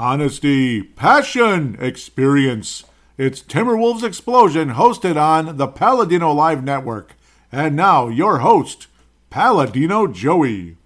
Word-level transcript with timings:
honesty, 0.00 0.82
passion, 0.82 1.76
experience. 1.78 2.84
It's 3.18 3.42
Timberwolves 3.42 4.02
Explosion 4.02 4.70
hosted 4.70 5.20
on 5.20 5.58
the 5.58 5.66
Paladino 5.66 6.32
Live 6.32 6.64
Network. 6.64 7.16
And 7.52 7.76
now, 7.76 8.08
your 8.08 8.38
host, 8.38 8.86
Paladino 9.28 10.06
Joey. 10.06 10.78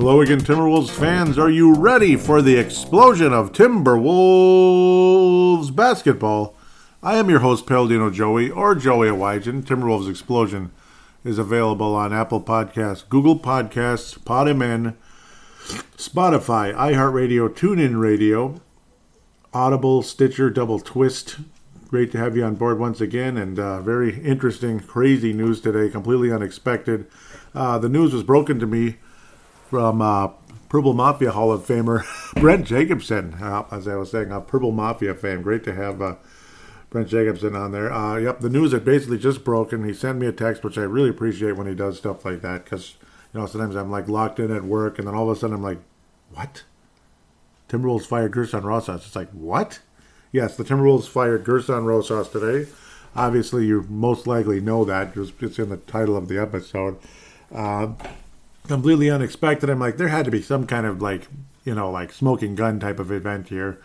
Hello 0.00 0.22
again, 0.22 0.40
Timberwolves 0.40 0.88
fans. 0.88 1.36
Are 1.36 1.50
you 1.50 1.74
ready 1.74 2.16
for 2.16 2.40
the 2.40 2.56
explosion 2.56 3.34
of 3.34 3.52
Timberwolves 3.52 4.16
basketball? 5.76 6.56
I 7.02 7.16
am 7.16 7.28
your 7.28 7.40
host, 7.40 7.66
Paladino 7.66 8.08
Joey, 8.08 8.48
or 8.50 8.74
Joey 8.74 9.08
Awajan. 9.08 9.62
Timberwolves 9.62 10.08
Explosion 10.08 10.70
is 11.22 11.36
available 11.36 11.94
on 11.94 12.14
Apple 12.14 12.40
Podcasts, 12.40 13.06
Google 13.06 13.38
Podcasts, 13.38 14.18
Podman, 14.18 14.96
Spotify, 15.98 16.74
iHeartRadio, 16.74 17.50
TuneIn 17.50 18.00
Radio, 18.00 18.58
Audible, 19.52 20.00
Stitcher, 20.00 20.48
Double 20.48 20.80
Twist. 20.80 21.40
Great 21.88 22.10
to 22.12 22.18
have 22.18 22.38
you 22.38 22.44
on 22.44 22.54
board 22.54 22.78
once 22.78 23.02
again, 23.02 23.36
and 23.36 23.58
uh, 23.58 23.82
very 23.82 24.18
interesting, 24.20 24.80
crazy 24.80 25.34
news 25.34 25.60
today, 25.60 25.90
completely 25.90 26.32
unexpected. 26.32 27.06
Uh, 27.54 27.78
the 27.78 27.90
news 27.90 28.14
was 28.14 28.22
broken 28.22 28.58
to 28.58 28.66
me 28.66 28.96
from 29.70 30.02
uh, 30.02 30.26
Purple 30.68 30.94
Mafia 30.94 31.30
Hall 31.30 31.52
of 31.52 31.64
Famer 31.64 32.04
Brent 32.40 32.66
Jacobson. 32.66 33.34
Uh, 33.34 33.64
as 33.70 33.86
I 33.86 33.94
was 33.94 34.10
saying, 34.10 34.32
a 34.32 34.40
Purple 34.40 34.72
Mafia 34.72 35.14
fan. 35.14 35.42
Great 35.42 35.62
to 35.62 35.72
have 35.72 36.02
uh, 36.02 36.16
Brent 36.90 37.08
Jacobson 37.08 37.54
on 37.54 37.70
there. 37.70 37.92
Uh, 37.92 38.16
yep, 38.16 38.40
the 38.40 38.50
news 38.50 38.72
had 38.72 38.84
basically 38.84 39.16
just 39.16 39.44
broken. 39.44 39.84
He 39.84 39.94
sent 39.94 40.18
me 40.18 40.26
a 40.26 40.32
text, 40.32 40.64
which 40.64 40.76
I 40.76 40.82
really 40.82 41.08
appreciate 41.08 41.52
when 41.52 41.68
he 41.68 41.74
does 41.76 41.98
stuff 41.98 42.24
like 42.24 42.42
that 42.42 42.64
because 42.64 42.96
you 43.32 43.38
know 43.38 43.46
sometimes 43.46 43.76
I'm 43.76 43.92
like 43.92 44.08
locked 44.08 44.40
in 44.40 44.54
at 44.54 44.64
work, 44.64 44.98
and 44.98 45.06
then 45.06 45.14
all 45.14 45.30
of 45.30 45.36
a 45.36 45.40
sudden 45.40 45.54
I'm 45.54 45.62
like, 45.62 45.78
what? 46.34 46.64
Timberwolves 47.68 48.06
fired 48.06 48.32
Gersson 48.32 48.64
Rosas. 48.64 49.06
It's 49.06 49.14
like 49.14 49.30
what? 49.30 49.78
Yes, 50.32 50.56
the 50.56 50.64
Timberwolves 50.64 51.08
fired 51.08 51.44
Gersson 51.44 51.84
Rosas 51.84 52.28
today. 52.28 52.68
Obviously, 53.14 53.66
you 53.66 53.86
most 53.88 54.26
likely 54.26 54.60
know 54.60 54.84
that. 54.84 55.16
It's 55.16 55.58
in 55.60 55.68
the 55.68 55.76
title 55.76 56.16
of 56.16 56.26
the 56.26 56.38
episode. 56.38 56.98
Uh, 57.54 57.92
completely 58.70 59.10
unexpected. 59.10 59.68
I'm 59.68 59.80
like, 59.80 59.96
there 59.96 60.08
had 60.08 60.24
to 60.26 60.30
be 60.30 60.40
some 60.40 60.64
kind 60.64 60.86
of 60.86 61.02
like, 61.02 61.26
you 61.64 61.74
know, 61.74 61.90
like 61.90 62.12
smoking 62.12 62.54
gun 62.54 62.78
type 62.78 63.00
of 63.00 63.10
event 63.10 63.48
here. 63.48 63.80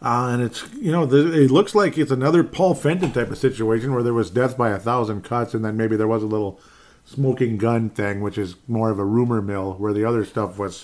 Uh, 0.00 0.30
and 0.32 0.42
it's, 0.42 0.66
you 0.72 0.90
know, 0.90 1.04
the, 1.04 1.42
it 1.42 1.50
looks 1.50 1.74
like 1.74 1.98
it's 1.98 2.10
another 2.10 2.42
Paul 2.42 2.74
Fenton 2.74 3.12
type 3.12 3.30
of 3.30 3.36
situation 3.36 3.92
where 3.92 4.02
there 4.02 4.14
was 4.14 4.30
death 4.30 4.56
by 4.56 4.70
a 4.70 4.78
thousand 4.78 5.24
cuts, 5.24 5.52
and 5.52 5.62
then 5.62 5.76
maybe 5.76 5.94
there 5.94 6.08
was 6.08 6.22
a 6.22 6.26
little 6.26 6.58
smoking 7.04 7.58
gun 7.58 7.90
thing, 7.90 8.22
which 8.22 8.38
is 8.38 8.56
more 8.66 8.90
of 8.90 8.98
a 8.98 9.04
rumor 9.04 9.42
mill, 9.42 9.74
where 9.74 9.92
the 9.92 10.06
other 10.06 10.24
stuff 10.24 10.58
was 10.58 10.82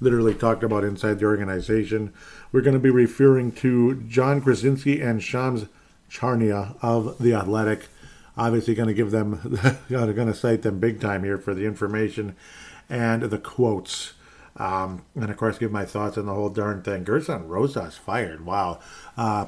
literally 0.00 0.34
talked 0.34 0.62
about 0.62 0.82
inside 0.82 1.18
the 1.18 1.26
organization. 1.26 2.10
We're 2.52 2.62
going 2.62 2.72
to 2.72 2.80
be 2.80 2.88
referring 2.88 3.52
to 3.52 4.02
John 4.08 4.40
Krawczynski 4.40 5.06
and 5.06 5.22
Shams 5.22 5.66
Charania 6.10 6.76
of 6.80 7.18
The 7.18 7.34
Athletic. 7.34 7.88
Obviously, 8.34 8.74
going 8.74 8.88
to 8.88 8.94
give 8.94 9.10
them, 9.10 9.58
going 9.90 10.14
to 10.14 10.34
cite 10.34 10.62
them 10.62 10.80
big 10.80 11.02
time 11.02 11.22
here 11.22 11.36
for 11.36 11.52
the 11.52 11.66
information 11.66 12.34
and 12.94 13.24
the 13.24 13.38
quotes. 13.38 14.12
Um, 14.56 15.04
and 15.16 15.28
of 15.28 15.36
course, 15.36 15.58
give 15.58 15.72
my 15.72 15.84
thoughts 15.84 16.16
on 16.16 16.26
the 16.26 16.34
whole 16.34 16.48
darn 16.48 16.82
thing. 16.82 17.04
Gersson 17.04 17.48
Rosas 17.48 17.96
fired. 17.96 18.46
Wow. 18.46 18.78
Uh, 19.16 19.46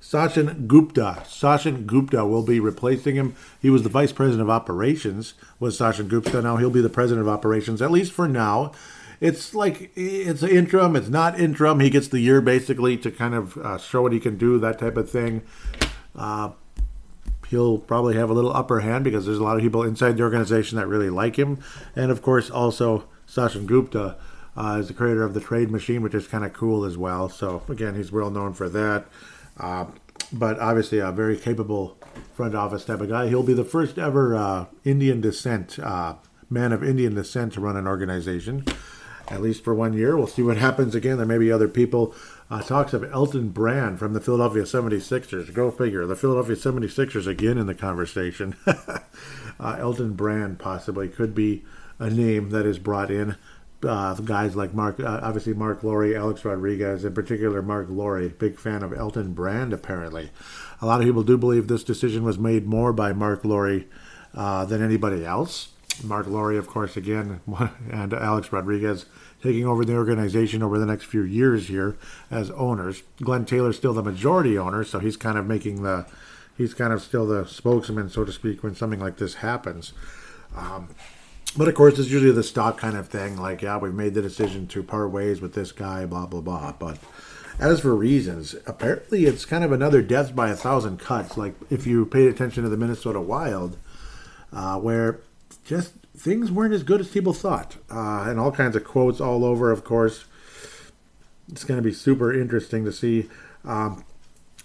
Sachin 0.00 0.66
Gupta. 0.66 1.22
Sachin 1.26 1.84
Gupta 1.84 2.24
will 2.24 2.42
be 2.42 2.58
replacing 2.60 3.14
him. 3.14 3.36
He 3.60 3.68
was 3.68 3.82
the 3.82 3.90
vice 3.90 4.12
president 4.12 4.40
of 4.40 4.48
operations. 4.48 5.34
Was 5.60 5.78
Sachin 5.78 6.08
Gupta? 6.08 6.40
Now 6.40 6.56
he'll 6.56 6.70
be 6.70 6.80
the 6.80 6.88
president 6.88 7.26
of 7.26 7.32
operations 7.32 7.82
at 7.82 7.90
least 7.90 8.12
for 8.12 8.26
now. 8.26 8.72
It's 9.20 9.54
like 9.54 9.90
it's 9.94 10.42
interim. 10.42 10.96
It's 10.96 11.10
not 11.10 11.38
interim. 11.38 11.80
He 11.80 11.90
gets 11.90 12.08
the 12.08 12.20
year 12.20 12.40
basically 12.40 12.96
to 12.98 13.10
kind 13.10 13.34
of 13.34 13.58
uh, 13.58 13.76
show 13.76 14.00
what 14.00 14.12
he 14.12 14.20
can 14.20 14.38
do. 14.38 14.58
That 14.58 14.78
type 14.78 14.96
of 14.96 15.10
thing. 15.10 15.42
Uh, 16.16 16.52
he'll 17.48 17.78
probably 17.78 18.16
have 18.16 18.30
a 18.30 18.34
little 18.34 18.54
upper 18.54 18.80
hand 18.80 19.04
because 19.04 19.26
there's 19.26 19.38
a 19.38 19.42
lot 19.42 19.56
of 19.56 19.62
people 19.62 19.82
inside 19.82 20.16
the 20.16 20.22
organization 20.22 20.78
that 20.78 20.86
really 20.86 21.10
like 21.10 21.36
him. 21.36 21.58
And 21.96 22.10
of 22.10 22.22
course, 22.22 22.50
also 22.50 23.08
Sachin 23.26 23.66
Gupta 23.66 24.16
uh, 24.56 24.78
is 24.80 24.88
the 24.88 24.94
creator 24.94 25.22
of 25.22 25.34
the 25.34 25.40
Trade 25.40 25.70
Machine, 25.70 26.02
which 26.02 26.14
is 26.14 26.26
kind 26.26 26.44
of 26.44 26.52
cool 26.52 26.84
as 26.84 26.96
well. 26.96 27.28
So 27.28 27.62
again, 27.68 27.94
he's 27.94 28.12
well 28.12 28.30
known 28.30 28.54
for 28.54 28.68
that. 28.68 29.06
Uh, 29.58 29.86
but 30.32 30.58
obviously, 30.58 30.98
a 30.98 31.10
very 31.10 31.36
capable 31.36 31.96
front 32.34 32.54
office 32.54 32.84
type 32.84 33.00
of 33.00 33.08
guy. 33.08 33.28
He'll 33.28 33.42
be 33.42 33.54
the 33.54 33.64
first 33.64 33.98
ever 33.98 34.34
uh, 34.36 34.66
Indian 34.84 35.20
descent 35.20 35.78
uh, 35.78 36.16
man 36.50 36.72
of 36.72 36.82
Indian 36.82 37.14
descent 37.14 37.54
to 37.54 37.60
run 37.60 37.76
an 37.76 37.86
organization. 37.86 38.64
At 39.30 39.42
least 39.42 39.62
for 39.62 39.74
one 39.74 39.92
year. 39.92 40.16
We'll 40.16 40.26
see 40.26 40.42
what 40.42 40.56
happens 40.56 40.94
again. 40.94 41.18
There 41.18 41.26
may 41.26 41.36
be 41.36 41.52
other 41.52 41.68
people 41.68 42.14
uh, 42.50 42.62
talks 42.62 42.92
of 42.92 43.04
Elton 43.12 43.50
Brand 43.50 43.98
from 43.98 44.14
the 44.14 44.20
Philadelphia 44.20 44.62
76ers. 44.62 45.52
Go 45.52 45.70
figure. 45.70 46.06
The 46.06 46.16
Philadelphia 46.16 46.56
76ers 46.56 47.26
again 47.26 47.58
in 47.58 47.66
the 47.66 47.74
conversation. 47.74 48.56
uh, 48.66 49.76
Elton 49.78 50.14
Brand 50.14 50.58
possibly 50.58 51.08
could 51.08 51.34
be 51.34 51.64
a 51.98 52.08
name 52.08 52.50
that 52.50 52.64
is 52.64 52.78
brought 52.78 53.10
in. 53.10 53.36
Uh, 53.82 54.14
guys 54.14 54.56
like 54.56 54.74
Mark, 54.74 54.98
uh, 54.98 55.20
obviously 55.22 55.54
Mark 55.54 55.84
Lore, 55.84 56.16
Alex 56.16 56.44
Rodriguez, 56.44 57.04
in 57.04 57.14
particular 57.14 57.62
Mark 57.62 57.86
Lore, 57.88 58.28
big 58.28 58.58
fan 58.58 58.82
of 58.82 58.92
Elton 58.92 59.34
Brand 59.34 59.72
apparently. 59.72 60.30
A 60.80 60.86
lot 60.86 61.00
of 61.00 61.06
people 61.06 61.22
do 61.22 61.38
believe 61.38 61.68
this 61.68 61.84
decision 61.84 62.24
was 62.24 62.38
made 62.38 62.66
more 62.66 62.92
by 62.92 63.12
Mark 63.12 63.44
Lore 63.44 63.82
uh, 64.34 64.64
than 64.64 64.82
anybody 64.82 65.24
else. 65.24 65.68
Mark 66.02 66.26
Lore, 66.26 66.52
of 66.52 66.66
course, 66.66 66.96
again, 66.96 67.40
and 67.90 68.12
Alex 68.14 68.52
Rodriguez 68.52 69.06
taking 69.42 69.66
over 69.66 69.84
the 69.84 69.94
organization 69.94 70.62
over 70.62 70.78
the 70.78 70.86
next 70.86 71.04
few 71.04 71.22
years 71.22 71.68
here 71.68 71.96
as 72.30 72.50
owners. 72.52 73.02
Glenn 73.22 73.44
Taylor's 73.44 73.76
still 73.76 73.94
the 73.94 74.02
majority 74.02 74.58
owner, 74.58 74.84
so 74.84 74.98
he's 74.98 75.16
kind 75.16 75.38
of 75.38 75.46
making 75.46 75.82
the 75.82 76.06
he's 76.56 76.74
kind 76.74 76.92
of 76.92 77.02
still 77.02 77.26
the 77.26 77.46
spokesman, 77.46 78.10
so 78.10 78.24
to 78.24 78.32
speak, 78.32 78.62
when 78.62 78.74
something 78.74 79.00
like 79.00 79.16
this 79.16 79.34
happens. 79.34 79.92
Um, 80.56 80.88
but 81.56 81.68
of 81.68 81.74
course, 81.74 81.98
it's 81.98 82.10
usually 82.10 82.32
the 82.32 82.42
stock 82.42 82.78
kind 82.78 82.96
of 82.96 83.08
thing, 83.08 83.36
like, 83.36 83.62
yeah, 83.62 83.78
we've 83.78 83.94
made 83.94 84.14
the 84.14 84.22
decision 84.22 84.66
to 84.68 84.82
part 84.82 85.10
ways 85.10 85.40
with 85.40 85.54
this 85.54 85.72
guy, 85.72 86.04
blah 86.04 86.26
blah 86.26 86.40
blah. 86.40 86.72
But 86.72 86.98
as 87.58 87.80
for 87.80 87.94
reasons, 87.94 88.54
apparently 88.66 89.24
it's 89.24 89.44
kind 89.44 89.64
of 89.64 89.72
another 89.72 90.02
death 90.02 90.34
by 90.34 90.50
a 90.50 90.56
thousand 90.56 90.98
cuts. 90.98 91.36
Like 91.36 91.54
if 91.70 91.86
you 91.86 92.06
paid 92.06 92.28
attention 92.28 92.62
to 92.64 92.68
the 92.68 92.76
Minnesota 92.76 93.20
Wild, 93.20 93.76
uh, 94.52 94.78
where 94.78 95.20
just 95.64 95.92
things 96.18 96.50
weren't 96.50 96.74
as 96.74 96.82
good 96.82 97.00
as 97.00 97.08
people 97.08 97.32
thought, 97.32 97.76
uh, 97.90 98.24
and 98.26 98.40
all 98.40 98.52
kinds 98.52 98.76
of 98.76 98.84
quotes 98.84 99.20
all 99.20 99.44
over. 99.44 99.70
Of 99.70 99.84
course, 99.84 100.24
it's 101.50 101.64
going 101.64 101.78
to 101.78 101.88
be 101.88 101.94
super 101.94 102.32
interesting 102.32 102.84
to 102.84 102.92
see. 102.92 103.28
Um, 103.64 104.04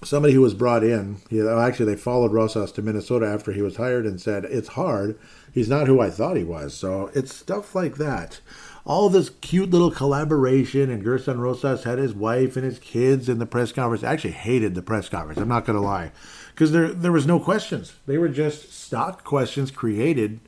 somebody 0.03 0.33
who 0.33 0.41
was 0.41 0.53
brought 0.53 0.83
in, 0.83 1.17
he, 1.29 1.41
actually, 1.41 1.85
they 1.85 1.95
followed 1.95 2.33
Rosas 2.33 2.71
to 2.73 2.81
Minnesota 2.81 3.25
after 3.25 3.51
he 3.51 3.61
was 3.61 3.77
hired 3.77 4.05
and 4.05 4.19
said, 4.19 4.45
It's 4.45 4.69
hard. 4.69 5.17
He's 5.53 5.69
not 5.69 5.87
who 5.87 5.99
I 5.99 6.09
thought 6.09 6.35
he 6.35 6.43
was. 6.43 6.73
So 6.73 7.11
it's 7.13 7.33
stuff 7.33 7.75
like 7.75 7.95
that. 7.95 8.41
All 8.85 9.07
this 9.07 9.29
cute 9.29 9.69
little 9.69 9.91
collaboration, 9.91 10.89
and 10.89 11.05
Gersson 11.05 11.39
Rosas 11.39 11.85
had 11.85 11.99
his 11.99 12.13
wife 12.13 12.57
and 12.57 12.65
his 12.65 12.79
kids 12.79 13.29
in 13.29 13.39
the 13.39 13.45
press 13.45 13.71
conference. 13.71 14.03
I 14.03 14.11
actually 14.11 14.31
hated 14.31 14.75
the 14.75 14.81
press 14.81 15.07
conference, 15.07 15.39
I'm 15.39 15.47
not 15.47 15.65
going 15.65 15.79
to 15.79 15.85
lie, 15.85 16.11
because 16.53 16.73
there, 16.73 16.89
there 16.89 17.13
was 17.13 17.25
no 17.25 17.39
questions. 17.39 17.93
They 18.07 18.17
were 18.17 18.27
just 18.27 18.73
stock 18.73 19.23
questions 19.23 19.71
created 19.71 20.41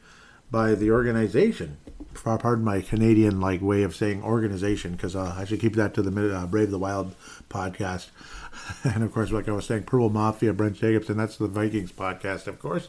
by 0.56 0.74
the 0.74 0.90
organization. 0.90 1.76
Pardon 2.14 2.64
my 2.64 2.80
Canadian 2.80 3.42
like 3.42 3.62
way 3.62 3.84
of 3.84 3.94
saying 3.94 4.24
organization, 4.24 4.94
because 4.94 5.14
uh, 5.14 5.36
I 5.38 5.44
should 5.44 5.60
keep 5.60 5.76
that 5.76 5.94
to 5.96 6.02
the 6.02 6.34
uh, 6.34 6.46
Brave 6.46 6.72
the 6.72 6.80
Wild 6.80 7.14
podcast. 7.50 8.08
and 8.85 9.03
of 9.03 9.12
course, 9.12 9.34
like 9.34 9.50
I 9.50 9.52
was 9.52 9.66
saying, 9.66 9.84
Purple 9.84 10.09
Mafia, 10.09 10.53
Brent 10.53 10.78
Jacobs, 10.78 11.09
and 11.09 11.20
that's 11.20 11.35
the 11.35 11.50
Vikings 11.50 11.91
podcast, 11.91 12.47
of 12.47 12.59
course. 12.59 12.88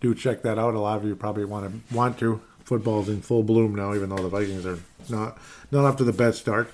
Do 0.00 0.16
check 0.16 0.42
that 0.42 0.58
out. 0.58 0.74
A 0.74 0.80
lot 0.80 0.98
of 0.98 1.04
you 1.04 1.14
probably 1.14 1.44
want 1.44 1.70
to 1.70 1.94
want 1.94 2.18
to. 2.18 2.40
Football's 2.64 3.08
in 3.08 3.22
full 3.22 3.44
bloom 3.44 3.76
now, 3.76 3.94
even 3.94 4.08
though 4.08 4.16
the 4.16 4.28
Vikings 4.28 4.66
are 4.66 4.80
not 5.08 5.38
not 5.70 5.84
up 5.84 5.98
to 5.98 6.04
the 6.04 6.12
best 6.12 6.40
start. 6.40 6.72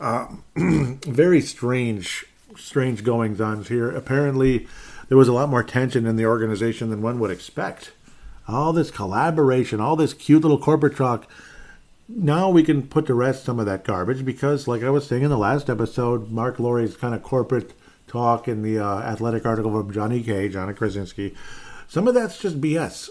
Uh, 0.00 0.28
very 0.54 1.40
strange, 1.40 2.24
strange 2.56 3.02
goings 3.02 3.40
on 3.40 3.64
here. 3.64 3.90
Apparently, 3.90 4.68
there 5.08 5.18
was 5.18 5.26
a 5.26 5.32
lot 5.32 5.48
more 5.48 5.64
tension 5.64 6.06
in 6.06 6.14
the 6.14 6.26
organization 6.26 6.88
than 6.88 7.02
one 7.02 7.18
would 7.18 7.32
expect 7.32 7.90
all 8.48 8.72
this 8.72 8.90
collaboration, 8.90 9.80
all 9.80 9.96
this 9.96 10.14
cute 10.14 10.42
little 10.42 10.58
corporate 10.58 10.96
talk. 10.96 11.28
Now 12.08 12.50
we 12.50 12.62
can 12.62 12.86
put 12.86 13.06
to 13.06 13.14
rest 13.14 13.44
some 13.44 13.58
of 13.58 13.66
that 13.66 13.84
garbage 13.84 14.24
because, 14.24 14.68
like 14.68 14.82
I 14.82 14.90
was 14.90 15.06
saying 15.06 15.22
in 15.22 15.30
the 15.30 15.38
last 15.38 15.70
episode, 15.70 16.30
Mark 16.30 16.58
Lore's 16.58 16.96
kind 16.96 17.14
of 17.14 17.22
corporate 17.22 17.72
talk 18.06 18.48
in 18.48 18.62
the 18.62 18.78
uh, 18.78 19.00
athletic 19.00 19.46
article 19.46 19.70
from 19.70 19.92
Johnny 19.92 20.22
K, 20.22 20.48
Johnny 20.48 20.74
Krawczynski, 20.74 21.34
some 21.88 22.06
of 22.06 22.14
that's 22.14 22.38
just 22.38 22.60
BS. 22.60 23.10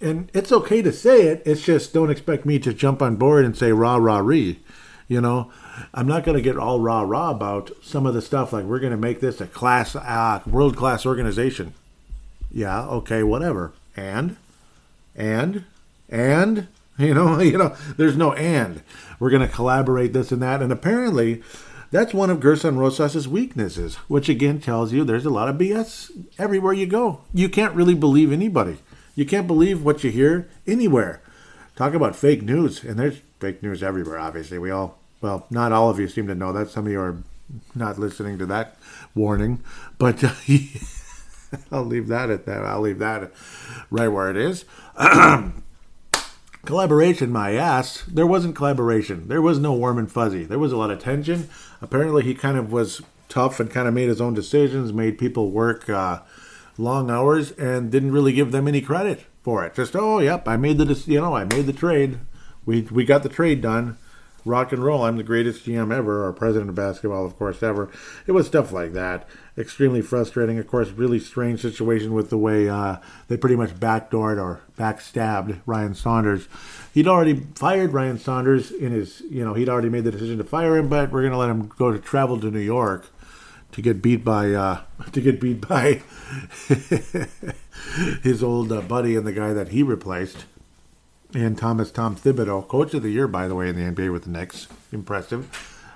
And 0.00 0.30
it's 0.32 0.50
okay 0.50 0.80
to 0.82 0.92
say 0.92 1.26
it. 1.26 1.42
It's 1.44 1.62
just 1.62 1.92
don't 1.92 2.10
expect 2.10 2.46
me 2.46 2.58
to 2.60 2.72
jump 2.72 3.02
on 3.02 3.16
board 3.16 3.44
and 3.44 3.56
say 3.56 3.70
rah 3.72 3.96
rah 3.96 4.18
ree. 4.18 4.60
You 5.08 5.20
know, 5.20 5.50
I'm 5.92 6.06
not 6.06 6.24
going 6.24 6.36
to 6.36 6.42
get 6.42 6.56
all 6.56 6.80
rah 6.80 7.02
rah 7.02 7.30
about 7.30 7.70
some 7.82 8.06
of 8.06 8.14
the 8.14 8.22
stuff 8.22 8.52
like 8.52 8.64
we're 8.64 8.78
going 8.78 8.92
to 8.92 8.96
make 8.96 9.20
this 9.20 9.40
a 9.40 9.46
class, 9.46 9.94
uh, 9.94 10.40
world 10.46 10.76
class 10.76 11.04
organization. 11.04 11.74
Yeah, 12.50 12.86
okay, 12.86 13.22
whatever. 13.22 13.72
And, 13.96 14.36
and, 15.20 15.64
and, 16.08 16.68
you 16.98 17.14
know, 17.14 17.38
you 17.40 17.58
know, 17.58 17.76
there's 17.96 18.16
no 18.16 18.32
and. 18.32 18.82
We're 19.18 19.30
going 19.30 19.46
to 19.46 19.54
collaborate 19.54 20.12
this 20.12 20.32
and 20.32 20.42
that. 20.42 20.62
And 20.62 20.72
apparently, 20.72 21.42
that's 21.90 22.14
one 22.14 22.30
of 22.30 22.40
Gersson 22.40 22.78
Rosas's 22.78 23.28
weaknesses, 23.28 23.96
which 24.08 24.28
again 24.28 24.60
tells 24.60 24.92
you 24.92 25.04
there's 25.04 25.26
a 25.26 25.30
lot 25.30 25.48
of 25.48 25.56
BS 25.56 26.10
everywhere 26.38 26.72
you 26.72 26.86
go. 26.86 27.20
You 27.34 27.48
can't 27.48 27.74
really 27.74 27.94
believe 27.94 28.32
anybody. 28.32 28.78
You 29.14 29.26
can't 29.26 29.46
believe 29.46 29.84
what 29.84 30.02
you 30.02 30.10
hear 30.10 30.48
anywhere. 30.66 31.20
Talk 31.76 31.94
about 31.94 32.16
fake 32.16 32.42
news, 32.42 32.84
and 32.84 32.98
there's 32.98 33.20
fake 33.40 33.62
news 33.62 33.82
everywhere, 33.82 34.18
obviously. 34.18 34.58
We 34.58 34.70
all, 34.70 34.98
well, 35.20 35.46
not 35.50 35.72
all 35.72 35.90
of 35.90 35.98
you 35.98 36.08
seem 36.08 36.26
to 36.28 36.34
know 36.34 36.52
that. 36.52 36.70
Some 36.70 36.86
of 36.86 36.92
you 36.92 37.00
are 37.00 37.22
not 37.74 37.98
listening 37.98 38.38
to 38.38 38.46
that 38.46 38.76
warning, 39.14 39.62
but 39.98 40.22
uh, 40.22 40.32
I'll 41.72 41.84
leave 41.84 42.08
that 42.08 42.30
at 42.30 42.46
that. 42.46 42.64
I'll 42.64 42.80
leave 42.80 42.98
that 42.98 43.32
right 43.90 44.08
where 44.08 44.30
it 44.30 44.36
is. 44.36 44.64
collaboration, 46.64 47.30
my 47.30 47.54
ass. 47.54 48.04
There 48.06 48.26
wasn't 48.26 48.56
collaboration. 48.56 49.28
There 49.28 49.42
was 49.42 49.58
no 49.58 49.72
warm 49.72 49.98
and 49.98 50.10
fuzzy. 50.10 50.44
There 50.44 50.58
was 50.58 50.72
a 50.72 50.76
lot 50.76 50.90
of 50.90 51.00
tension. 51.00 51.48
Apparently, 51.80 52.22
he 52.22 52.34
kind 52.34 52.56
of 52.56 52.72
was 52.72 53.02
tough 53.28 53.60
and 53.60 53.70
kind 53.70 53.88
of 53.88 53.94
made 53.94 54.08
his 54.08 54.20
own 54.20 54.34
decisions, 54.34 54.92
made 54.92 55.18
people 55.18 55.50
work 55.50 55.88
uh, 55.88 56.20
long 56.76 57.10
hours, 57.10 57.52
and 57.52 57.90
didn't 57.90 58.12
really 58.12 58.32
give 58.32 58.52
them 58.52 58.68
any 58.68 58.80
credit 58.80 59.24
for 59.42 59.64
it. 59.64 59.74
Just 59.74 59.96
oh, 59.96 60.18
yep, 60.18 60.46
I 60.46 60.56
made 60.56 60.78
the 60.78 61.02
you 61.06 61.20
know 61.20 61.34
I 61.34 61.44
made 61.44 61.66
the 61.66 61.72
trade. 61.72 62.18
We 62.66 62.82
we 62.82 63.04
got 63.04 63.22
the 63.22 63.28
trade 63.28 63.60
done. 63.60 63.96
Rock 64.44 64.72
and 64.72 64.82
roll. 64.82 65.04
I'm 65.04 65.16
the 65.16 65.22
greatest 65.22 65.64
GM 65.64 65.94
ever, 65.94 66.26
or 66.26 66.32
president 66.32 66.70
of 66.70 66.76
basketball, 66.76 67.26
of 67.26 67.36
course, 67.36 67.62
ever. 67.62 67.90
It 68.26 68.32
was 68.32 68.46
stuff 68.46 68.72
like 68.72 68.92
that. 68.92 69.28
Extremely 69.58 70.02
frustrating. 70.02 70.58
Of 70.58 70.66
course, 70.66 70.90
really 70.90 71.18
strange 71.18 71.60
situation 71.60 72.14
with 72.14 72.30
the 72.30 72.38
way 72.38 72.68
uh, 72.68 72.96
they 73.28 73.36
pretty 73.36 73.56
much 73.56 73.70
backdoored 73.74 74.40
or 74.40 74.60
backstabbed 74.78 75.60
Ryan 75.66 75.94
Saunders. 75.94 76.48
He'd 76.94 77.08
already 77.08 77.46
fired 77.54 77.92
Ryan 77.92 78.18
Saunders 78.18 78.70
in 78.70 78.92
his, 78.92 79.20
you 79.30 79.44
know, 79.44 79.54
he'd 79.54 79.68
already 79.68 79.90
made 79.90 80.04
the 80.04 80.10
decision 80.10 80.38
to 80.38 80.44
fire 80.44 80.76
him, 80.76 80.88
but 80.88 81.12
we're 81.12 81.22
going 81.22 81.32
to 81.32 81.38
let 81.38 81.50
him 81.50 81.68
go 81.68 81.92
to 81.92 81.98
travel 81.98 82.40
to 82.40 82.50
New 82.50 82.58
York 82.58 83.06
to 83.72 83.82
get 83.82 84.02
beat 84.02 84.24
by 84.24 84.52
uh, 84.52 84.80
to 85.12 85.20
get 85.20 85.40
beat 85.40 85.66
by 85.66 86.02
his 88.22 88.42
old 88.42 88.72
uh, 88.72 88.80
buddy 88.80 89.16
and 89.16 89.26
the 89.26 89.32
guy 89.32 89.52
that 89.52 89.68
he 89.68 89.82
replaced, 89.82 90.44
and 91.34 91.56
Thomas 91.56 91.90
Tom 91.90 92.16
Thibodeau, 92.16 92.66
coach 92.66 92.94
of 92.94 93.02
the 93.02 93.10
year 93.10 93.28
by 93.28 93.48
the 93.48 93.54
way 93.54 93.68
in 93.68 93.76
the 93.76 93.82
NBA 93.82 94.12
with 94.12 94.24
the 94.24 94.30
Knicks, 94.30 94.68
impressive, 94.92 95.48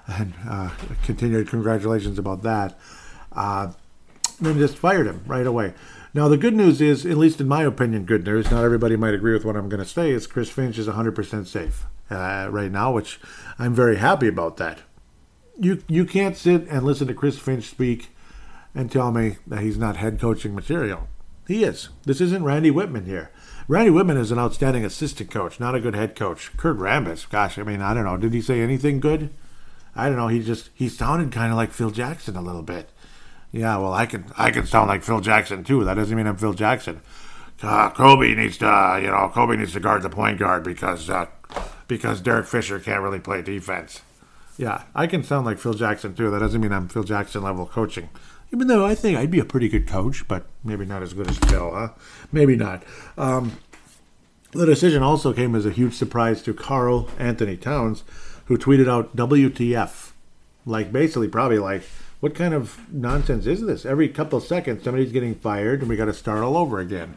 and 0.07 0.35
uh, 0.49 0.71
continued 1.05 1.49
congratulations 1.49 2.19
about 2.19 2.43
that. 2.43 2.79
Uh, 3.33 3.73
then 4.41 4.59
just 4.59 4.77
fired 4.77 5.07
him 5.07 5.23
right 5.27 5.47
away. 5.47 5.75
Now 6.13 6.29
the 6.29 6.37
good 6.37 6.55
news 6.55 6.81
is, 6.81 7.05
at 7.05 7.17
least 7.17 7.41
in 7.41 7.49
my 7.49 7.63
opinion, 7.63 8.05
good 8.05 8.25
news. 8.25 8.51
Not 8.51 8.65
everybody 8.65 8.97
might 8.97 9.15
agree 9.15 9.33
with 9.33 9.45
what 9.45 9.57
I'm 9.57 9.69
going 9.69 9.83
to 9.83 9.89
say. 9.89 10.11
Is 10.11 10.27
Chris 10.27 10.51
Finch 10.51 10.79
is 10.79 10.87
100% 10.87 11.47
safe 11.47 11.87
uh, 12.11 12.49
right 12.51 12.71
now, 12.71 12.93
which 12.93 13.21
I'm 13.59 13.75
very 13.75 13.97
happy 13.97 14.29
about 14.29 14.57
that 14.59 14.81
you 15.59 15.83
you 15.89 16.05
can't 16.05 16.37
sit 16.37 16.67
and 16.69 16.85
listen 16.85 17.07
to 17.07 17.15
Chris 17.15 17.39
Finch 17.39 17.69
speak 17.69 18.09
and 18.75 18.91
tell 18.91 19.13
me 19.13 19.37
that 19.47 19.61
he's 19.61 19.79
not 19.79 19.97
head 19.97 20.21
coaching 20.21 20.55
material. 20.55 21.09
He 21.47 21.63
is. 21.63 21.91
This 22.05 22.21
isn't 22.21 22.45
Randy 22.45 22.71
Wittman 22.71 23.07
here. 23.07 23.31
Randy 23.67 23.91
Wittman 23.91 24.19
is 24.19 24.31
an 24.31 24.39
outstanding 24.39 24.85
assistant 24.85 25.31
coach, 25.31 25.59
not 25.59 25.75
a 25.75 25.81
good 25.81 25.95
head 25.95 26.15
coach. 26.15 26.55
Kurt 26.57 26.77
Rambis, 26.77 27.29
gosh, 27.29 27.59
I 27.59 27.63
mean, 27.63 27.81
I 27.81 27.95
don't 27.95 28.05
know. 28.05 28.19
Did 28.19 28.35
he 28.35 28.43
say 28.43 28.61
anything 28.61 29.01
good? 29.01 29.31
I 29.97 30.09
don't 30.09 30.17
know. 30.17 30.29
He 30.29 30.43
just 30.43 30.71
he 30.75 30.89
sounded 30.89 31.33
kind 31.33 31.51
of 31.51 31.57
like 31.57 31.71
Phil 31.71 31.91
Jackson 31.91 32.37
a 32.37 32.43
little 32.43 32.63
bit. 32.63 32.91
Yeah, 33.53 33.79
well, 33.79 33.95
I 33.95 34.07
can 34.07 34.27
I 34.37 34.51
can 34.51 34.67
sound 34.67 34.89
like 34.89 35.03
Phil 35.03 35.21
Jackson 35.21 35.65
too. 35.65 35.85
That 35.85 35.95
doesn't 35.95 36.17
mean 36.17 36.27
I'm 36.27 36.37
Phil 36.37 36.53
Jackson. 36.53 37.01
Uh, 37.63 37.89
Kobe 37.91 38.35
needs 38.35 38.59
to, 38.59 38.67
uh, 38.69 38.97
you 38.97 39.07
know, 39.07 39.31
Kobe 39.33 39.57
needs 39.57 39.73
to 39.73 39.81
guard 39.81 40.03
the 40.03 40.11
point 40.11 40.39
guard 40.39 40.65
because 40.65 41.09
uh, 41.09 41.27
because 41.89 42.21
Derek 42.21 42.47
Fisher 42.47 42.79
can't 42.79 43.01
really 43.01 43.21
play 43.21 43.41
defense. 43.41 44.03
Yeah, 44.59 44.83
I 44.95 45.07
can 45.07 45.23
sound 45.25 45.47
like 45.47 45.59
Phil 45.59 45.75
Jackson 45.75 46.15
too. 46.15 46.31
That 46.31 46.41
doesn't 46.41 46.61
mean 46.61 46.73
I'm 46.73 46.89
Phil 46.89 47.05
Jackson 47.05 47.43
level 47.43 47.65
coaching. 47.65 48.11
Even 48.55 48.69
though 48.69 48.87
I 48.87 48.95
think 48.95 49.19
I'd 49.19 49.33
be 49.33 49.41
a 49.41 49.45
pretty 49.45 49.69
good 49.69 49.89
coach, 49.89 50.29
but 50.29 50.47
maybe 50.63 50.87
not 50.87 51.03
as 51.03 51.13
good 51.13 51.29
as 51.29 51.37
Bill, 51.41 51.73
huh? 51.73 51.89
Maybe 52.31 52.55
not. 52.55 52.85
Um, 53.19 53.59
the 54.53 54.65
decision 54.65 55.03
also 55.03 55.33
came 55.33 55.57
as 55.57 55.67
a 55.67 55.73
huge 55.73 55.95
surprise 55.95 56.41
to 56.43 56.55
Karl 56.55 57.11
Anthony 57.19 57.57
Towns, 57.57 58.05
who 58.45 58.57
tweeted 58.57 58.89
out 58.89 59.17
WTF. 59.17 60.13
Like, 60.65 60.93
basically, 60.93 61.27
probably 61.27 61.59
like, 61.59 61.83
what 62.21 62.37
kind 62.37 62.55
of 62.55 62.79
nonsense 62.93 63.45
is 63.47 63.61
this? 63.61 63.85
Every 63.85 64.09
couple 64.09 64.39
seconds, 64.39 64.85
somebody's 64.85 65.11
getting 65.11 65.35
fired 65.35 65.81
and 65.81 65.89
we 65.89 65.97
got 65.97 66.05
to 66.05 66.15
start 66.15 66.45
all 66.45 66.57
over 66.57 66.79
again. 66.79 67.13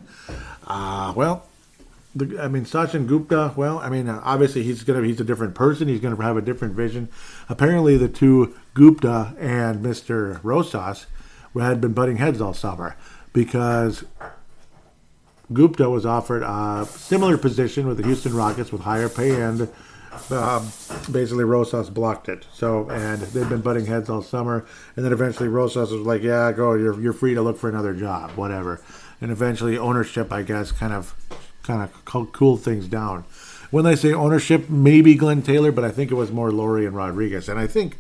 Uh, 0.66 1.14
well, 1.16 1.46
the, 2.16 2.42
I 2.42 2.48
mean, 2.48 2.66
Sachin 2.66 3.06
Gupta. 3.06 3.54
Well, 3.56 3.78
I 3.78 3.90
mean, 3.90 4.10
uh, 4.10 4.22
obviously 4.24 4.64
he's 4.64 4.84
gonna 4.84 5.04
he's 5.04 5.22
a 5.22 5.24
different 5.24 5.54
person. 5.54 5.88
He's 5.88 6.02
gonna 6.02 6.20
have 6.20 6.36
a 6.36 6.42
different 6.42 6.74
vision. 6.74 7.10
Apparently, 7.48 7.96
the 7.96 8.10
two 8.10 8.56
Gupta 8.74 9.36
and 9.40 9.84
Mister 9.84 10.42
Rosas 10.42 11.06
had 11.60 11.82
been 11.82 11.94
butting 11.94 12.18
heads 12.18 12.42
all 12.42 12.54
summer 12.54 12.96
because 13.34 14.04
Gupta 15.52 15.90
was 15.90 16.06
offered 16.06 16.44
a 16.44 16.86
similar 16.90 17.38
position 17.38 17.88
with 17.88 17.98
the 17.98 18.04
Houston 18.04 18.36
Rockets 18.36 18.72
with 18.72 18.82
higher 18.82 19.10
pay 19.10 19.42
and 19.42 19.70
um, 20.32 20.72
basically 21.12 21.44
Rosas 21.44 21.90
blocked 21.90 22.30
it. 22.30 22.46
So 22.54 22.90
and 22.90 23.22
they've 23.22 23.48
been 23.48 23.62
butting 23.62 23.86
heads 23.86 24.10
all 24.10 24.22
summer, 24.22 24.66
and 24.96 25.06
then 25.06 25.14
eventually 25.14 25.48
Rosas 25.48 25.92
was 25.92 26.02
like, 26.02 26.24
"Yeah, 26.24 26.52
go. 26.52 26.74
You're 26.74 27.00
you're 27.00 27.14
free 27.14 27.34
to 27.36 27.42
look 27.42 27.58
for 27.58 27.70
another 27.70 27.94
job, 27.94 28.32
whatever." 28.32 28.82
And 29.22 29.32
eventually 29.32 29.78
ownership, 29.78 30.32
I 30.32 30.44
guess, 30.44 30.72
kind 30.72 30.94
of 30.94 31.16
kind 31.64 31.82
of 31.82 32.06
cool 32.32 32.58
things 32.58 32.88
down. 32.88 33.26
When 33.70 33.84
they 33.84 33.96
say 33.96 34.14
ownership, 34.14 34.70
maybe 34.70 35.16
Glenn 35.16 35.42
Taylor, 35.42 35.72
but 35.72 35.84
I 35.84 35.92
think 35.92 36.10
it 36.10 36.16
was 36.16 36.32
more 36.32 36.52
Lore 36.52 36.78
and 36.80 36.96
Rodriguez. 36.96 37.50
And 37.50 37.60
I 37.60 37.68
think 37.68 37.98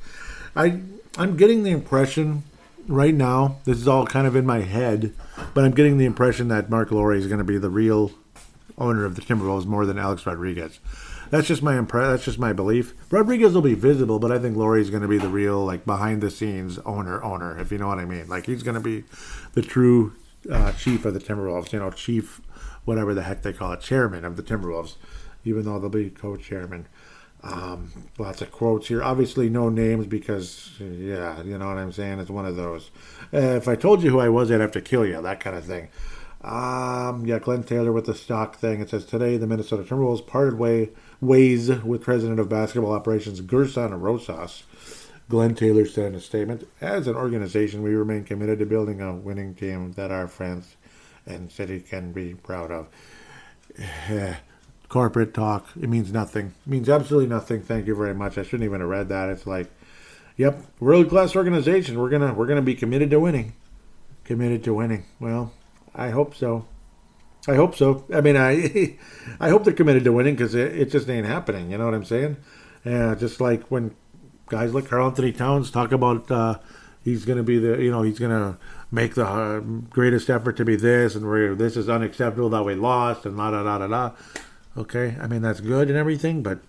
I 0.56 0.81
I'm 1.18 1.38
getting 1.38 1.63
the 1.63 1.71
impression 1.71 2.44
right 2.88 3.13
now. 3.13 3.57
This 3.66 3.78
is 3.78 3.88
all 3.88 4.06
kind 4.06 4.28
of 4.28 4.36
in 4.36 4.45
my 4.45 4.62
head, 4.62 5.13
but 5.54 5.63
I'm 5.63 5.72
getting 5.72 5.98
the 5.98 6.06
impression 6.06 6.48
that 6.50 6.69
Mark 6.69 6.92
Lore 6.92 7.13
is 7.13 7.28
going 7.28 7.39
to 7.39 7.44
be 7.44 7.57
the 7.57 7.69
real 7.69 8.12
owner 8.78 9.06
of 9.06 9.16
the 9.16 9.22
Timberwolves 9.22 9.66
more 9.66 9.86
than 9.86 9.98
Alex 9.98 10.25
Rodriguez. 10.25 10.80
That's 11.30 11.48
just 11.48 11.62
my 11.62 11.74
impre- 11.74 12.12
That's 12.12 12.24
just 12.24 12.39
my 12.39 12.54
belief. 12.54 12.94
Rodriguez 13.12 13.54
will 13.54 13.62
be 13.62 13.74
visible, 13.74 14.18
but 14.19 14.31
I 14.31 14.39
think 14.39 14.56
Lore 14.56 14.78
is 14.78 14.89
going 14.89 15.01
to 15.01 15.07
be 15.10 15.18
the 15.18 15.28
real, 15.28 15.66
like 15.66 15.86
behind 15.86 16.22
the 16.22 16.31
scenes 16.31 16.80
owner, 16.80 17.22
owner. 17.24 17.60
If 17.60 17.72
you 17.72 17.78
know 17.78 17.88
what 17.88 18.00
I 18.00 18.06
mean. 18.06 18.30
Like 18.30 18.45
he's 18.45 18.63
going 18.63 18.76
to 18.76 18.81
be 18.81 19.04
the 19.54 19.62
true 19.62 20.14
uh, 20.50 20.71
chief 20.73 21.04
of 21.04 21.14
the 21.14 21.19
Timberwolves. 21.19 21.73
You 21.73 21.80
know, 21.80 21.92
chief 21.92 22.42
whatever 22.85 23.14
the 23.14 23.23
heck 23.23 23.42
they 23.42 23.52
call 23.52 23.73
it, 23.73 23.81
chairman 23.81 24.23
of 24.23 24.38
the 24.38 24.44
Timberwolves, 24.44 24.95
even 25.44 25.66
though 25.66 25.78
they'll 25.78 25.90
be 25.90 26.09
co-chairman. 26.09 26.88
Um, 27.44 27.92
lots 28.18 28.42
of 28.42 28.52
quotes 28.52 28.88
here. 28.88 29.04
Obviously, 29.04 29.50
no 29.50 29.70
names 29.70 30.08
because, 30.08 30.72
yeah, 30.80 31.42
you 31.44 31.58
know 31.58 31.68
what 31.68 31.78
I'm 31.78 31.92
saying. 31.92 32.20
It's 32.20 32.30
one 32.30 32.46
of 32.46 32.56
those. 32.56 32.92
Uh, 33.34 33.56
if 33.56 33.68
I 33.68 33.76
told 33.76 34.04
you 34.04 34.12
who 34.12 34.20
I 34.20 34.30
was, 34.30 34.52
I'd 34.52 34.60
have 34.60 34.72
to 34.72 34.82
kill 34.82 35.06
you. 35.06 35.22
That 35.22 35.40
kind 35.40 35.56
of 35.56 35.66
thing. 35.66 35.90
Um, 36.42 37.26
yeah, 37.26 37.40
Glenn 37.40 37.64
Taylor 37.64 37.92
with 37.92 38.06
the 38.06 38.16
stock 38.16 38.58
thing. 38.58 38.82
It 38.82 38.90
says 38.90 39.06
today 39.06 39.38
the 39.38 39.48
Minnesota 39.48 39.84
Timberwolves 39.84 40.26
parted 40.26 40.58
way, 40.58 40.90
ways 41.20 41.70
with 41.70 42.02
President 42.02 42.40
of 42.40 42.50
Basketball 42.50 42.94
Operations 42.94 43.42
Gersson 43.42 44.00
Rosas. 44.00 44.64
Glenn 45.30 45.56
Taylor 45.56 45.86
said 45.86 46.06
in 46.06 46.16
a 46.16 46.22
statement, 46.22 46.68
"As 46.80 47.08
an 47.08 47.16
organization, 47.16 47.82
we 47.82 47.96
remain 47.96 48.24
committed 48.24 48.60
to 48.60 48.66
building 48.66 49.02
a 49.02 49.14
winning 49.14 49.56
team 49.56 49.94
that 49.94 50.12
our 50.12 50.28
friends 50.28 50.78
and 51.28 51.52
city 51.52 51.80
can 51.80 52.12
be 52.12 52.34
proud 52.34 52.72
of. 52.72 52.88
corporate 54.90 55.34
talk, 55.34 55.68
it 55.80 55.90
means 55.90 56.12
nothing. 56.12 56.54
It 56.66 56.70
means 56.70 56.90
absolutely 56.90 57.30
nothing. 57.30 57.62
Thank 57.62 57.88
you 57.88 57.96
very 57.96 58.14
much. 58.14 58.38
I 58.38 58.44
shouldn't 58.44 58.64
even 58.64 58.82
have 58.82 58.90
read 58.90 59.10
that. 59.10 59.30
It's 59.30 59.46
like, 59.48 59.70
yep, 60.36 60.64
world 60.80 61.10
class 61.10 61.36
organization. 61.36 62.00
We're 62.00 62.10
gonna 62.10 62.34
we're 62.34 62.48
gonna 62.48 62.62
be 62.62 62.76
committed 62.76 63.10
to 63.12 63.20
winning. 63.20 63.54
Committed 64.24 64.64
to 64.66 64.74
winning. 64.74 65.06
Well, 65.20 65.54
I 65.96 66.10
hope 66.10 66.36
so. 66.36 66.66
I 67.48 67.56
hope 67.56 67.76
so. 67.76 68.06
I 68.14 68.22
mean, 68.22 68.38
I 68.38 68.98
I 69.40 69.50
hope 69.50 69.64
they're 69.64 69.74
committed 69.74 70.04
to 70.06 70.12
winning 70.14 70.36
because 70.36 70.56
it, 70.56 70.78
it 70.78 70.92
just 70.92 71.10
ain't 71.10 71.28
happening. 71.28 71.72
You 71.72 71.78
know 71.78 71.86
what 71.86 71.94
I'm 71.94 72.06
saying? 72.06 72.38
Yeah, 72.86 73.16
just 73.16 73.42
like 73.42 73.64
when 73.66 73.96
guys 74.48 74.74
like 74.74 74.88
Karl 74.88 75.08
Anthony 75.08 75.32
Towns 75.32 75.72
talk 75.72 75.92
about 75.92 76.30
uh, 76.32 76.60
he's 77.04 77.26
going 77.26 77.38
to 77.38 77.44
be 77.44 77.60
the 77.60 77.82
you 77.82 77.92
know 77.92 78.02
he's 78.02 78.20
going 78.20 78.32
to 78.32 78.58
make 78.92 79.16
the 79.16 79.26
uh, 79.26 79.60
greatest 79.60 80.30
effort 80.30 80.58
to 80.58 80.66
be 80.66 80.76
this, 80.76 81.16
and 81.16 81.60
this 81.60 81.76
is 81.76 81.90
unacceptable 81.90 82.50
that 82.50 82.64
we 82.64 82.76
lost, 82.76 83.26
and 83.26 83.38
la 83.38 83.52
da 83.52 83.64
da 83.64 83.78
da 83.80 83.88
da. 83.88 84.12
Okay, 84.78 85.18
I 85.19 85.26
mean 85.26 85.42
that's 85.42 85.60
good 85.60 85.90
and 85.90 85.98
everything, 85.98 86.44
but 86.44 86.60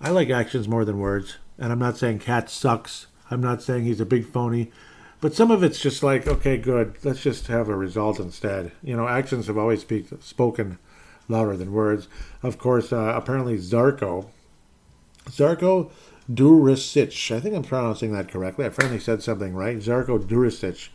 I 0.00 0.10
like 0.10 0.30
actions 0.30 0.68
more 0.68 0.84
than 0.84 0.98
words. 0.98 1.36
And 1.58 1.70
I'm 1.70 1.78
not 1.78 1.98
saying 1.98 2.20
Cat 2.20 2.48
sucks. 2.48 3.06
I'm 3.30 3.42
not 3.42 3.62
saying 3.62 3.84
he's 3.84 4.00
a 4.00 4.06
big 4.06 4.24
phony, 4.24 4.70
but 5.20 5.34
some 5.34 5.50
of 5.50 5.62
it's 5.62 5.80
just 5.80 6.02
like, 6.02 6.26
okay, 6.26 6.56
good. 6.56 6.96
Let's 7.02 7.22
just 7.22 7.48
have 7.48 7.68
a 7.68 7.76
result 7.76 8.20
instead. 8.20 8.72
You 8.82 8.96
know, 8.96 9.08
actions 9.08 9.48
have 9.48 9.58
always 9.58 9.80
speak, 9.80 10.06
spoken 10.20 10.78
louder 11.28 11.56
than 11.56 11.72
words. 11.72 12.08
Of 12.42 12.58
course, 12.58 12.92
uh, 12.92 13.12
apparently 13.14 13.58
Zarko, 13.58 14.28
Zarko 15.28 15.90
Durisic. 16.30 17.34
I 17.34 17.40
think 17.40 17.54
I'm 17.54 17.64
pronouncing 17.64 18.12
that 18.12 18.30
correctly. 18.30 18.64
I 18.64 18.70
finally 18.70 19.00
said 19.00 19.22
something 19.22 19.54
right. 19.54 19.78
Zarko 19.78 20.18
Durisic. 20.18 20.88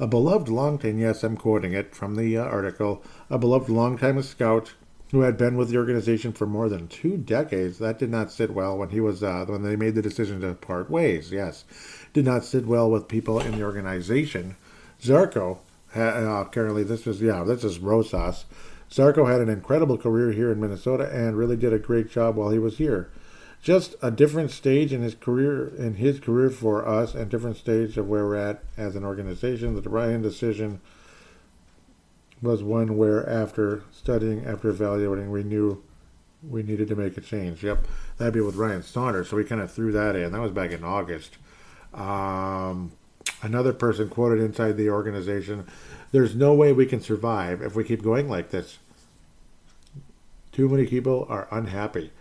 A 0.00 0.06
beloved 0.06 0.48
longtime, 0.48 0.98
yes, 0.98 1.22
I'm 1.22 1.36
quoting 1.36 1.72
it 1.72 1.94
from 1.94 2.16
the 2.16 2.36
uh, 2.36 2.42
article, 2.42 3.04
a 3.30 3.38
beloved 3.38 3.68
longtime 3.68 4.20
scout 4.22 4.72
who 5.14 5.20
had 5.20 5.38
been 5.38 5.56
with 5.56 5.68
the 5.68 5.76
organization 5.76 6.32
for 6.32 6.44
more 6.44 6.68
than 6.68 6.88
two 6.88 7.16
decades. 7.16 7.78
That 7.78 8.00
did 8.00 8.10
not 8.10 8.32
sit 8.32 8.50
well 8.50 8.76
when 8.76 8.88
he 8.88 8.98
was 8.98 9.22
uh, 9.22 9.44
when 9.46 9.62
they 9.62 9.76
made 9.76 9.94
the 9.94 10.02
decision 10.02 10.40
to 10.40 10.54
part 10.54 10.90
ways. 10.90 11.30
Yes, 11.30 11.64
did 12.12 12.24
not 12.24 12.44
sit 12.44 12.66
well 12.66 12.90
with 12.90 13.06
people 13.06 13.38
in 13.38 13.52
the 13.52 13.62
organization. 13.62 14.56
Zarko, 15.00 15.58
uh, 15.94 16.44
currently 16.46 16.82
this 16.82 17.06
is 17.06 17.22
yeah, 17.22 17.44
this 17.44 17.62
is 17.62 17.78
Rosas. 17.78 18.44
Zarko 18.90 19.30
had 19.30 19.40
an 19.40 19.48
incredible 19.48 19.96
career 19.96 20.32
here 20.32 20.50
in 20.50 20.60
Minnesota 20.60 21.08
and 21.12 21.38
really 21.38 21.56
did 21.56 21.72
a 21.72 21.78
great 21.78 22.10
job 22.10 22.34
while 22.34 22.50
he 22.50 22.58
was 22.58 22.78
here. 22.78 23.08
Just 23.62 23.94
a 24.02 24.10
different 24.10 24.50
stage 24.50 24.92
in 24.92 25.00
his 25.00 25.14
career 25.14 25.68
in 25.78 25.94
his 25.94 26.18
career 26.18 26.50
for 26.50 26.88
us 26.88 27.14
and 27.14 27.30
different 27.30 27.56
stage 27.56 27.96
of 27.96 28.08
where 28.08 28.26
we're 28.26 28.34
at 28.34 28.64
as 28.76 28.96
an 28.96 29.04
organization. 29.04 29.80
The 29.80 29.88
Ryan 29.88 30.22
decision 30.22 30.80
was 32.44 32.62
one 32.62 32.96
where 32.96 33.28
after 33.28 33.82
studying, 33.90 34.44
after 34.46 34.68
evaluating, 34.68 35.30
we 35.30 35.42
knew 35.42 35.82
we 36.42 36.62
needed 36.62 36.88
to 36.88 36.96
make 36.96 37.16
a 37.16 37.20
change. 37.20 37.64
Yep, 37.64 37.86
that'd 38.18 38.34
be 38.34 38.40
with 38.40 38.56
Ryan 38.56 38.82
Saunders. 38.82 39.30
So 39.30 39.36
we 39.36 39.44
kind 39.44 39.60
of 39.60 39.72
threw 39.72 39.92
that 39.92 40.14
in. 40.14 40.32
That 40.32 40.40
was 40.40 40.52
back 40.52 40.70
in 40.70 40.84
August. 40.84 41.38
Um, 41.92 42.92
another 43.42 43.72
person 43.72 44.08
quoted 44.08 44.40
inside 44.40 44.76
the 44.76 44.90
organization 44.90 45.66
there's 46.14 46.36
no 46.36 46.54
way 46.54 46.72
we 46.72 46.86
can 46.86 47.00
survive 47.00 47.60
if 47.60 47.74
we 47.74 47.82
keep 47.82 48.00
going 48.00 48.28
like 48.28 48.50
this. 48.50 48.78
Too 50.52 50.68
many 50.68 50.86
people 50.86 51.26
are 51.28 51.48
unhappy. 51.50 52.12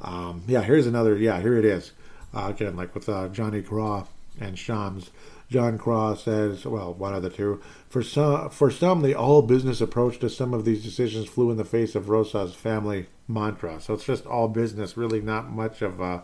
Um, 0.00 0.44
yeah, 0.46 0.62
here's 0.62 0.86
another. 0.86 1.16
Yeah, 1.16 1.40
here 1.40 1.58
it 1.58 1.64
is. 1.64 1.90
Uh, 2.32 2.46
again, 2.50 2.76
like 2.76 2.94
with 2.94 3.08
uh, 3.08 3.26
Johnny 3.26 3.60
Craw 3.60 4.06
and 4.40 4.56
Shams. 4.56 5.10
John 5.50 5.78
Craw 5.78 6.14
says, 6.14 6.64
well, 6.64 6.94
one 6.94 7.12
of 7.12 7.22
the 7.22 7.30
two. 7.30 7.60
For 7.88 8.04
some, 8.04 8.50
for 8.50 8.70
some, 8.70 9.02
the 9.02 9.16
all 9.16 9.42
business 9.42 9.80
approach 9.80 10.20
to 10.20 10.30
some 10.30 10.54
of 10.54 10.64
these 10.64 10.84
decisions 10.84 11.28
flew 11.28 11.50
in 11.50 11.56
the 11.56 11.64
face 11.64 11.96
of 11.96 12.08
Rosa's 12.08 12.54
family 12.54 13.06
mantra. 13.26 13.80
So 13.80 13.94
it's 13.94 14.04
just 14.04 14.26
all 14.26 14.46
business, 14.46 14.96
really 14.96 15.20
not 15.20 15.50
much 15.50 15.82
of 15.82 16.00
a 16.00 16.22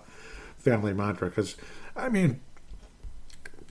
family 0.57 0.95
mantra. 0.95 1.29
Because, 1.29 1.57
I 1.97 2.09
mean, 2.09 2.41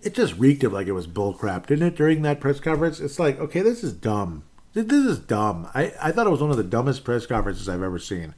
it 0.03 0.13
just 0.13 0.38
reeked 0.38 0.65
of 0.65 0.74
like 0.74 0.88
it 0.88 0.91
was 0.91 1.07
bullcrap, 1.07 1.67
didn't 1.67 1.88
it? 1.88 1.95
During 1.95 2.21
that 2.24 2.41
press 2.41 2.59
conference, 2.59 3.00
it's 3.00 3.17
like, 3.17 3.39
okay, 3.39 3.62
this 3.62 3.81
is 3.81 3.93
dumb. 3.93 4.43
This 4.74 4.91
is 4.91 5.19
dumb. 5.19 5.69
I, 5.74 5.93
I 6.01 6.12
thought 6.12 6.27
it 6.27 6.31
was 6.31 6.41
one 6.41 6.51
of 6.51 6.57
the 6.57 6.63
dumbest 6.63 7.05
press 7.05 7.25
conferences 7.25 7.69
I've 7.69 7.81
ever 7.81 7.97
seen. 7.97 8.35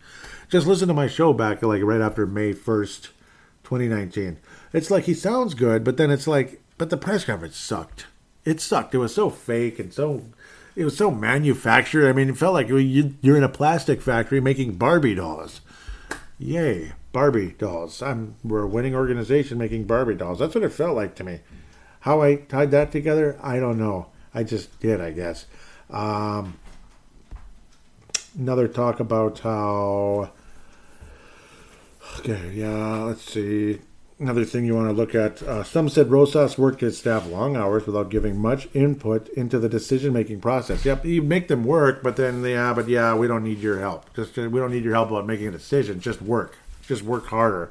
Just 0.50 0.68
listen 0.68 0.88
to 0.88 0.94
my 0.94 1.08
show 1.08 1.34
back 1.34 1.64
like 1.64 1.82
right 1.82 2.00
after 2.00 2.28
May 2.28 2.54
first, 2.54 3.10
2019. 3.64 4.38
It's 4.72 4.92
like 4.92 5.06
he 5.06 5.16
sounds 5.16 5.56
good, 5.56 5.84
but 5.84 5.98
then 5.98 6.12
it's 6.12 6.28
like, 6.28 6.62
but 6.78 6.90
the 6.90 6.98
press 6.98 7.26
conference 7.26 7.58
sucked. 7.58 8.06
It 8.46 8.62
sucked. 8.62 8.96
It 8.96 9.00
was 9.00 9.14
so 9.14 9.30
fake 9.30 9.80
and 9.80 9.94
so 9.94 10.26
it 10.76 10.86
was 10.86 10.96
so 10.96 11.10
manufactured. 11.10 12.08
I 12.08 12.14
mean, 12.14 12.30
it 12.30 12.38
felt 12.38 12.54
like 12.54 12.70
you're 12.70 13.38
in 13.38 13.44
a 13.44 13.50
plastic 13.50 14.02
factory 14.02 14.40
making 14.40 14.76
Barbie 14.76 15.16
dolls. 15.16 15.62
Yay, 16.38 16.94
Barbie 17.12 17.56
dolls. 17.58 18.02
I'm 18.02 18.36
we're 18.44 18.62
a 18.62 18.68
winning 18.68 18.96
organization 18.96 19.58
making 19.58 19.86
Barbie 19.86 20.16
dolls. 20.16 20.40
That's 20.40 20.54
what 20.54 20.64
it 20.64 20.72
felt 20.72 20.96
like 20.96 21.16
to 21.16 21.24
me. 21.24 21.40
How 22.02 22.22
I 22.22 22.36
tied 22.36 22.72
that 22.72 22.92
together, 22.92 23.40
I 23.42 23.60
don't 23.60 23.80
know. 23.80 24.08
I 24.34 24.44
just 24.44 24.80
did, 24.80 25.02
I 25.02 25.12
guess. 25.12 25.48
Um, 25.90 26.60
another 28.38 28.68
talk 28.68 29.00
about 29.00 29.40
how. 29.40 30.32
Okay, 32.20 32.52
yeah, 32.54 33.04
let's 33.04 33.24
see. 33.24 33.82
Another 34.20 34.46
thing 34.46 34.66
you 34.66 34.74
want 34.74 34.88
to 34.88 34.94
look 34.94 35.14
at. 35.14 35.44
Uh, 35.44 35.64
some 35.64 35.90
said 35.90 36.10
Rosas 36.10 36.58
worked 36.58 36.82
his 36.82 36.98
staff 36.98 37.28
long 37.28 37.56
hours 37.56 37.86
without 37.86 38.10
giving 38.10 38.40
much 38.40 38.68
input 38.74 39.30
into 39.30 39.60
the 39.60 39.70
decision 39.70 40.12
making 40.12 40.42
process. 40.42 40.84
Yep, 40.84 41.06
you 41.06 41.22
make 41.22 41.48
them 41.50 41.64
work, 41.64 42.02
but 42.02 42.16
then, 42.16 42.42
they 42.42 42.54
yeah, 42.54 42.74
but 42.74 42.88
yeah, 42.88 43.14
we 43.14 43.28
don't 43.28 43.44
need 43.44 43.60
your 43.60 43.80
help. 43.80 44.12
Just 44.16 44.36
We 44.36 44.60
don't 44.60 44.72
need 44.72 44.84
your 44.84 44.96
help 44.96 45.12
about 45.12 45.28
making 45.28 45.50
a 45.50 45.52
decision. 45.52 46.00
Just 46.00 46.20
work. 46.20 46.58
Just 46.88 47.04
work 47.04 47.28
harder. 47.28 47.70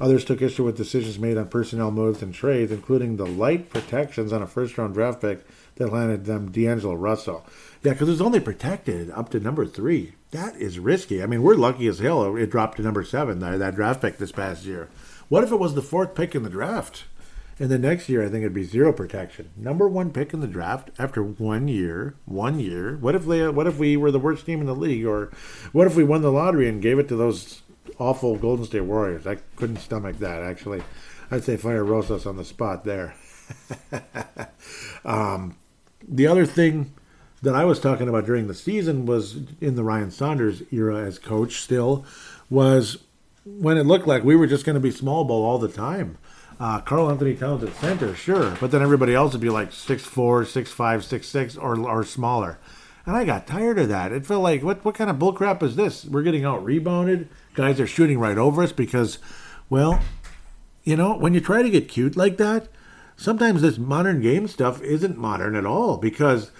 Others 0.00 0.24
took 0.24 0.40
issue 0.40 0.64
with 0.64 0.76
decisions 0.76 1.18
made 1.18 1.36
on 1.36 1.48
personnel 1.48 1.90
moves 1.90 2.22
and 2.22 2.32
trades, 2.32 2.70
including 2.70 3.16
the 3.16 3.26
light 3.26 3.70
protections 3.70 4.32
on 4.32 4.40
a 4.40 4.46
first 4.46 4.78
round 4.78 4.94
draft 4.94 5.20
pick 5.20 5.44
that 5.76 5.92
landed 5.92 6.26
them 6.26 6.52
D'Angelo 6.52 6.94
Russell. 6.94 7.44
Yeah, 7.82 7.92
because 7.92 8.06
it 8.06 8.12
was 8.12 8.20
only 8.20 8.38
protected 8.38 9.10
up 9.10 9.30
to 9.30 9.40
number 9.40 9.66
three. 9.66 10.12
That 10.30 10.54
is 10.56 10.78
risky. 10.78 11.22
I 11.22 11.26
mean, 11.26 11.42
we're 11.42 11.56
lucky 11.56 11.88
as 11.88 11.98
hell 11.98 12.36
it 12.36 12.50
dropped 12.50 12.76
to 12.76 12.82
number 12.82 13.02
seven, 13.02 13.40
that 13.40 13.74
draft 13.74 14.00
pick 14.00 14.18
this 14.18 14.32
past 14.32 14.64
year. 14.64 14.88
What 15.32 15.44
if 15.44 15.50
it 15.50 15.58
was 15.58 15.74
the 15.74 15.80
fourth 15.80 16.14
pick 16.14 16.34
in 16.34 16.42
the 16.42 16.50
draft? 16.50 17.04
And 17.58 17.70
the 17.70 17.78
next 17.78 18.06
year, 18.10 18.22
I 18.22 18.28
think 18.28 18.42
it'd 18.42 18.52
be 18.52 18.64
zero 18.64 18.92
protection. 18.92 19.48
Number 19.56 19.88
one 19.88 20.10
pick 20.10 20.34
in 20.34 20.40
the 20.40 20.46
draft 20.46 20.90
after 20.98 21.22
one 21.22 21.68
year. 21.68 22.16
One 22.26 22.60
year. 22.60 22.98
What 22.98 23.14
if 23.14 23.24
they? 23.24 23.48
What 23.48 23.66
if 23.66 23.78
we 23.78 23.96
were 23.96 24.10
the 24.10 24.18
worst 24.18 24.44
team 24.44 24.60
in 24.60 24.66
the 24.66 24.74
league, 24.74 25.06
or 25.06 25.32
what 25.72 25.86
if 25.86 25.96
we 25.96 26.04
won 26.04 26.20
the 26.20 26.30
lottery 26.30 26.68
and 26.68 26.82
gave 26.82 26.98
it 26.98 27.08
to 27.08 27.16
those 27.16 27.62
awful 27.98 28.36
Golden 28.36 28.66
State 28.66 28.82
Warriors. 28.82 29.26
I 29.26 29.36
couldn't 29.56 29.78
stomach 29.78 30.18
that, 30.18 30.42
actually. 30.42 30.82
I'd 31.30 31.44
say 31.44 31.56
fire 31.56 31.82
Rosas 31.82 32.26
on 32.26 32.36
the 32.36 32.44
spot 32.44 32.84
there. 32.84 33.14
um, 35.06 35.56
the 36.06 36.26
other 36.26 36.44
thing 36.44 36.92
that 37.40 37.54
I 37.54 37.64
was 37.64 37.80
talking 37.80 38.06
about 38.06 38.26
during 38.26 38.48
the 38.48 38.54
season 38.54 39.06
was 39.06 39.38
in 39.62 39.76
the 39.76 39.82
Ryan 39.82 40.10
Saunders 40.10 40.62
era 40.70 41.06
as 41.06 41.18
coach 41.18 41.62
still 41.62 42.04
was 42.50 42.98
when 43.44 43.76
it 43.76 43.86
looked 43.86 44.06
like 44.06 44.24
we 44.24 44.36
were 44.36 44.46
just 44.46 44.64
going 44.64 44.74
to 44.74 44.80
be 44.80 44.90
small 44.90 45.24
ball 45.24 45.44
all 45.44 45.58
the 45.58 45.68
time. 45.68 46.18
Uh, 46.60 46.80
Karl-Anthony 46.80 47.34
Towns 47.34 47.64
at 47.64 47.74
center, 47.74 48.14
sure, 48.14 48.56
but 48.60 48.70
then 48.70 48.82
everybody 48.82 49.14
else 49.14 49.32
would 49.32 49.40
be 49.40 49.48
like 49.48 49.72
six 49.72 50.04
four, 50.04 50.44
six 50.44 50.70
five, 50.70 51.04
six 51.04 51.26
six, 51.26 51.56
or 51.56 51.78
or 51.80 52.04
smaller. 52.04 52.58
And 53.04 53.16
I 53.16 53.24
got 53.24 53.48
tired 53.48 53.80
of 53.80 53.88
that. 53.88 54.12
It 54.12 54.26
felt 54.26 54.44
like, 54.44 54.62
what, 54.62 54.84
what 54.84 54.94
kind 54.94 55.10
of 55.10 55.16
bullcrap 55.16 55.60
is 55.62 55.74
this? 55.74 56.04
We're 56.04 56.22
getting 56.22 56.44
out 56.44 56.64
rebounded. 56.64 57.28
Guys 57.54 57.80
are 57.80 57.86
shooting 57.86 58.20
right 58.20 58.38
over 58.38 58.62
us 58.62 58.70
because, 58.70 59.18
well, 59.68 60.00
you 60.84 60.96
know, 60.96 61.16
when 61.16 61.34
you 61.34 61.40
try 61.40 61.62
to 61.62 61.70
get 61.70 61.88
cute 61.88 62.16
like 62.16 62.36
that, 62.36 62.68
sometimes 63.16 63.62
this 63.62 63.76
modern 63.76 64.20
game 64.20 64.46
stuff 64.46 64.80
isn't 64.82 65.18
modern 65.18 65.56
at 65.56 65.66
all 65.66 65.96
because, 65.96 66.52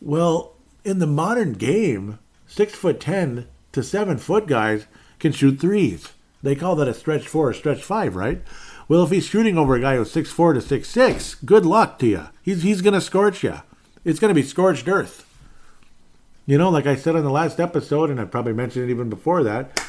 well, 0.00 0.54
in 0.84 1.00
the 1.00 1.06
modern 1.06 1.52
game, 1.52 2.18
six 2.46 2.74
foot 2.74 2.98
ten 2.98 3.46
to 3.72 3.82
seven 3.82 4.16
foot 4.16 4.46
guys 4.46 4.86
can 5.18 5.32
shoot 5.32 5.60
threes. 5.60 6.14
They 6.42 6.54
call 6.54 6.76
that 6.76 6.88
a 6.88 6.94
stretch 6.94 7.28
four 7.28 7.50
or 7.50 7.54
stretch 7.54 7.82
five, 7.82 8.16
right? 8.16 8.42
Well, 8.88 9.04
if 9.04 9.10
he's 9.10 9.26
shooting 9.26 9.58
over 9.58 9.74
a 9.74 9.80
guy 9.80 9.96
who's 9.96 10.10
six 10.10 10.30
four 10.30 10.52
to 10.52 10.60
six 10.60 10.88
six, 10.88 11.34
good 11.34 11.66
luck 11.66 11.98
to 12.00 12.06
you. 12.06 12.26
He's 12.42 12.62
he's 12.62 12.82
gonna 12.82 13.00
scorch 13.00 13.44
you. 13.44 13.60
It's 14.04 14.18
gonna 14.18 14.34
be 14.34 14.42
scorched 14.42 14.88
earth. 14.88 15.26
You 16.46 16.58
know, 16.58 16.70
like 16.70 16.86
I 16.86 16.96
said 16.96 17.14
in 17.14 17.22
the 17.22 17.30
last 17.30 17.60
episode, 17.60 18.10
and 18.10 18.20
I 18.20 18.24
probably 18.24 18.52
mentioned 18.52 18.86
it 18.86 18.90
even 18.90 19.08
before 19.08 19.44
that, 19.44 19.80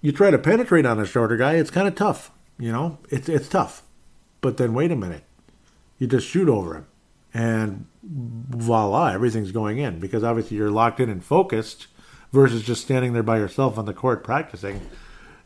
you 0.00 0.12
try 0.12 0.30
to 0.30 0.38
penetrate 0.38 0.86
on 0.86 1.00
a 1.00 1.06
shorter 1.06 1.36
guy, 1.36 1.54
it's 1.54 1.70
kind 1.70 1.88
of 1.88 1.94
tough. 1.94 2.30
You 2.58 2.70
know, 2.70 2.98
it's 3.08 3.28
it's 3.28 3.48
tough. 3.48 3.82
But 4.40 4.56
then 4.58 4.74
wait 4.74 4.92
a 4.92 4.96
minute, 4.96 5.24
you 5.98 6.06
just 6.06 6.28
shoot 6.28 6.48
over 6.48 6.76
him, 6.76 6.86
and 7.32 7.86
voila, 8.02 9.12
everything's 9.12 9.52
going 9.52 9.78
in 9.78 9.98
because 9.98 10.22
obviously 10.22 10.56
you're 10.58 10.70
locked 10.70 11.00
in 11.00 11.08
and 11.08 11.24
focused 11.24 11.86
versus 12.32 12.62
just 12.62 12.82
standing 12.82 13.12
there 13.12 13.22
by 13.22 13.38
yourself 13.38 13.78
on 13.78 13.84
the 13.86 13.94
court 13.94 14.22
practicing. 14.22 14.80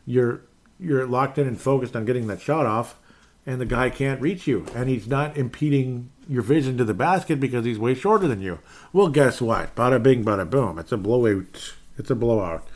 You're 0.07 0.41
you're 0.79 1.05
locked 1.05 1.37
in 1.37 1.45
and 1.47 1.61
focused 1.61 1.95
on 1.95 2.05
getting 2.05 2.25
that 2.27 2.41
shot 2.41 2.65
off, 2.65 2.97
and 3.45 3.61
the 3.61 3.65
guy 3.65 3.91
can't 3.91 4.21
reach 4.21 4.47
you, 4.47 4.65
and 4.73 4.89
he's 4.89 5.07
not 5.07 5.37
impeding 5.37 6.09
your 6.27 6.41
vision 6.41 6.77
to 6.77 6.83
the 6.85 6.93
basket 6.93 7.39
because 7.39 7.65
he's 7.65 7.77
way 7.77 7.93
shorter 7.93 8.27
than 8.27 8.41
you. 8.41 8.59
Well, 8.91 9.09
guess 9.09 9.41
what? 9.41 9.75
Bada 9.75 10.01
bing, 10.01 10.23
bada 10.23 10.49
boom. 10.49 10.79
It's 10.79 10.91
a 10.91 10.97
blowout. 10.97 11.73
It's 11.97 12.09
a 12.09 12.15
blowout. 12.15 12.67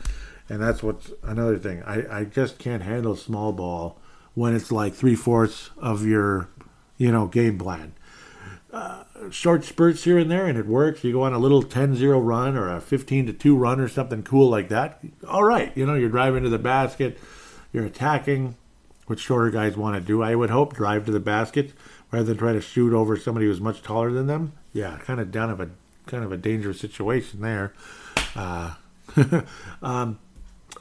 And 0.48 0.60
that's 0.60 0.82
what's 0.82 1.10
another 1.22 1.58
thing. 1.58 1.82
I, 1.84 2.20
I 2.20 2.24
just 2.24 2.58
can't 2.58 2.82
handle 2.82 3.16
small 3.16 3.52
ball 3.52 3.98
when 4.34 4.54
it's 4.54 4.72
like 4.72 4.94
three 4.94 5.14
fourths 5.14 5.70
of 5.78 6.06
your, 6.06 6.48
you 6.98 7.12
know, 7.12 7.26
game 7.26 7.58
plan. 7.58 7.94
Uh, 8.72 9.01
short 9.30 9.64
spurts 9.64 10.04
here 10.04 10.18
and 10.18 10.30
there, 10.30 10.46
and 10.46 10.58
it 10.58 10.66
works. 10.66 11.04
You 11.04 11.12
go 11.12 11.22
on 11.22 11.32
a 11.32 11.38
little 11.38 11.62
10 11.62 11.94
0 11.94 12.20
run 12.20 12.56
or 12.56 12.74
a 12.74 12.80
15 12.80 13.36
2 13.36 13.56
run 13.56 13.80
or 13.80 13.88
something 13.88 14.22
cool 14.22 14.48
like 14.48 14.68
that. 14.68 15.00
All 15.28 15.44
right. 15.44 15.72
You 15.76 15.86
know, 15.86 15.94
you're 15.94 16.08
driving 16.08 16.42
to 16.42 16.48
the 16.48 16.58
basket, 16.58 17.18
you're 17.72 17.84
attacking, 17.84 18.56
which 19.06 19.20
shorter 19.20 19.50
guys 19.50 19.76
want 19.76 19.96
to 19.96 20.00
do, 20.00 20.22
I 20.22 20.34
would 20.34 20.50
hope. 20.50 20.74
Drive 20.74 21.06
to 21.06 21.12
the 21.12 21.20
basket 21.20 21.72
rather 22.10 22.24
than 22.24 22.38
try 22.38 22.52
to 22.52 22.60
shoot 22.60 22.92
over 22.92 23.16
somebody 23.16 23.46
who's 23.46 23.60
much 23.60 23.82
taller 23.82 24.12
than 24.12 24.26
them. 24.26 24.52
Yeah, 24.72 24.98
kind 24.98 25.20
of 25.20 25.30
down 25.30 25.50
of 25.50 25.60
a 25.60 25.70
kind 26.06 26.24
of 26.24 26.32
a 26.32 26.36
dangerous 26.36 26.80
situation 26.80 27.40
there. 27.40 27.72
Uh, 28.34 28.74
um, 29.82 30.18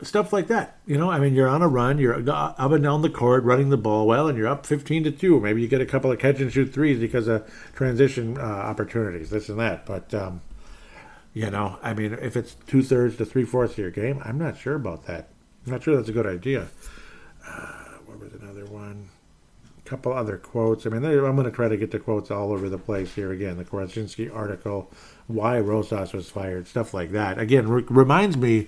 stuff 0.03 0.33
like 0.33 0.47
that. 0.47 0.77
You 0.85 0.97
know, 0.97 1.09
I 1.09 1.19
mean, 1.19 1.33
you're 1.35 1.47
on 1.47 1.61
a 1.61 1.67
run, 1.67 1.97
you're 1.97 2.27
up 2.29 2.71
and 2.71 2.83
down 2.83 3.01
the 3.01 3.09
court 3.09 3.43
running 3.43 3.69
the 3.69 3.77
ball 3.77 4.07
well, 4.07 4.27
and 4.27 4.37
you're 4.37 4.47
up 4.47 4.65
15 4.65 5.03
to 5.05 5.11
two. 5.11 5.39
Maybe 5.39 5.61
you 5.61 5.67
get 5.67 5.81
a 5.81 5.85
couple 5.85 6.11
of 6.11 6.19
catch 6.19 6.39
and 6.39 6.51
shoot 6.51 6.73
threes 6.73 6.99
because 6.99 7.27
of 7.27 7.49
transition 7.75 8.37
uh, 8.37 8.41
opportunities, 8.41 9.29
this 9.29 9.49
and 9.49 9.59
that. 9.59 9.85
But 9.85 10.13
um, 10.13 10.41
you 11.33 11.49
know, 11.49 11.77
I 11.81 11.93
mean, 11.93 12.13
if 12.13 12.35
it's 12.35 12.55
two 12.67 12.83
thirds 12.83 13.17
to 13.17 13.25
three 13.25 13.45
fourths 13.45 13.73
of 13.73 13.79
your 13.79 13.91
game, 13.91 14.21
I'm 14.23 14.37
not 14.37 14.57
sure 14.57 14.75
about 14.75 15.05
that. 15.07 15.29
I'm 15.65 15.71
not 15.71 15.83
sure 15.83 15.95
that's 15.95 16.09
a 16.09 16.13
good 16.13 16.27
idea. 16.27 16.67
Uh, 17.47 17.83
what 18.05 18.19
was 18.19 18.33
another 18.33 18.65
one? 18.65 19.09
A 19.85 19.89
couple 19.89 20.11
other 20.11 20.37
quotes. 20.37 20.85
I 20.85 20.89
mean, 20.89 21.05
I'm 21.05 21.35
going 21.35 21.43
to 21.45 21.51
try 21.51 21.69
to 21.69 21.77
get 21.77 21.91
the 21.91 21.99
quotes 21.99 22.31
all 22.31 22.51
over 22.51 22.69
the 22.69 22.77
place 22.77 23.13
here 23.13 23.31
again. 23.31 23.57
The 23.57 23.65
Krawczynski 23.65 24.33
article, 24.33 24.91
why 25.27 25.59
Rosas 25.59 26.13
was 26.13 26.29
fired, 26.29 26.67
stuff 26.67 26.93
like 26.93 27.11
that. 27.11 27.39
Again, 27.39 27.67
re- 27.69 27.85
reminds 27.87 28.35
me 28.35 28.67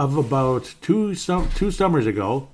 of 0.00 0.16
about 0.16 0.74
two 0.80 1.14
two 1.14 1.70
summers 1.70 2.06
ago, 2.06 2.48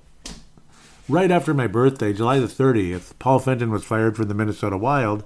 right 1.07 1.31
after 1.31 1.53
my 1.53 1.65
birthday, 1.65 2.11
July 2.11 2.39
the 2.39 2.45
30th. 2.47 3.13
Paul 3.19 3.39
Fenton 3.39 3.71
was 3.71 3.85
fired 3.85 4.17
from 4.17 4.27
the 4.27 4.33
Minnesota 4.33 4.77
Wild, 4.77 5.23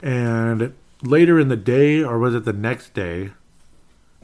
and 0.00 0.72
later 1.02 1.40
in 1.40 1.48
the 1.48 1.56
day, 1.56 2.00
or 2.00 2.20
was 2.20 2.36
it 2.36 2.44
the 2.44 2.52
next 2.52 2.94
day? 2.94 3.30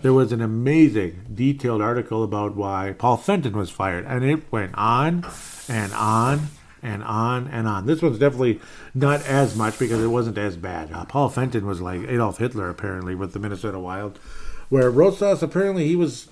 There 0.00 0.12
was 0.12 0.30
an 0.30 0.40
amazing, 0.40 1.26
detailed 1.34 1.82
article 1.82 2.22
about 2.22 2.54
why 2.54 2.94
Paul 2.96 3.16
Fenton 3.16 3.56
was 3.56 3.68
fired, 3.68 4.04
and 4.04 4.24
it 4.24 4.52
went 4.52 4.72
on 4.76 5.26
and 5.68 5.92
on 5.94 6.50
and 6.84 7.02
on 7.02 7.48
and 7.48 7.66
on. 7.66 7.86
This 7.86 8.00
one's 8.00 8.20
definitely 8.20 8.60
not 8.94 9.26
as 9.26 9.56
much 9.56 9.76
because 9.76 10.00
it 10.00 10.06
wasn't 10.06 10.38
as 10.38 10.56
bad. 10.56 10.92
Uh, 10.92 11.04
Paul 11.04 11.30
Fenton 11.30 11.66
was 11.66 11.80
like 11.80 12.02
Adolf 12.02 12.38
Hitler 12.38 12.68
apparently 12.68 13.16
with 13.16 13.32
the 13.32 13.40
Minnesota 13.40 13.80
Wild, 13.80 14.20
where 14.68 14.88
Rosas 14.88 15.42
apparently 15.42 15.88
he 15.88 15.96
was 15.96 16.28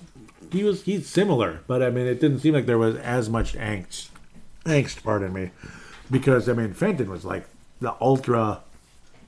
he 0.51 0.63
was 0.63 0.83
he's 0.83 1.07
similar, 1.07 1.61
but 1.67 1.81
I 1.81 1.89
mean 1.89 2.07
it 2.07 2.19
didn't 2.19 2.39
seem 2.39 2.53
like 2.53 2.65
there 2.65 2.77
was 2.77 2.95
as 2.97 3.29
much 3.29 3.53
angst, 3.53 4.09
angst, 4.65 5.03
pardon 5.03 5.33
me, 5.33 5.51
because 6.09 6.47
I 6.47 6.53
mean 6.53 6.73
Fenton 6.73 7.09
was 7.09 7.25
like 7.25 7.45
the 7.79 7.95
ultra 8.01 8.61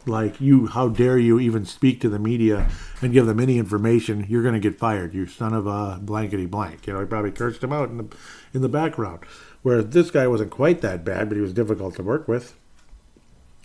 like 0.05 0.41
you 0.41 0.67
how 0.67 0.89
dare 0.89 1.17
you 1.17 1.39
even 1.39 1.65
speak 1.65 2.01
to 2.01 2.09
the 2.09 2.19
media 2.19 2.69
and 3.01 3.13
give 3.13 3.25
them 3.25 3.39
any 3.39 3.57
information 3.57 4.25
you're 4.27 4.41
going 4.41 4.53
to 4.53 4.59
get 4.59 4.77
fired 4.77 5.13
you 5.13 5.25
son 5.25 5.53
of 5.53 5.65
a 5.65 5.97
blankety 6.01 6.45
blank 6.45 6.85
you 6.85 6.91
know 6.91 6.99
he 6.99 7.05
probably 7.05 7.31
cursed 7.31 7.63
him 7.63 7.71
out 7.71 7.87
in 7.87 7.95
the 7.95 8.05
in 8.53 8.61
the 8.61 8.67
background 8.67 9.21
where 9.63 9.81
this 9.81 10.11
guy 10.11 10.27
wasn't 10.27 10.51
quite 10.51 10.81
that 10.81 11.03
bad, 11.03 11.29
but 11.29 11.35
he 11.35 11.41
was 11.41 11.53
difficult 11.53 11.95
to 11.95 12.03
work 12.03 12.27
with. 12.27 12.55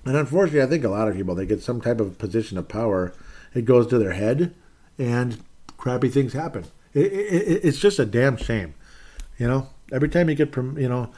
And 0.05 0.17
unfortunately, 0.17 0.63
I 0.63 0.67
think 0.67 0.85
a 0.85 0.89
lot 0.89 1.09
of 1.09 1.17
people, 1.17 1.35
they 1.35 1.45
get 1.45 1.61
some 1.61 1.81
type 1.81 2.01
of 2.01 2.19
position 2.19 2.57
of 2.57 2.69
power, 2.69 3.13
it 3.53 3.65
goes 3.65 3.87
to 3.89 3.99
their 3.99 4.13
head, 4.13 4.55
and 4.97 5.43
crappy 5.77 6.09
things 6.09 6.33
happen. 6.33 6.65
It, 6.99 7.13
it, 7.13 7.65
it's 7.65 7.79
just 7.79 7.99
a 7.99 8.07
damn 8.07 8.37
shame. 8.37 8.75
You 9.39 9.47
know, 9.47 9.69
every 9.93 10.09
time 10.09 10.29
you 10.29 10.35
get, 10.35 10.55
you 10.57 10.89
know, 10.89 11.11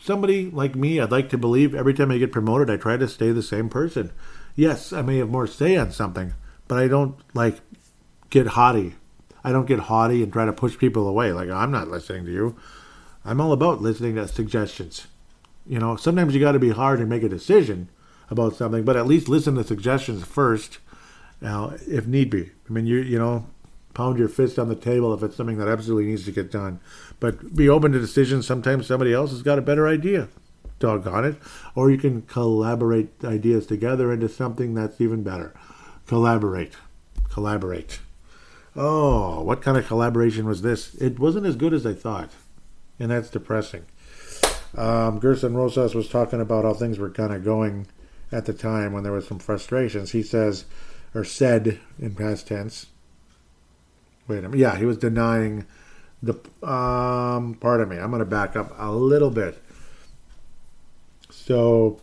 somebody 0.00 0.50
like 0.50 0.74
me, 0.74 1.00
I'd 1.00 1.10
like 1.10 1.30
to 1.30 1.38
believe 1.38 1.74
every 1.74 1.94
time 1.94 2.10
I 2.10 2.18
get 2.18 2.32
promoted, 2.32 2.70
I 2.70 2.76
try 2.76 2.96
to 2.96 3.08
stay 3.08 3.32
the 3.32 3.42
same 3.42 3.68
person. 3.68 4.12
Yes, 4.54 4.92
I 4.92 5.02
may 5.02 5.18
have 5.18 5.28
more 5.28 5.46
say 5.46 5.76
on 5.76 5.92
something, 5.92 6.34
but 6.68 6.78
I 6.78 6.88
don't 6.88 7.16
like 7.34 7.60
get 8.30 8.48
haughty. 8.48 8.94
I 9.44 9.52
don't 9.52 9.66
get 9.66 9.80
haughty 9.80 10.22
and 10.22 10.32
try 10.32 10.44
to 10.44 10.52
push 10.52 10.76
people 10.76 11.08
away. 11.08 11.32
Like, 11.32 11.50
I'm 11.50 11.70
not 11.70 11.88
listening 11.88 12.24
to 12.26 12.32
you. 12.32 12.56
I'm 13.24 13.40
all 13.40 13.52
about 13.52 13.80
listening 13.80 14.16
to 14.16 14.26
suggestions. 14.28 15.06
You 15.66 15.78
know, 15.78 15.96
sometimes 15.96 16.34
you 16.34 16.40
got 16.40 16.52
to 16.52 16.58
be 16.58 16.70
hard 16.70 17.00
and 17.00 17.08
make 17.08 17.22
a 17.22 17.28
decision 17.28 17.88
about 18.30 18.56
something, 18.56 18.84
but 18.84 18.96
at 18.96 19.06
least 19.06 19.28
listen 19.28 19.54
to 19.54 19.64
suggestions 19.64 20.24
first, 20.24 20.78
now, 21.40 21.74
if 21.86 22.06
need 22.06 22.30
be. 22.30 22.50
I 22.68 22.72
mean, 22.72 22.86
you 22.86 22.98
you 22.98 23.18
know, 23.18 23.46
pound 23.96 24.18
your 24.18 24.28
fist 24.28 24.58
on 24.58 24.68
the 24.68 24.76
table 24.76 25.14
if 25.14 25.22
it's 25.22 25.36
something 25.36 25.58
that 25.58 25.68
absolutely 25.68 26.10
needs 26.10 26.24
to 26.26 26.32
get 26.32 26.50
done, 26.50 26.80
but 27.18 27.54
be 27.54 27.68
open 27.68 27.92
to 27.92 27.98
decisions. 27.98 28.46
Sometimes 28.46 28.86
somebody 28.86 29.12
else 29.12 29.30
has 29.30 29.42
got 29.42 29.58
a 29.58 29.62
better 29.62 29.88
idea. 29.88 30.28
Doggone 30.78 31.24
it. 31.24 31.36
Or 31.74 31.90
you 31.90 31.96
can 31.96 32.22
collaborate 32.22 33.24
ideas 33.24 33.66
together 33.66 34.12
into 34.12 34.28
something 34.28 34.74
that's 34.74 35.00
even 35.00 35.22
better. 35.22 35.54
Collaborate. 36.06 36.74
Collaborate. 37.30 38.00
Oh, 38.76 39.42
what 39.42 39.62
kind 39.62 39.78
of 39.78 39.86
collaboration 39.86 40.46
was 40.46 40.60
this? 40.60 40.94
It 40.96 41.18
wasn't 41.18 41.46
as 41.46 41.56
good 41.56 41.72
as 41.72 41.86
I 41.86 41.94
thought 41.94 42.30
and 42.98 43.10
that's 43.10 43.30
depressing. 43.30 43.84
Um, 44.76 45.20
Gersson 45.20 45.54
Rosas 45.54 45.94
was 45.94 46.08
talking 46.08 46.40
about 46.40 46.64
how 46.64 46.74
things 46.74 46.98
were 46.98 47.10
kind 47.10 47.32
of 47.32 47.44
going 47.44 47.86
at 48.32 48.44
the 48.44 48.52
time 48.52 48.92
when 48.92 49.02
there 49.02 49.12
was 49.12 49.26
some 49.26 49.38
frustrations. 49.38 50.10
He 50.10 50.22
says, 50.22 50.64
or 51.14 51.24
said 51.24 51.80
in 51.98 52.14
past 52.14 52.48
tense. 52.48 52.86
Wait 54.28 54.38
a 54.38 54.42
minute. 54.42 54.58
Yeah, 54.58 54.76
he 54.76 54.84
was 54.84 54.98
denying 54.98 55.66
the. 56.22 56.34
Um, 56.66 57.54
pardon 57.60 57.88
me. 57.88 57.96
I'm 57.98 58.10
going 58.10 58.20
to 58.20 58.26
back 58.26 58.56
up 58.56 58.72
a 58.76 58.90
little 58.92 59.30
bit. 59.30 59.62
So, 61.30 62.00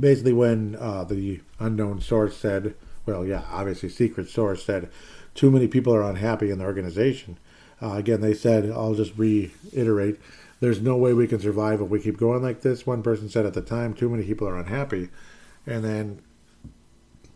basically, 0.00 0.32
when 0.32 0.76
uh, 0.76 1.04
the 1.04 1.40
unknown 1.58 2.00
source 2.00 2.36
said, 2.36 2.74
well, 3.04 3.26
yeah, 3.26 3.42
obviously, 3.50 3.88
secret 3.90 4.28
source 4.28 4.64
said, 4.64 4.88
too 5.34 5.50
many 5.50 5.66
people 5.66 5.94
are 5.94 6.02
unhappy 6.02 6.50
in 6.50 6.58
the 6.58 6.64
organization. 6.64 7.36
Uh, 7.82 7.92
again, 7.92 8.20
they 8.20 8.32
said, 8.32 8.70
I'll 8.70 8.94
just 8.94 9.16
reiterate, 9.18 10.18
there's 10.60 10.80
no 10.80 10.96
way 10.96 11.12
we 11.12 11.26
can 11.26 11.40
survive 11.40 11.80
if 11.80 11.88
we 11.88 12.00
keep 12.00 12.16
going 12.16 12.42
like 12.42 12.62
this. 12.62 12.86
One 12.86 13.02
person 13.02 13.28
said 13.28 13.44
at 13.44 13.52
the 13.52 13.60
time, 13.60 13.92
too 13.92 14.08
many 14.08 14.24
people 14.24 14.48
are 14.48 14.56
unhappy. 14.56 15.10
And 15.66 15.84
then 15.84 16.22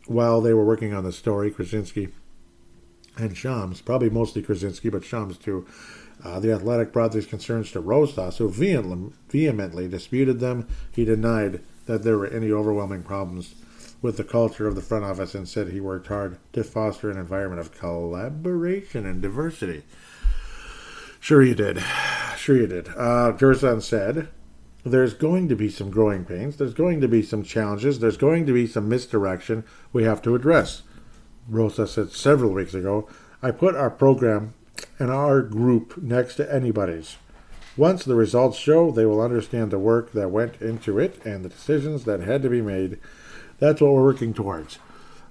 while 0.06 0.40
they 0.40 0.54
were 0.54 0.64
working 0.64 0.94
on 0.94 1.04
the 1.04 1.12
story, 1.12 1.50
Krawczynski 1.50 2.12
and 3.18 3.36
Shams, 3.36 3.80
probably 3.80 4.10
mostly 4.10 4.42
Krawczynski, 4.42 4.90
but 4.90 5.04
Shams 5.04 5.36
too, 5.36 5.66
uh, 6.24 6.40
the 6.40 6.52
Athletic 6.52 6.92
brought 6.92 7.12
these 7.12 7.26
concerns 7.26 7.70
to 7.72 7.80
Rosas, 7.80 8.38
who 8.38 8.48
vehemently, 8.50 9.88
disputed 9.88 10.40
them. 10.40 10.66
He 10.92 11.04
denied 11.04 11.62
that 11.86 12.02
there 12.02 12.18
were 12.18 12.26
any 12.26 12.50
overwhelming 12.50 13.02
problems 13.02 13.54
with 14.00 14.16
the 14.16 14.24
culture 14.24 14.66
of 14.66 14.74
the 14.74 14.82
front 14.82 15.04
office 15.04 15.34
and 15.34 15.48
said 15.48 15.68
he 15.68 15.80
worked 15.80 16.06
hard 16.06 16.38
to 16.52 16.62
foster 16.62 17.10
an 17.10 17.18
environment 17.18 17.60
of 17.60 17.76
collaboration 17.76 19.06
and 19.06 19.20
diversity. 19.20 19.82
Sure 21.20 21.42
you 21.42 21.54
did. 21.54 21.82
Sure 22.36 22.56
you 22.56 22.66
did. 22.66 22.88
Uh, 22.88 23.32
Gersson 23.36 23.82
said, 23.82 24.28
there's 24.84 25.14
going 25.14 25.48
to 25.48 25.56
be 25.56 25.68
some 25.68 25.90
growing 25.90 26.24
pains. 26.24 26.56
There's 26.56 26.74
going 26.74 27.00
to 27.00 27.08
be 27.08 27.22
some 27.22 27.42
challenges. 27.42 27.98
There's 27.98 28.16
going 28.16 28.46
to 28.46 28.52
be 28.52 28.66
some 28.66 28.88
misdirection 28.88 29.64
we 29.92 30.04
have 30.04 30.22
to 30.22 30.34
address. 30.34 30.82
Rosa 31.48 31.86
said 31.86 32.12
several 32.12 32.52
weeks 32.52 32.74
ago, 32.74 33.08
I 33.42 33.50
put 33.50 33.74
our 33.74 33.90
program 33.90 34.54
and 34.98 35.10
our 35.10 35.42
group 35.42 35.96
next 35.96 36.36
to 36.36 36.52
anybody's. 36.52 37.16
Once 37.76 38.04
the 38.04 38.16
results 38.16 38.58
show, 38.58 38.90
they 38.90 39.06
will 39.06 39.20
understand 39.20 39.70
the 39.70 39.78
work 39.78 40.12
that 40.12 40.30
went 40.30 40.60
into 40.60 40.98
it 40.98 41.24
and 41.24 41.44
the 41.44 41.48
decisions 41.48 42.04
that 42.04 42.20
had 42.20 42.42
to 42.42 42.50
be 42.50 42.60
made. 42.60 42.98
That's 43.60 43.80
what 43.80 43.92
we're 43.92 44.02
working 44.02 44.34
towards. 44.34 44.78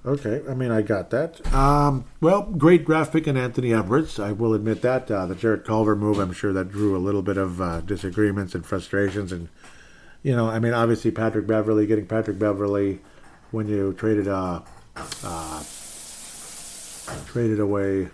Okay, 0.05 0.41
I 0.49 0.53
mean, 0.53 0.71
I 0.71 0.81
got 0.81 1.09
that. 1.09 1.53
Um, 1.53 2.05
well, 2.21 2.43
great 2.43 2.85
graphic 2.85 3.27
in 3.27 3.35
Anthony 3.35 3.73
Edwards. 3.73 4.19
I 4.19 4.31
will 4.31 4.53
admit 4.53 4.81
that. 4.83 5.11
Uh, 5.11 5.25
the 5.25 5.35
Jarrett 5.35 5.65
Culver 5.65 5.97
move, 5.97 6.19
I'm 6.19 6.31
sure 6.31 6.53
that 6.53 6.69
drew 6.69 6.95
a 6.95 6.99
little 6.99 7.21
bit 7.21 7.35
of 7.35 7.59
uh, 7.59 7.81
disagreements 7.81 8.55
and 8.55 8.65
frustrations. 8.65 9.33
And, 9.33 9.49
you 10.23 10.33
know, 10.33 10.49
I 10.49 10.59
mean, 10.59 10.73
obviously, 10.73 11.11
Patrick 11.11 11.45
Beverley, 11.45 11.85
getting 11.85 12.05
Patrick 12.05 12.39
Beverley 12.39 13.01
when 13.51 13.67
you 13.67 13.91
traded, 13.91 14.29
uh, 14.29 14.61
uh, 14.95 15.63
traded 17.25 17.59
away 17.59 18.09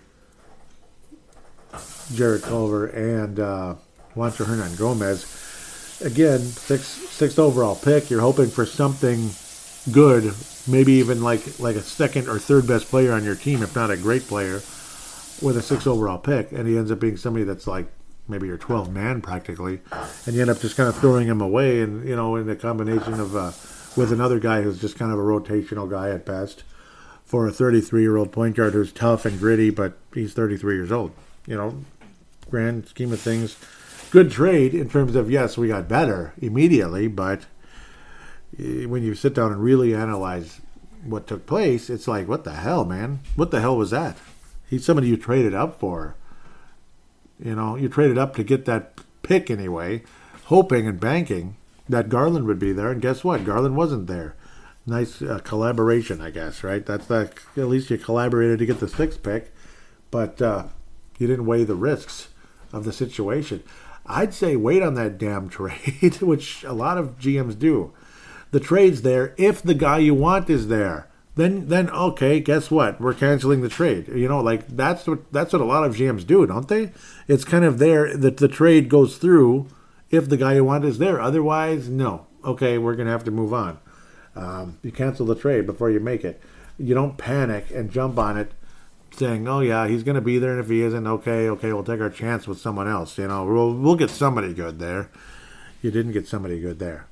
Jarrett 2.14 2.42
Culver 2.42 2.86
and 2.86 3.40
uh, 3.40 3.74
Juancho 4.14 4.44
Hernangomez. 4.44 5.42
Again, 6.04 6.40
sixth, 6.40 7.10
sixth 7.12 7.38
overall 7.38 7.76
pick. 7.76 8.10
You're 8.10 8.20
hoping 8.20 8.48
for 8.48 8.66
something 8.66 9.30
good 9.92 10.34
maybe 10.66 10.92
even 10.92 11.22
like 11.22 11.58
like 11.58 11.76
a 11.76 11.82
second 11.82 12.28
or 12.28 12.38
third 12.38 12.66
best 12.66 12.88
player 12.88 13.12
on 13.12 13.24
your 13.24 13.34
team, 13.34 13.62
if 13.62 13.74
not 13.74 13.90
a 13.90 13.96
great 13.96 14.26
player, 14.26 14.54
with 15.42 15.56
a 15.56 15.62
six 15.62 15.86
overall 15.86 16.18
pick, 16.18 16.52
and 16.52 16.66
he 16.66 16.78
ends 16.78 16.90
up 16.90 17.00
being 17.00 17.16
somebody 17.16 17.44
that's 17.44 17.66
like 17.66 17.86
maybe 18.26 18.46
your 18.46 18.56
12 18.56 18.92
man 18.92 19.20
practically, 19.20 19.80
and 20.26 20.34
you 20.34 20.40
end 20.40 20.50
up 20.50 20.60
just 20.60 20.76
kind 20.76 20.88
of 20.88 20.96
throwing 20.96 21.28
him 21.28 21.40
away, 21.40 21.80
and 21.80 22.08
you 22.08 22.16
know, 22.16 22.36
in 22.36 22.46
the 22.46 22.56
combination 22.56 23.14
of 23.14 23.36
uh, 23.36 23.52
with 23.96 24.12
another 24.12 24.38
guy 24.38 24.62
who's 24.62 24.80
just 24.80 24.98
kind 24.98 25.12
of 25.12 25.18
a 25.18 25.22
rotational 25.22 25.88
guy 25.88 26.10
at 26.10 26.24
best 26.24 26.64
for 27.34 27.48
a 27.48 27.52
33 27.52 28.00
year 28.00 28.16
old 28.16 28.30
point 28.30 28.54
guard 28.54 28.74
who's 28.74 28.92
tough 28.92 29.24
and 29.24 29.40
gritty, 29.40 29.68
but 29.68 29.98
he's 30.14 30.32
33 30.34 30.76
years 30.76 30.92
old. 30.92 31.10
You 31.48 31.56
know, 31.56 31.84
grand 32.48 32.86
scheme 32.86 33.12
of 33.12 33.18
things, 33.18 33.56
good 34.12 34.30
trade 34.30 34.72
in 34.72 34.88
terms 34.88 35.16
of 35.16 35.28
yes, 35.28 35.58
we 35.58 35.66
got 35.66 35.88
better 35.88 36.32
immediately, 36.40 37.08
but 37.08 37.46
eh, 38.56 38.84
when 38.84 39.02
you 39.02 39.16
sit 39.16 39.34
down 39.34 39.50
and 39.50 39.60
really 39.60 39.96
analyze 39.96 40.60
what 41.02 41.26
took 41.26 41.44
place, 41.44 41.90
it's 41.90 42.06
like, 42.06 42.28
what 42.28 42.44
the 42.44 42.52
hell, 42.52 42.84
man? 42.84 43.18
What 43.34 43.50
the 43.50 43.60
hell 43.60 43.76
was 43.76 43.90
that? 43.90 44.16
He's 44.70 44.84
somebody 44.84 45.08
you 45.08 45.16
traded 45.16 45.54
up 45.54 45.80
for. 45.80 46.14
You 47.44 47.56
know, 47.56 47.74
you 47.74 47.88
traded 47.88 48.16
up 48.16 48.36
to 48.36 48.44
get 48.44 48.64
that 48.66 49.00
pick 49.24 49.50
anyway, 49.50 50.04
hoping 50.44 50.86
and 50.86 51.00
banking 51.00 51.56
that 51.88 52.08
Garland 52.08 52.46
would 52.46 52.60
be 52.60 52.72
there. 52.72 52.92
And 52.92 53.02
guess 53.02 53.24
what? 53.24 53.44
Garland 53.44 53.74
wasn't 53.74 54.06
there. 54.06 54.36
Nice 54.86 55.22
uh, 55.22 55.40
collaboration, 55.44 56.20
I 56.20 56.30
guess, 56.30 56.62
right? 56.62 56.84
That's 56.84 57.06
that. 57.06 57.34
At 57.56 57.68
least 57.68 57.90
you 57.90 57.98
collaborated 57.98 58.58
to 58.58 58.66
get 58.66 58.80
the 58.80 58.88
sixth 58.88 59.22
pick, 59.22 59.52
but 60.10 60.42
uh, 60.42 60.64
you 61.18 61.26
didn't 61.26 61.46
weigh 61.46 61.64
the 61.64 61.74
risks 61.74 62.28
of 62.72 62.84
the 62.84 62.92
situation. 62.92 63.62
I'd 64.06 64.34
say 64.34 64.56
wait 64.56 64.82
on 64.82 64.94
that 64.94 65.16
damn 65.16 65.48
trade, 65.50 66.20
which 66.20 66.64
a 66.64 66.72
lot 66.72 66.98
of 66.98 67.18
GMs 67.18 67.58
do 67.58 67.94
the 68.54 68.60
trade's 68.60 69.02
there 69.02 69.34
if 69.36 69.62
the 69.62 69.74
guy 69.74 69.98
you 69.98 70.14
want 70.14 70.48
is 70.48 70.68
there. 70.68 71.08
Then 71.34 71.66
then 71.66 71.90
okay, 71.90 72.38
guess 72.38 72.70
what? 72.70 73.00
We're 73.00 73.12
canceling 73.12 73.62
the 73.62 73.68
trade. 73.68 74.06
You 74.06 74.28
know, 74.28 74.40
like 74.40 74.68
that's 74.68 75.08
what 75.08 75.32
that's 75.32 75.52
what 75.52 75.60
a 75.60 75.64
lot 75.64 75.84
of 75.84 75.96
GMs 75.96 76.24
do, 76.24 76.46
don't 76.46 76.68
they? 76.68 76.92
It's 77.26 77.44
kind 77.44 77.64
of 77.64 77.80
there 77.80 78.16
that 78.16 78.36
the 78.36 78.46
trade 78.46 78.88
goes 78.88 79.16
through 79.18 79.66
if 80.08 80.28
the 80.28 80.36
guy 80.36 80.54
you 80.54 80.64
want 80.64 80.84
is 80.84 80.98
there. 80.98 81.20
Otherwise, 81.20 81.88
no. 81.88 82.28
okay, 82.44 82.78
we're 82.78 82.94
to 82.94 83.06
have 83.06 83.24
to 83.24 83.32
move 83.32 83.52
on. 83.52 83.78
Um, 84.36 84.78
you 84.82 84.90
cancel 84.90 85.26
the 85.26 85.34
trade 85.34 85.66
before 85.66 85.90
you 85.90 86.00
make 86.00 86.24
it. 86.24 86.40
You 86.78 86.94
don't 86.94 87.16
panic 87.16 87.66
and 87.72 87.90
jump 87.90 88.18
on 88.18 88.36
it 88.36 88.52
saying, 89.12 89.46
"Oh 89.46 89.60
yeah, 89.60 89.86
he's 89.86 90.02
going 90.02 90.16
to 90.16 90.20
be 90.20 90.38
there, 90.38 90.52
and 90.52 90.60
if 90.60 90.68
he 90.68 90.82
isn't, 90.82 91.06
okay, 91.06 91.48
okay, 91.48 91.72
we'll 91.72 91.84
take 91.84 92.00
our 92.00 92.10
chance 92.10 92.46
with 92.46 92.58
someone 92.58 92.88
else." 92.88 93.16
You 93.18 93.28
know, 93.28 93.44
we'll 93.44 93.74
we'll 93.74 93.96
get 93.96 94.10
somebody 94.10 94.52
good 94.52 94.78
there. 94.78 95.10
You 95.82 95.90
didn't 95.90 96.12
get 96.12 96.26
somebody 96.26 96.60
good 96.60 96.78
there. 96.78 97.06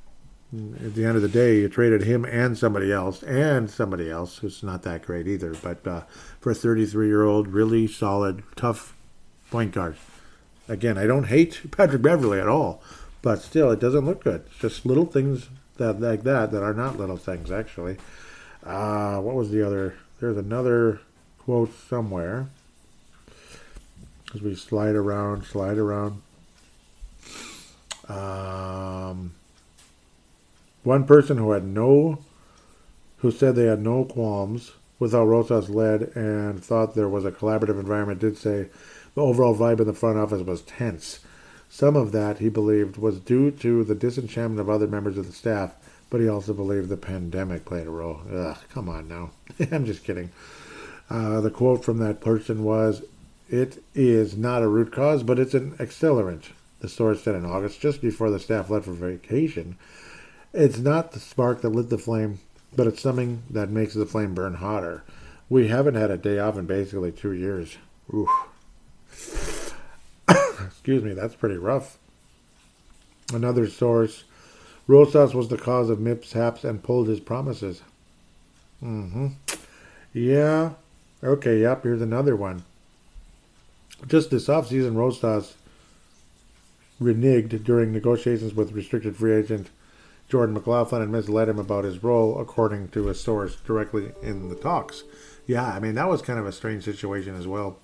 At 0.53 0.95
the 0.95 1.07
end 1.07 1.17
of 1.17 1.23
the 1.23 1.29
day, 1.29 1.61
you 1.61 1.69
traded 1.69 2.03
him 2.03 2.27
and 2.27 2.59
somebody 2.59 2.93
else, 2.93 3.23
and 3.23 3.71
somebody 3.71 4.11
else 4.11 4.39
who's 4.39 4.63
not 4.63 4.83
that 4.83 5.03
great 5.03 5.27
either. 5.27 5.55
But 5.55 5.87
uh, 5.87 6.03
for 6.41 6.51
a 6.51 6.55
33 6.55 7.07
year 7.07 7.25
old, 7.25 7.49
really 7.49 7.87
solid, 7.87 8.43
tough 8.55 8.95
point 9.51 9.73
guard. 9.73 9.97
Again, 10.69 10.99
I 10.99 11.07
don't 11.07 11.25
hate 11.25 11.71
Patrick 11.71 12.03
Beverley 12.03 12.41
at 12.41 12.49
all, 12.49 12.83
but 13.23 13.41
still, 13.41 13.71
it 13.71 13.81
doesn't 13.81 14.05
look 14.05 14.25
good. 14.25 14.45
It's 14.47 14.59
just 14.59 14.87
little 14.87 15.07
things 15.07 15.49
that 15.83 16.01
like 16.01 16.23
that 16.23 16.53
that 16.53 16.63
are 16.63 16.75
not 16.75 16.99
little 16.99 17.17
things 17.17 17.51
actually. 17.51 17.97
Uh, 18.65 19.19
what 19.19 19.35
was 19.35 19.51
the 19.51 19.67
other? 19.67 19.97
There's 20.21 20.37
another 20.37 21.01
quote 21.39 21.73
somewhere. 21.89 22.49
As 24.35 24.41
we 24.41 24.55
slide 24.55 24.95
around, 24.95 25.45
slide 25.45 25.77
around. 25.77 26.23
Um, 28.09 29.33
one 30.85 31.05
person 31.05 31.37
who 31.37 31.53
had 31.53 31.65
no, 31.65 32.19
who 33.19 33.31
said 33.31 33.57
they 33.57 33.67
had 33.67 33.83
no 33.83 34.05
qualms 34.05 34.73
with 34.99 35.13
how 35.13 35.25
Rosas 35.25 35.69
led 35.69 36.03
and 36.15 36.63
thought 36.63 36.95
there 36.95 37.09
was 37.09 37.25
a 37.25 37.33
collaborative 37.33 37.81
environment 37.81 38.21
did 38.21 38.39
say 38.39 38.69
the 39.15 39.23
overall 39.23 39.57
vibe 39.57 39.81
in 39.81 39.87
the 39.87 39.93
front 39.93 40.19
office 40.19 40.43
was 40.43 40.63
tense. 40.63 41.21
Some 41.75 41.97
of 41.97 42.13
that, 42.13 42.37
he 42.37 42.51
believed, 42.51 42.99
was 42.99 43.19
due 43.19 43.51
to 43.51 43.83
the 43.83 43.95
disenchantment 43.95 44.61
of 44.61 44.69
other 44.69 44.87
members 44.87 45.17
of 45.17 45.27
the 45.27 45.33
staff, 45.33 45.75
but 46.11 46.21
he 46.21 46.29
also 46.29 46.53
believed 46.53 46.91
the 46.91 46.99
pandemic 46.99 47.65
played 47.65 47.87
a 47.87 47.91
role. 47.91 48.21
Ugh, 48.31 48.59
come 48.69 48.91
on 48.91 49.09
now. 49.09 49.31
I'm 49.73 49.87
just 49.87 50.05
kidding. 50.05 50.29
Uh, 51.09 51.41
the 51.41 51.51
quote 51.51 51.83
from 51.83 51.97
that 51.97 52.21
person 52.21 52.63
was, 52.63 53.03
It 53.49 53.83
is 53.95 54.37
not 54.37 54.63
a 54.63 54.69
root 54.69 54.93
cause, 54.93 55.23
but 55.23 55.39
it's 55.39 55.55
an 55.55 55.71
accelerant, 55.79 56.51
the 56.81 56.91
source 56.91 57.23
said 57.23 57.37
in 57.37 57.47
August, 57.47 57.81
just 57.81 58.03
before 58.03 58.29
the 58.29 58.39
staff 58.39 58.69
left 58.69 58.85
for 58.85 58.93
vacation. 58.93 59.79
It's 60.53 60.79
not 60.79 61.13
the 61.13 61.21
spark 61.21 61.63
that 61.63 61.71
lit 61.71 61.89
the 61.89 61.97
flame, 61.97 62.41
but 62.77 62.87
it's 62.87 63.01
something 63.01 63.45
that 63.49 63.71
makes 63.71 63.95
the 63.95 64.05
flame 64.05 64.35
burn 64.35 64.57
hotter. 64.57 65.05
We 65.49 65.69
haven't 65.69 65.95
had 65.95 66.11
a 66.11 66.19
day 66.19 66.39
off 66.39 66.59
in 66.59 66.67
basically 66.67 67.13
two 67.13 67.33
years. 67.33 67.79
Oof. 68.13 68.29
Excuse 70.67 71.03
me, 71.03 71.13
that's 71.15 71.35
pretty 71.35 71.57
rough. 71.57 71.99
Another 73.33 73.67
source 73.69 74.25
Rosas 74.87 75.35
was 75.35 75.49
the 75.49 75.57
cause 75.57 75.91
of 75.91 76.01
mishaps 76.01 76.65
and 76.65 76.83
pulled 76.83 77.09
his 77.09 77.21
promises. 77.21 77.83
Mm-hmm. 78.83 79.29
Yeah, 80.13 80.73
Okay, 81.25 81.61
yep, 81.61 81.85
here's 81.85 82.03
another 82.03 82.35
one. 82.35 82.65
Just 84.09 84.31
this 84.31 84.49
offseason, 84.49 84.97
Rosas 84.97 85.55
reneged 87.01 87.63
during 87.63 87.93
negotiations 87.93 88.55
with 88.55 88.73
restricted 88.73 89.17
free 89.17 89.33
agent 89.33 89.71
Jordan 90.29 90.55
McLaughlin 90.55 91.03
and 91.03 91.13
misled 91.13 91.49
him 91.49 91.61
about 91.61 91.85
his 91.85 92.03
role, 92.03 92.41
according 92.41 92.89
to 92.89 93.09
a 93.09 93.15
source 93.15 93.55
directly 93.57 94.13
in 94.21 94.49
the 94.49 94.57
talks. 94.57 95.05
Yeah, 95.47 95.65
I 95.67 95.79
mean, 95.79 95.95
that 95.95 96.09
was 96.09 96.23
kind 96.23 96.39
of 96.41 96.47
a 96.47 96.53
strange 96.53 96.85
situation 96.85 97.37
as 97.37 97.47
well. 97.47 97.79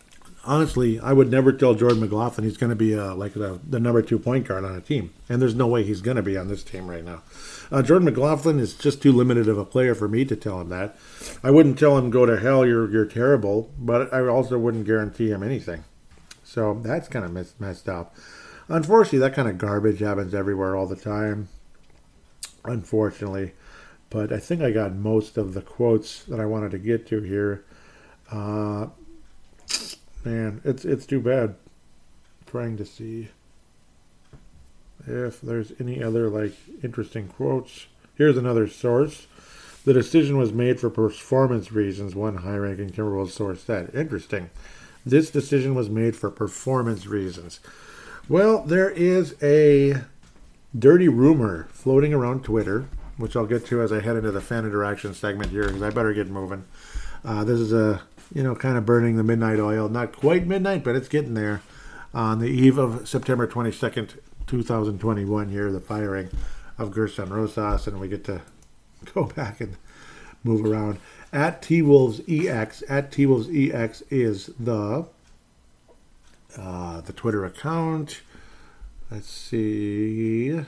Honestly, 0.48 0.98
I 0.98 1.12
would 1.12 1.30
never 1.30 1.52
tell 1.52 1.74
Jordan 1.74 2.00
McLaughlin 2.00 2.44
he's 2.44 2.56
going 2.56 2.70
to 2.70 2.76
be 2.76 2.98
uh, 2.98 3.14
like 3.14 3.34
the, 3.34 3.60
the 3.68 3.78
number 3.78 4.00
two 4.00 4.18
point 4.18 4.48
guard 4.48 4.64
on 4.64 4.74
a 4.74 4.80
team. 4.80 5.12
And 5.28 5.42
there's 5.42 5.54
no 5.54 5.66
way 5.66 5.84
he's 5.84 6.00
going 6.00 6.16
to 6.16 6.22
be 6.22 6.38
on 6.38 6.48
this 6.48 6.64
team 6.64 6.88
right 6.88 7.04
now. 7.04 7.22
Uh, 7.70 7.82
Jordan 7.82 8.06
McLaughlin 8.06 8.58
is 8.58 8.72
just 8.72 9.02
too 9.02 9.12
limited 9.12 9.46
of 9.46 9.58
a 9.58 9.66
player 9.66 9.94
for 9.94 10.08
me 10.08 10.24
to 10.24 10.34
tell 10.34 10.58
him 10.58 10.70
that. 10.70 10.96
I 11.42 11.50
wouldn't 11.50 11.78
tell 11.78 11.98
him 11.98 12.08
go 12.08 12.24
to 12.24 12.40
hell, 12.40 12.64
you're 12.64 12.90
you're 12.90 13.04
terrible, 13.04 13.70
but 13.78 14.10
I 14.10 14.26
also 14.26 14.58
wouldn't 14.58 14.86
guarantee 14.86 15.30
him 15.30 15.42
anything. 15.42 15.84
So 16.44 16.80
that's 16.82 17.08
kind 17.08 17.26
of 17.26 17.60
messed 17.60 17.86
up. 17.90 18.16
Unfortunately, 18.68 19.18
that 19.18 19.34
kind 19.34 19.48
of 19.48 19.58
garbage 19.58 20.00
happens 20.00 20.32
everywhere 20.32 20.74
all 20.74 20.86
the 20.86 20.96
time. 20.96 21.50
Unfortunately, 22.64 23.52
but 24.08 24.32
I 24.32 24.38
think 24.38 24.62
I 24.62 24.70
got 24.70 24.94
most 24.94 25.36
of 25.36 25.52
the 25.52 25.60
quotes 25.60 26.22
that 26.24 26.40
I 26.40 26.46
wanted 26.46 26.70
to 26.70 26.78
get 26.78 27.06
to 27.08 27.20
here. 27.20 27.66
Uh, 28.32 28.86
man, 30.28 30.60
it's 30.64 30.84
it's 30.84 31.06
too 31.06 31.20
bad. 31.20 31.54
trying 32.46 32.76
to 32.76 32.84
see 32.84 33.28
if 35.06 35.40
there's 35.40 35.72
any 35.80 36.02
other 36.02 36.28
like 36.28 36.54
interesting 36.82 37.28
quotes. 37.28 37.86
Here's 38.14 38.36
another 38.36 38.66
source. 38.66 39.26
The 39.84 39.92
decision 39.92 40.36
was 40.36 40.52
made 40.52 40.80
for 40.80 40.90
performance 40.90 41.72
reasons, 41.72 42.14
one 42.14 42.38
high 42.38 42.56
ranking 42.56 42.90
Timberwolves 42.90 43.30
source 43.30 43.62
said. 43.62 43.90
Interesting. 43.94 44.50
This 45.06 45.30
decision 45.30 45.74
was 45.74 45.88
made 45.88 46.16
for 46.16 46.30
performance 46.30 47.06
reasons. 47.06 47.60
Well, 48.28 48.62
there 48.62 48.90
is 48.90 49.34
a 49.42 50.02
dirty 50.78 51.08
rumor 51.08 51.68
floating 51.70 52.12
around 52.12 52.44
Twitter, 52.44 52.88
which 53.16 53.34
I'll 53.36 53.46
get 53.46 53.64
to 53.66 53.80
as 53.80 53.92
I 53.92 54.00
head 54.00 54.16
into 54.16 54.30
the 54.30 54.42
fan 54.42 54.66
interaction 54.66 55.14
segment 55.14 55.50
here, 55.50 55.64
because 55.64 55.82
I 55.82 55.90
better 55.90 56.12
get 56.12 56.28
moving. 56.28 56.64
Uh, 57.24 57.44
this 57.44 57.58
is 57.58 57.72
a, 57.72 58.02
you 58.34 58.42
know, 58.42 58.54
kind 58.54 58.76
of 58.76 58.84
burning 58.86 59.16
the 59.16 59.24
midnight 59.24 59.58
oil. 59.58 59.88
Not 59.88 60.12
quite 60.12 60.46
midnight, 60.46 60.84
but 60.84 60.96
it's 60.96 61.08
getting 61.08 61.34
there. 61.34 61.62
On 62.14 62.38
the 62.38 62.46
eve 62.46 62.78
of 62.78 63.08
September 63.08 63.46
22nd, 63.46 64.18
2021 64.46 65.48
here, 65.50 65.70
the 65.70 65.80
firing 65.80 66.30
of 66.78 66.90
Gersson 66.90 67.30
Rosas, 67.30 67.86
and 67.86 68.00
we 68.00 68.08
get 68.08 68.24
to 68.24 68.40
go 69.14 69.24
back 69.24 69.60
and 69.60 69.76
move 70.42 70.64
around. 70.64 70.98
At 71.32 71.60
T 71.60 71.82
Wolves 71.82 72.22
EX, 72.26 72.82
at 72.88 73.12
T 73.12 73.26
Wolves 73.26 73.48
EX 73.52 74.02
is 74.10 74.46
the 74.58 75.06
uh, 76.56 77.00
the 77.02 77.12
Twitter 77.12 77.44
account. 77.44 78.22
Let's 79.10 79.28
see. 79.28 80.64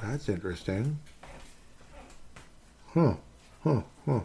That's 0.00 0.28
interesting. 0.28 0.98
Huh. 2.92 3.14
Huh. 3.62 3.82
Huh. 4.04 4.20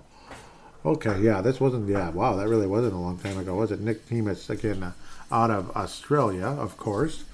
Okay, 0.88 1.20
yeah, 1.20 1.42
this 1.42 1.60
wasn't, 1.60 1.90
yeah, 1.90 2.12
wow, 2.12 2.38
that 2.38 2.48
really 2.48 2.66
wasn't 2.66 2.94
a 2.94 2.98
long 2.98 3.18
time 3.18 3.38
ago, 3.38 3.56
was 3.56 3.74
it? 3.74 3.82
Nick 3.82 4.08
Timus, 4.08 4.50
again, 4.50 4.82
uh, 4.82 4.94
out 5.30 5.52
of 5.52 5.70
Australia, 5.72 6.46
of 6.46 6.78
course. 6.78 7.26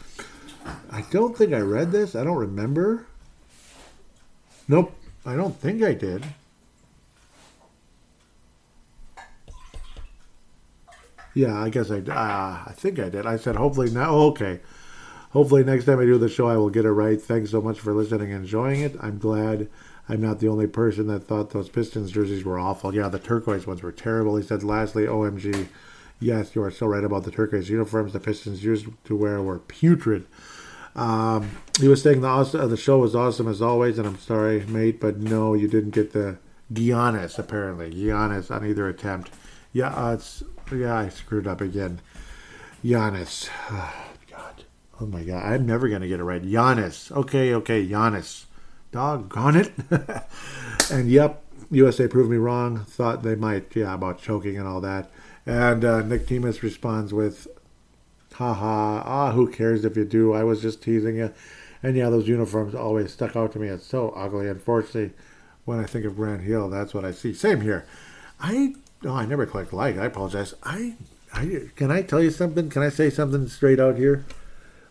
I 0.89 1.05
don't 1.11 1.37
think 1.37 1.53
I 1.53 1.59
read 1.59 1.91
this. 1.91 2.15
I 2.15 2.23
don't 2.23 2.37
remember. 2.37 3.05
Nope, 4.67 4.95
I 5.23 5.35
don't 5.35 5.55
think 5.55 5.83
I 5.83 5.93
did. 5.93 6.25
Yeah, 11.35 11.61
I 11.61 11.69
guess 11.69 11.91
I. 11.91 11.99
Uh, 11.99 12.63
I 12.69 12.73
think 12.75 12.97
I 12.97 13.09
did. 13.09 13.27
I 13.27 13.37
said 13.37 13.55
hopefully 13.55 13.91
now. 13.91 14.09
Oh, 14.09 14.29
okay. 14.29 14.61
Hopefully 15.29 15.63
next 15.63 15.85
time 15.85 15.99
I 15.99 16.05
do 16.05 16.17
the 16.17 16.29
show, 16.29 16.47
I 16.47 16.57
will 16.57 16.69
get 16.71 16.85
it 16.85 16.91
right. 16.91 17.21
Thanks 17.21 17.51
so 17.51 17.61
much 17.61 17.79
for 17.79 17.93
listening 17.93 18.31
and 18.31 18.43
enjoying 18.45 18.81
it. 18.81 18.95
I'm 18.99 19.19
glad 19.19 19.67
I'm 20.09 20.21
not 20.21 20.39
the 20.39 20.49
only 20.49 20.67
person 20.67 21.07
that 21.07 21.27
thought 21.27 21.51
those 21.51 21.69
Pistons 21.69 22.11
jerseys 22.11 22.43
were 22.43 22.59
awful. 22.59 22.93
Yeah, 22.93 23.07
the 23.07 23.19
turquoise 23.19 23.65
ones 23.65 23.81
were 23.81 23.91
terrible. 23.91 24.35
He 24.35 24.43
said, 24.43 24.63
lastly, 24.63 25.05
OMG. 25.05 25.67
Yes, 26.19 26.55
you 26.55 26.63
are 26.63 26.71
so 26.71 26.87
right 26.87 27.03
about 27.03 27.23
the 27.23 27.31
turquoise 27.31 27.69
uniforms 27.69 28.13
the 28.13 28.19
Pistons 28.19 28.63
used 28.63 28.87
to 29.05 29.15
wear 29.15 29.41
were 29.41 29.59
putrid. 29.59 30.25
Um, 30.95 31.51
he 31.79 31.87
was 31.87 32.01
saying 32.01 32.21
the 32.21 32.29
uh, 32.29 32.67
the 32.67 32.77
show 32.77 32.99
was 32.99 33.15
awesome 33.15 33.47
as 33.47 33.61
always, 33.61 33.97
and 33.97 34.07
I'm 34.07 34.19
sorry, 34.19 34.65
mate, 34.65 34.99
but 34.99 35.17
no, 35.17 35.53
you 35.53 35.67
didn't 35.67 35.91
get 35.91 36.13
the 36.13 36.37
Giannis 36.71 37.39
apparently. 37.39 37.91
Giannis 37.91 38.51
on 38.51 38.65
either 38.65 38.87
attempt. 38.87 39.31
Yeah, 39.71 39.89
uh, 39.89 40.13
it's 40.13 40.43
yeah, 40.71 40.95
I 40.95 41.09
screwed 41.09 41.47
up 41.47 41.61
again. 41.61 41.99
Giannis. 42.83 43.49
Oh, 43.71 43.93
God. 44.31 44.63
Oh 45.01 45.05
my 45.05 45.23
God. 45.23 45.43
I'm 45.43 45.65
never 45.65 45.89
gonna 45.89 46.07
get 46.07 46.19
it 46.19 46.23
right. 46.23 46.43
Giannis. 46.43 47.11
Okay, 47.11 47.53
okay, 47.55 47.85
Giannis. 47.87 48.45
Doggone 48.93 49.57
it. 49.57 49.73
and 50.91 51.09
yep, 51.09 51.43
USA 51.71 52.07
proved 52.07 52.29
me 52.29 52.37
wrong. 52.37 52.85
Thought 52.85 53.23
they 53.23 53.35
might, 53.35 53.75
yeah, 53.75 53.93
about 53.93 54.21
choking 54.21 54.57
and 54.57 54.67
all 54.67 54.79
that. 54.81 55.11
And 55.45 55.83
uh, 55.83 56.01
Nick 56.03 56.27
Timus 56.27 56.61
responds 56.61 57.13
with, 57.13 57.47
haha, 58.33 59.03
ah, 59.05 59.31
who 59.31 59.49
cares 59.49 59.83
if 59.83 59.97
you 59.97 60.05
do? 60.05 60.33
I 60.33 60.43
was 60.43 60.61
just 60.61 60.81
teasing 60.81 61.17
you. 61.17 61.33
And 61.81 61.97
yeah, 61.97 62.09
those 62.09 62.27
uniforms 62.27 62.73
always 62.73 63.11
stuck 63.11 63.35
out 63.35 63.51
to 63.53 63.59
me. 63.59 63.67
It's 63.67 63.85
so 63.85 64.11
ugly. 64.11 64.47
Unfortunately, 64.47 65.11
when 65.65 65.79
I 65.79 65.85
think 65.85 66.05
of 66.05 66.15
Grant 66.15 66.41
Hill, 66.41 66.69
that's 66.69 66.93
what 66.93 67.03
I 67.03 67.11
see. 67.11 67.33
Same 67.33 67.61
here. 67.61 67.85
I 68.39 68.75
oh, 69.03 69.15
I 69.15 69.25
never 69.25 69.45
clicked 69.45 69.73
like. 69.73 69.97
I 69.97 70.05
apologize. 70.05 70.53
I, 70.63 70.95
I 71.33 71.69
can 71.75 71.91
I 71.91 72.01
tell 72.01 72.23
you 72.23 72.31
something? 72.31 72.69
Can 72.69 72.83
I 72.83 72.89
say 72.89 73.09
something 73.09 73.47
straight 73.47 73.79
out 73.79 73.97
here? 73.97 74.23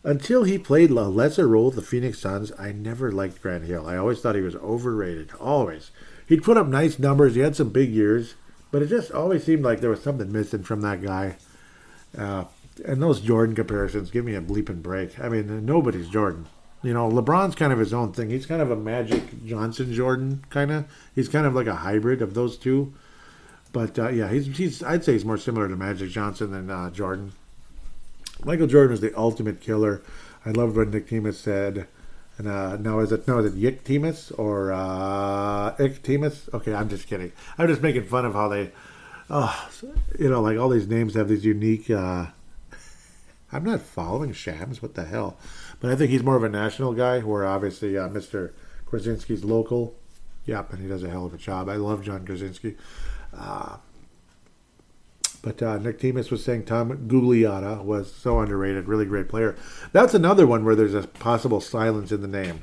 Until 0.05 0.43
he 0.43 0.59
played 0.59 0.91
a 0.91 1.03
lesser 1.03 1.47
role 1.47 1.67
with 1.67 1.77
the 1.77 1.83
Phoenix 1.83 2.19
Suns, 2.19 2.51
I 2.59 2.73
never 2.73 3.13
liked 3.13 3.41
Grant 3.41 3.65
Hill. 3.65 3.87
I 3.87 3.97
always 3.97 4.21
thought 4.21 4.35
he 4.35 4.41
was 4.41 4.57
overrated. 4.57 5.31
Always. 5.41 5.93
He'd 6.27 6.43
put 6.43 6.57
up 6.57 6.67
nice 6.67 6.99
numbers. 6.99 7.35
He 7.35 7.41
had 7.41 7.55
some 7.55 7.71
big 7.71 7.91
years, 7.91 8.35
but 8.73 8.83
it 8.83 8.89
just 8.89 9.13
always 9.13 9.45
seemed 9.45 9.63
like 9.63 9.81
there 9.81 9.91
was 9.91 10.03
something 10.03 10.33
missing 10.33 10.65
from 10.65 10.81
that 10.81 11.03
guy. 11.03 11.37
Uh, 12.17 12.45
and 12.85 13.01
those 13.01 13.21
Jordan 13.21 13.55
comparisons 13.55 14.11
give 14.11 14.25
me 14.25 14.35
a 14.35 14.41
bleeping 14.41 14.83
break. 14.83 15.21
I 15.21 15.29
mean, 15.29 15.65
nobody's 15.65 16.09
Jordan. 16.09 16.47
You 16.83 16.95
know, 16.95 17.09
LeBron's 17.09 17.55
kind 17.55 17.73
of 17.73 17.79
his 17.79 17.93
own 17.93 18.13
thing. 18.13 18.31
He's 18.31 18.47
kind 18.47 18.61
of 18.61 18.71
a 18.71 18.77
Magic 18.77 19.45
Johnson 19.47 19.93
Jordan 19.93 20.45
kind 20.51 20.73
of. 20.73 20.87
He's 21.15 21.29
kind 21.29 21.47
of 21.47 21.55
like 21.55 21.69
a 21.69 21.77
hybrid 21.77 22.23
of 22.23 22.35
those 22.35 22.59
two. 22.59 22.93
But 23.73 23.99
uh, 23.99 24.09
yeah, 24.09 24.29
he's 24.29 24.47
he's 24.57 24.83
I'd 24.83 25.05
say 25.05 25.13
he's 25.13 25.25
more 25.25 25.39
similar 25.39 25.69
to 25.69 25.77
Magic 25.77 26.11
Johnson 26.11 26.51
than 26.51 26.71
uh, 26.71 26.91
Jordan. 26.91 27.33
Michael 28.45 28.67
Jordan 28.67 28.91
was 28.91 29.01
the 29.01 29.17
ultimate 29.17 29.61
killer. 29.61 30.03
I 30.45 30.51
loved 30.51 30.77
what 30.77 30.89
Nick 30.89 31.09
Timus 31.09 31.35
said. 31.35 31.87
And 32.39 32.49
uh, 32.49 32.77
now 32.77 33.01
is 33.01 33.13
it 33.13 33.29
no 33.29 33.39
is 33.39 33.53
it 33.53 33.59
Yick 33.59 33.85
Timus 33.85 34.37
or 34.39 34.73
uh, 34.73 35.75
Ick 35.79 36.03
Timus? 36.03 36.53
Okay, 36.55 36.75
I'm 36.75 36.89
just 36.89 37.07
kidding. 37.07 37.33
I'm 37.59 37.69
just 37.69 37.83
making 37.83 38.05
fun 38.05 38.25
of 38.25 38.33
how 38.33 38.49
they, 38.49 38.71
oh, 39.29 39.71
you 40.19 40.31
know, 40.31 40.41
like 40.41 40.59
all 40.59 40.71
these 40.71 40.89
names 40.89 41.15
have 41.15 41.29
these 41.29 41.45
unique. 41.45 41.91
Uh, 41.91 42.27
I'm 43.53 43.65
not 43.65 43.83
following 43.83 44.33
Shams. 44.33 44.81
What 44.81 44.95
the 44.95 45.05
hell? 45.05 45.37
But 45.79 45.91
I 45.91 45.97
think 45.97 46.11
he's 46.11 46.23
more 46.23 46.37
of 46.37 46.43
a 46.43 46.49
national 46.49 46.95
guy, 46.95 47.21
where 47.21 47.47
obviously 47.47 47.99
uh, 47.99 48.09
Mr. 48.09 48.53
Krawczynski's 48.87 49.45
local. 49.45 49.95
Yep, 50.47 50.73
and 50.73 50.83
he 50.83 50.89
does 50.89 51.03
a 51.03 51.11
hell 51.11 51.27
of 51.27 51.35
a 51.35 51.39
job. 51.39 51.69
I 51.69 51.77
love 51.77 52.03
John 52.03 52.27
Krawczynski. 52.27 52.77
Uh, 53.37 53.77
but 55.43 55.63
uh, 55.63 55.79
Nick 55.79 55.99
Timus 55.99 56.31
was 56.31 56.45
saying 56.45 56.65
Tom 56.65 57.09
Gugliotta 57.09 57.83
was 57.85 58.13
so 58.13 58.39
underrated, 58.41 58.89
really 58.89 59.05
great 59.05 59.29
player. 59.29 59.57
That's 59.93 60.15
another 60.15 60.47
one 60.47 60.65
where 60.65 60.77
there's 60.77 60.95
a 60.95 61.03
possible 61.03 61.61
silence 61.61 62.13
in 62.13 62.23
the 62.23 62.29
name. 62.29 62.61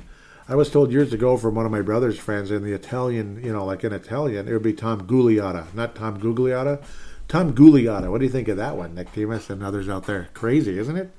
I 0.48 0.56
was 0.56 0.70
told 0.70 0.90
years 0.90 1.12
ago 1.12 1.36
from 1.36 1.54
one 1.54 1.66
of 1.66 1.70
my 1.70 1.82
brother's 1.82 2.18
friends 2.18 2.50
in 2.50 2.64
the 2.64 2.72
Italian, 2.72 3.40
you 3.44 3.52
know, 3.52 3.64
like 3.64 3.84
in 3.84 3.92
Italian, 3.92 4.48
it 4.48 4.52
would 4.52 4.62
be 4.62 4.72
Tom 4.72 5.06
Gugliotta, 5.06 5.72
not 5.74 5.94
Tom 5.94 6.18
Gugliotta. 6.18 6.82
Tom 7.28 7.54
Gugliotta. 7.54 8.10
What 8.10 8.18
do 8.18 8.24
you 8.24 8.32
think 8.32 8.48
of 8.48 8.56
that 8.56 8.76
one, 8.76 8.96
Nick 8.96 9.12
Timus 9.12 9.48
and 9.50 9.62
others 9.62 9.88
out 9.88 10.06
there? 10.06 10.28
Crazy, 10.34 10.76
isn't 10.76 10.96
it? 10.96 11.12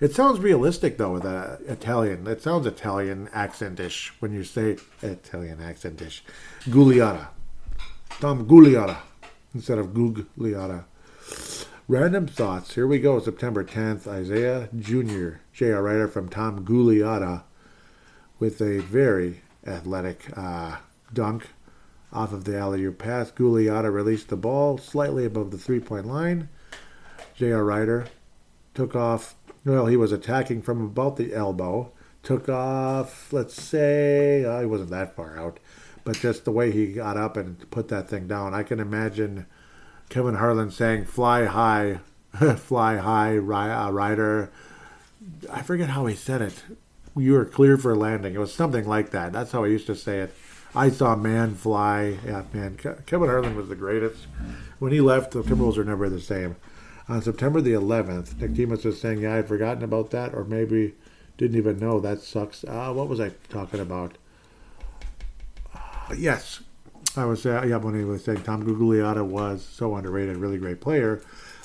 It 0.00 0.14
sounds 0.14 0.38
realistic 0.38 0.96
though 0.96 1.12
with 1.12 1.26
uh, 1.26 1.56
Italian. 1.66 2.26
It 2.26 2.40
sounds 2.40 2.66
Italian 2.66 3.26
accentish 3.34 4.12
when 4.20 4.32
you 4.32 4.44
say 4.44 4.78
Italian 5.02 5.58
accentish. 5.58 6.20
Gugliotta. 6.64 7.28
Tom 8.20 8.48
Gugliotta 8.48 8.96
instead 9.54 9.76
of 9.78 9.88
Gugliotta. 9.88 10.84
Random 11.86 12.26
thoughts. 12.26 12.74
Here 12.74 12.86
we 12.86 12.98
go. 12.98 13.18
September 13.18 13.64
10th. 13.64 14.06
Isaiah 14.06 14.68
Jr. 14.78 15.40
J.R. 15.52 15.82
Rider 15.82 16.08
from 16.08 16.28
Tom 16.28 16.64
Gugliotta 16.64 17.44
with 18.38 18.60
a 18.60 18.80
very 18.80 19.42
athletic 19.66 20.26
uh, 20.36 20.76
dunk 21.12 21.48
off 22.12 22.32
of 22.32 22.44
the 22.44 22.58
alley 22.58 22.84
oop 22.84 22.98
pass. 22.98 23.30
Gugliotta 23.30 23.92
released 23.92 24.28
the 24.28 24.36
ball 24.36 24.78
slightly 24.78 25.24
above 25.24 25.50
the 25.50 25.58
three 25.58 25.80
point 25.80 26.06
line. 26.06 26.48
J.R. 27.34 27.64
Rider 27.64 28.06
took 28.74 28.94
off 28.94 29.34
well, 29.64 29.86
he 29.86 29.96
was 29.96 30.12
attacking 30.12 30.62
from 30.62 30.82
about 30.82 31.16
the 31.16 31.34
elbow. 31.34 31.92
Took 32.22 32.48
off, 32.48 33.32
let's 33.32 33.60
say, 33.60 34.44
uh, 34.44 34.60
he 34.60 34.66
wasn't 34.66 34.90
that 34.90 35.14
far 35.14 35.38
out, 35.38 35.60
but 36.04 36.18
just 36.18 36.44
the 36.44 36.52
way 36.52 36.70
he 36.70 36.92
got 36.92 37.16
up 37.16 37.36
and 37.36 37.70
put 37.70 37.88
that 37.88 38.08
thing 38.08 38.26
down. 38.26 38.54
I 38.54 38.62
can 38.62 38.80
imagine 38.80 39.46
Kevin 40.08 40.36
Harlan 40.36 40.70
saying, 40.70 41.04
fly 41.04 41.44
high, 41.44 42.00
fly 42.56 42.96
high, 42.96 43.36
uh, 43.36 43.90
Rider. 43.90 44.50
I 45.50 45.62
forget 45.62 45.90
how 45.90 46.06
he 46.06 46.14
said 46.14 46.42
it. 46.42 46.64
You 47.16 47.32
were 47.32 47.44
clear 47.44 47.76
for 47.76 47.96
landing. 47.96 48.34
It 48.34 48.38
was 48.38 48.54
something 48.54 48.86
like 48.86 49.10
that. 49.10 49.32
That's 49.32 49.52
how 49.52 49.64
he 49.64 49.72
used 49.72 49.86
to 49.88 49.96
say 49.96 50.20
it. 50.20 50.34
I 50.74 50.90
saw 50.90 51.16
man 51.16 51.54
fly. 51.54 52.18
Yeah, 52.24 52.44
man. 52.52 52.76
Kevin 52.76 53.28
Harlan 53.28 53.56
was 53.56 53.68
the 53.68 53.74
greatest. 53.74 54.26
When 54.78 54.92
he 54.92 55.00
left, 55.00 55.32
the 55.32 55.42
Timberwolves 55.42 55.78
are 55.78 55.84
never 55.84 56.08
the 56.08 56.20
same 56.20 56.56
on 57.08 57.22
September 57.22 57.60
the 57.60 57.72
11th, 57.72 58.38
Nick 58.38 58.52
Timus 58.52 58.84
was 58.84 59.00
saying, 59.00 59.20
"Yeah, 59.20 59.36
I'd 59.36 59.48
forgotten 59.48 59.82
about 59.82 60.10
that, 60.10 60.34
or 60.34 60.44
maybe 60.44 60.94
didn't 61.38 61.56
even 61.56 61.78
know 61.78 62.00
that 62.00 62.20
sucks." 62.20 62.64
Uh, 62.64 62.92
what 62.92 63.08
was 63.08 63.18
I 63.18 63.32
talking 63.48 63.80
about? 63.80 64.18
Uh, 65.74 66.14
yes, 66.16 66.60
I 67.16 67.24
was. 67.24 67.44
Uh, 67.44 67.64
yeah, 67.66 67.76
when 67.76 67.98
he 67.98 68.04
was 68.04 68.24
saying 68.24 68.42
Tom 68.42 68.64
Gugliotta 68.64 69.24
was 69.24 69.64
so 69.64 69.96
underrated, 69.96 70.36
really 70.36 70.58
great 70.58 70.80
player. 70.80 71.20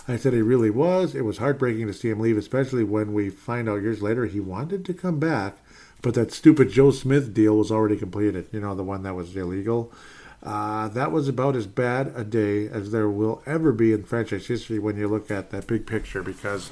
I 0.08 0.18
said 0.18 0.34
he 0.34 0.42
really 0.42 0.70
was. 0.70 1.16
It 1.16 1.24
was 1.24 1.38
heartbreaking 1.38 1.88
to 1.88 1.94
see 1.94 2.10
him 2.10 2.20
leave, 2.20 2.38
especially 2.38 2.84
when 2.84 3.14
we 3.14 3.30
find 3.30 3.70
out 3.70 3.82
years 3.82 4.02
later 4.02 4.26
he 4.26 4.40
wanted 4.40 4.84
to 4.86 4.94
come 4.94 5.18
back, 5.20 5.58
but 6.02 6.14
that 6.16 6.34
stupid 6.34 6.72
Joe 6.72 6.92
Smith 6.92 7.34
deal 7.34 7.58
was 7.58 7.72
already 7.72 7.96
completed. 7.96 8.48
You 8.52 8.60
know, 8.60 8.76
the 8.76 8.84
one 8.84 9.04
that 9.04 9.16
was 9.16 9.36
illegal. 9.36 9.94
Uh, 10.42 10.90
that 10.90 11.14
was 11.14 11.30
about 11.30 11.56
as 11.56 11.68
bad 11.68 12.12
a 12.18 12.24
day 12.26 12.68
as 12.68 12.92
there 12.92 13.10
will 13.10 13.42
ever 13.46 13.72
be 13.72 13.94
in 13.94 14.04
franchise 14.04 14.48
history 14.48 14.78
when 14.78 14.98
you 14.98 15.08
look 15.08 15.32
at 15.32 15.52
that 15.52 15.68
big 15.68 15.88
picture 15.88 16.22
because 16.22 16.72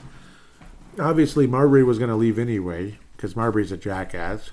obviously 1.00 1.48
Marbury 1.48 1.82
was 1.82 1.98
going 1.98 2.10
to 2.10 2.18
leave 2.18 2.38
anyway 2.38 2.98
because 3.16 3.34
Marbury's 3.34 3.72
a 3.72 3.78
jackass, 3.78 4.52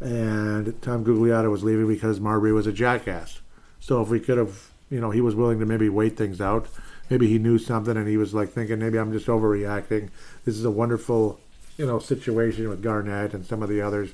and 0.00 0.80
Tom 0.82 1.04
Gugliotta 1.04 1.50
was 1.50 1.64
leaving 1.64 1.88
because 1.88 2.20
Marbury 2.20 2.52
was 2.52 2.66
a 2.66 2.72
jackass. 2.72 3.40
So 3.88 4.00
if 4.02 4.08
we 4.08 4.20
could 4.20 4.38
have, 4.38 4.70
you 4.90 5.00
know, 5.00 5.10
he 5.10 5.20
was 5.20 5.34
willing 5.34 5.58
to 5.58 5.66
maybe 5.66 5.88
wait 5.88 6.16
things 6.16 6.40
out. 6.40 6.68
Maybe 7.10 7.26
he 7.26 7.38
knew 7.38 7.58
something 7.58 7.96
and 7.96 8.06
he 8.06 8.16
was 8.16 8.34
like 8.34 8.50
thinking, 8.50 8.78
maybe 8.78 8.98
I'm 8.98 9.12
just 9.12 9.26
overreacting. 9.26 10.10
This 10.44 10.56
is 10.56 10.64
a 10.64 10.70
wonderful, 10.70 11.40
you 11.76 11.86
know, 11.86 11.98
situation 11.98 12.68
with 12.68 12.82
Garnett 12.82 13.34
and 13.34 13.44
some 13.44 13.62
of 13.62 13.68
the 13.68 13.80
others. 13.80 14.10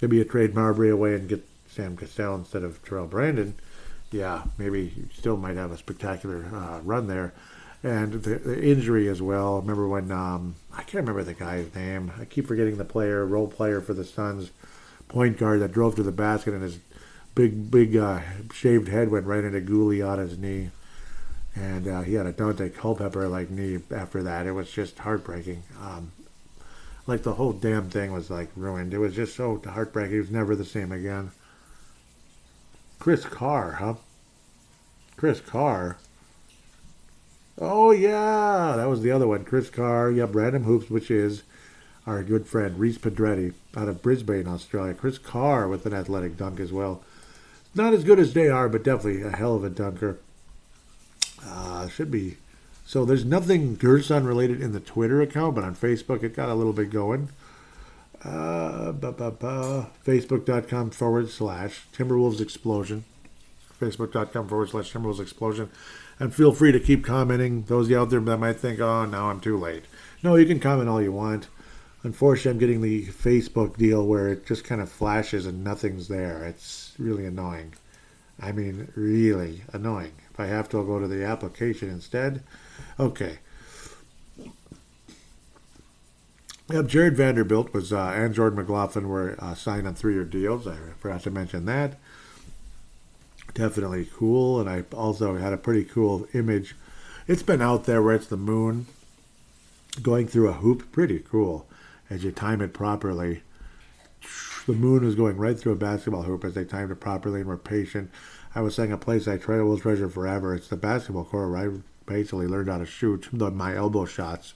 Maybe 0.00 0.16
you 0.16 0.24
trade 0.24 0.54
Marbury 0.54 0.90
away 0.90 1.14
and 1.14 1.28
get 1.28 1.46
Sam 1.68 1.96
Cassell 1.96 2.34
instead 2.34 2.64
of 2.64 2.82
Terrell 2.84 3.06
Brandon 3.06 3.54
yeah, 4.10 4.42
maybe 4.58 4.92
you 4.96 5.08
still 5.14 5.36
might 5.36 5.56
have 5.56 5.72
a 5.72 5.76
spectacular 5.76 6.46
uh, 6.52 6.80
run 6.82 7.06
there. 7.06 7.32
And 7.82 8.14
the, 8.14 8.36
the, 8.36 8.62
injury 8.62 9.08
as 9.08 9.20
well. 9.20 9.60
Remember 9.60 9.86
when 9.86 10.10
um, 10.10 10.56
I 10.72 10.78
can't 10.78 11.06
remember 11.06 11.22
the 11.22 11.34
guy's 11.34 11.72
name. 11.74 12.10
I 12.18 12.24
keep 12.24 12.46
forgetting 12.46 12.78
the 12.78 12.84
player, 12.84 13.24
role 13.24 13.46
player 13.46 13.80
for 13.80 13.94
the 13.94 14.04
Suns, 14.04 14.50
point 15.08 15.38
guard 15.38 15.60
that 15.60 15.72
drove 15.72 15.94
to 15.96 16.02
the 16.02 16.12
basket 16.12 16.54
and 16.54 16.62
his 16.62 16.78
big, 17.36 17.70
big 17.70 17.96
uh, 17.96 18.20
shaved 18.52 18.88
head 18.88 19.10
went 19.10 19.26
right 19.26 19.44
into 19.44 19.60
Gugliotta's 19.60 20.36
knee, 20.38 20.70
and 21.54 21.86
uh, 21.86 22.00
he 22.00 22.14
had 22.14 22.26
a 22.26 22.32
Daunte 22.32 22.74
Culpepper 22.74 23.28
like 23.28 23.50
knee 23.50 23.78
after 23.94 24.24
that. 24.24 24.46
It 24.46 24.52
was 24.52 24.72
just 24.72 24.98
heartbreaking. 24.98 25.62
Um, 25.80 26.10
like 27.06 27.22
the 27.22 27.34
whole 27.34 27.52
damn 27.52 27.88
thing 27.90 28.12
was 28.12 28.30
like 28.30 28.48
ruined. 28.56 28.92
It 28.92 28.98
was 28.98 29.14
just 29.14 29.36
so 29.36 29.62
heartbreaking. 29.64 30.12
He 30.12 30.18
was 30.18 30.30
never 30.30 30.56
the 30.56 30.64
same 30.64 30.90
again. 30.90 31.30
Chris 32.98 33.24
Carr, 33.24 33.72
huh? 33.72 33.94
Chris 35.16 35.40
Carr. 35.40 35.98
Oh 37.58 37.90
yeah, 37.90 38.74
that 38.76 38.88
was 38.88 39.02
the 39.02 39.12
other 39.12 39.28
one. 39.28 39.44
Chris 39.44 39.70
Carr. 39.70 40.10
Yep, 40.10 40.34
Random 40.34 40.64
Hoops, 40.64 40.90
which 40.90 41.10
is 41.10 41.42
our 42.06 42.22
good 42.22 42.46
friend 42.46 42.78
Reese 42.78 42.98
Pedretti 42.98 43.52
out 43.76 43.88
of 43.88 44.02
Brisbane, 44.02 44.48
Australia. 44.48 44.94
Chris 44.94 45.18
Carr 45.18 45.68
with 45.68 45.84
an 45.84 45.92
athletic 45.92 46.38
dunk 46.38 46.58
as 46.60 46.72
well. 46.72 47.02
Not 47.76 47.92
as 47.92 48.04
good 48.04 48.18
as 48.18 48.32
they 48.32 48.48
are, 48.48 48.70
but 48.70 48.82
definitely 48.82 49.22
a 49.22 49.36
hell 49.36 49.54
of 49.54 49.62
a 49.62 49.68
dunker. 49.68 50.18
Uh, 51.44 51.88
should 51.88 52.10
be. 52.10 52.38
So 52.86 53.04
there's 53.04 53.24
nothing 53.24 53.76
Gersson 53.76 54.26
related 54.26 54.62
in 54.62 54.72
the 54.72 54.80
Twitter 54.80 55.20
account, 55.20 55.54
but 55.56 55.64
on 55.64 55.76
Facebook 55.76 56.22
it 56.22 56.34
got 56.34 56.48
a 56.48 56.54
little 56.54 56.72
bit 56.72 56.88
going. 56.88 57.28
Uh, 58.24 58.92
Facebook.com 58.92 60.90
forward 60.90 61.28
slash 61.28 61.82
Timberwolves 61.94 62.40
Explosion. 62.40 63.04
Facebook.com 63.78 64.48
forward 64.48 64.70
slash 64.70 64.92
Timberwolves 64.92 65.20
Explosion. 65.20 65.68
And 66.18 66.34
feel 66.34 66.52
free 66.52 66.72
to 66.72 66.80
keep 66.80 67.04
commenting. 67.04 67.64
Those 67.64 67.92
out 67.92 68.08
there 68.08 68.20
that 68.20 68.38
might 68.38 68.56
think, 68.56 68.80
oh, 68.80 69.04
now 69.04 69.28
I'm 69.28 69.40
too 69.40 69.58
late. 69.58 69.84
No, 70.22 70.36
you 70.36 70.46
can 70.46 70.60
comment 70.60 70.88
all 70.88 71.02
you 71.02 71.12
want. 71.12 71.48
Unfortunately, 72.02 72.52
I'm 72.52 72.58
getting 72.58 72.80
the 72.80 73.06
Facebook 73.06 73.76
deal 73.76 74.06
where 74.06 74.28
it 74.28 74.46
just 74.46 74.64
kind 74.64 74.80
of 74.80 74.90
flashes 74.90 75.44
and 75.44 75.62
nothing's 75.62 76.08
there. 76.08 76.42
It's 76.44 76.85
really 76.98 77.26
annoying. 77.26 77.74
I 78.40 78.52
mean, 78.52 78.92
really 78.94 79.62
annoying. 79.72 80.12
If 80.30 80.40
I 80.40 80.46
have 80.46 80.68
to, 80.70 80.78
I'll 80.78 80.84
go 80.84 80.98
to 80.98 81.08
the 81.08 81.24
application 81.24 81.88
instead. 81.88 82.42
Okay. 83.00 83.38
Yep, 86.68 86.86
Jarred 86.88 87.16
Vanderbilt 87.16 87.72
was 87.72 87.92
uh, 87.92 88.12
and 88.14 88.34
Jordan 88.34 88.58
McLaughlin 88.58 89.08
were 89.08 89.36
uh, 89.38 89.54
signed 89.54 89.86
on 89.86 89.94
three-year 89.94 90.24
deals. 90.24 90.66
I 90.66 90.76
forgot 90.98 91.22
to 91.22 91.30
mention 91.30 91.64
that. 91.66 91.96
Definitely 93.54 94.08
cool, 94.12 94.60
and 94.60 94.68
I 94.68 94.84
also 94.94 95.36
had 95.36 95.52
a 95.52 95.58
pretty 95.58 95.84
cool 95.84 96.26
image. 96.34 96.74
It's 97.28 97.44
been 97.44 97.62
out 97.62 97.84
there 97.84 98.02
where 98.02 98.16
it's 98.16 98.26
the 98.26 98.36
moon 98.36 98.86
going 100.02 100.26
through 100.26 100.48
a 100.48 100.54
hoop. 100.54 100.90
Pretty 100.92 101.20
cool 101.20 101.66
as 102.10 102.24
you 102.24 102.32
time 102.32 102.60
it 102.60 102.72
properly. 102.72 103.42
The 104.66 104.72
moon 104.72 105.04
is 105.04 105.14
going 105.14 105.36
right 105.36 105.58
through 105.58 105.74
a 105.74 105.76
basketball 105.76 106.24
hoop 106.24 106.44
as 106.44 106.54
they 106.54 106.64
timed 106.64 106.90
it 106.90 106.96
properly 106.96 107.40
and 107.40 107.48
were 107.48 107.56
patient. 107.56 108.10
I 108.52 108.62
was 108.62 108.74
saying 108.74 108.90
a 108.90 108.98
place 108.98 109.28
I 109.28 109.36
try 109.36 109.60
will 109.62 109.78
treasure 109.78 110.08
forever. 110.08 110.56
It's 110.56 110.66
the 110.66 110.76
basketball 110.76 111.24
court 111.24 111.50
where 111.50 111.70
I 111.70 111.76
basically 112.04 112.48
learned 112.48 112.68
how 112.68 112.78
to 112.78 112.86
shoot 112.86 113.28
the, 113.32 113.52
my 113.52 113.76
elbow 113.76 114.06
shots 114.06 114.54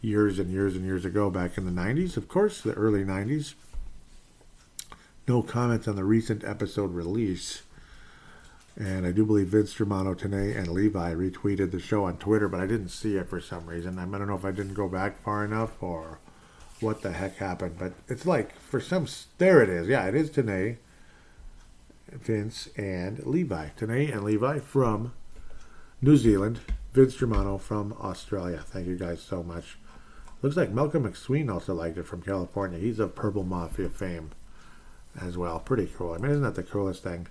years 0.00 0.38
and 0.38 0.50
years 0.50 0.74
and 0.74 0.86
years 0.86 1.04
ago, 1.04 1.28
back 1.28 1.58
in 1.58 1.66
the 1.66 1.70
90s, 1.70 2.16
of 2.16 2.28
course, 2.28 2.62
the 2.62 2.72
early 2.72 3.04
90s. 3.04 3.52
No 5.28 5.42
comments 5.42 5.86
on 5.86 5.96
the 5.96 6.04
recent 6.04 6.44
episode 6.44 6.94
release. 6.94 7.62
And 8.76 9.06
I 9.06 9.12
do 9.12 9.26
believe 9.26 9.48
Vince 9.48 9.74
Germano, 9.74 10.14
Tanae, 10.14 10.56
and 10.56 10.68
Levi 10.68 11.12
retweeted 11.14 11.72
the 11.72 11.78
show 11.78 12.04
on 12.04 12.16
Twitter, 12.16 12.48
but 12.48 12.60
I 12.60 12.66
didn't 12.66 12.88
see 12.88 13.16
it 13.16 13.28
for 13.28 13.40
some 13.40 13.66
reason. 13.66 13.98
I 13.98 14.06
don't 14.06 14.26
know 14.26 14.34
if 14.34 14.46
I 14.46 14.50
didn't 14.50 14.74
go 14.74 14.88
back 14.88 15.22
far 15.22 15.44
enough 15.44 15.82
or 15.82 16.18
what 16.82 17.02
the 17.02 17.12
heck 17.12 17.36
happened, 17.36 17.76
but 17.78 17.92
it's 18.08 18.26
like 18.26 18.54
for 18.58 18.80
some. 18.80 19.06
There 19.38 19.62
it 19.62 19.68
is. 19.68 19.88
Yeah, 19.88 20.06
it 20.06 20.14
is 20.14 20.30
Tanae, 20.30 20.76
Vince, 22.10 22.68
and 22.76 23.24
Levi. 23.24 23.68
Tanae 23.78 24.12
and 24.12 24.24
Levi 24.24 24.58
from 24.58 25.12
New 26.00 26.16
Zealand. 26.16 26.60
Vince 26.92 27.16
Germano 27.16 27.56
from 27.56 27.94
Australia. 28.00 28.62
Thank 28.66 28.86
you 28.86 28.96
guys 28.96 29.22
so 29.22 29.42
much. 29.42 29.78
Looks 30.42 30.56
like 30.56 30.72
Malcolm 30.72 31.04
McSween 31.10 31.50
also 31.50 31.72
liked 31.72 31.96
it 31.96 32.06
from 32.06 32.20
California. 32.20 32.78
He's 32.78 32.98
of 32.98 33.14
Purple 33.14 33.44
Mafia 33.44 33.88
fame 33.88 34.32
as 35.20 35.38
well. 35.38 35.60
Pretty 35.60 35.86
cool. 35.96 36.12
I 36.12 36.18
mean, 36.18 36.32
isn't 36.32 36.42
that 36.42 36.56
the 36.56 36.62
coolest 36.62 37.02
thing? 37.02 37.28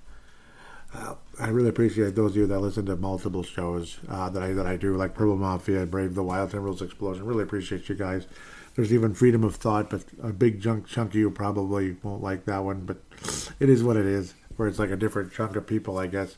Uh, 0.93 1.15
I 1.39 1.49
really 1.49 1.69
appreciate 1.69 2.15
those 2.15 2.31
of 2.31 2.37
you 2.37 2.47
that 2.47 2.59
listen 2.59 2.85
to 2.87 2.95
multiple 2.97 3.43
shows 3.43 3.99
uh, 4.09 4.29
that 4.29 4.43
I 4.43 4.53
that 4.53 4.65
I 4.65 4.75
do, 4.75 4.95
like 4.95 5.13
Purple 5.13 5.37
Mafia, 5.37 5.85
Brave 5.85 6.15
the 6.15 6.23
Wild, 6.23 6.51
Timberwolves 6.51 6.81
Explosion. 6.81 7.25
Really 7.25 7.43
appreciate 7.43 7.87
you 7.87 7.95
guys. 7.95 8.27
There's 8.75 8.93
even 8.93 9.13
Freedom 9.13 9.43
of 9.43 9.55
Thought, 9.55 9.89
but 9.89 10.03
a 10.21 10.31
big 10.31 10.61
chunk 10.61 10.87
chunk 10.87 11.11
of 11.11 11.15
you 11.15 11.29
probably 11.29 11.97
won't 12.03 12.23
like 12.23 12.45
that 12.45 12.63
one. 12.63 12.85
But 12.85 12.97
it 13.59 13.69
is 13.69 13.83
what 13.83 13.97
it 13.97 14.05
is. 14.05 14.33
Where 14.55 14.67
it's 14.67 14.79
like 14.79 14.91
a 14.91 14.95
different 14.95 15.33
chunk 15.33 15.55
of 15.55 15.65
people, 15.65 15.97
I 15.97 16.07
guess, 16.07 16.37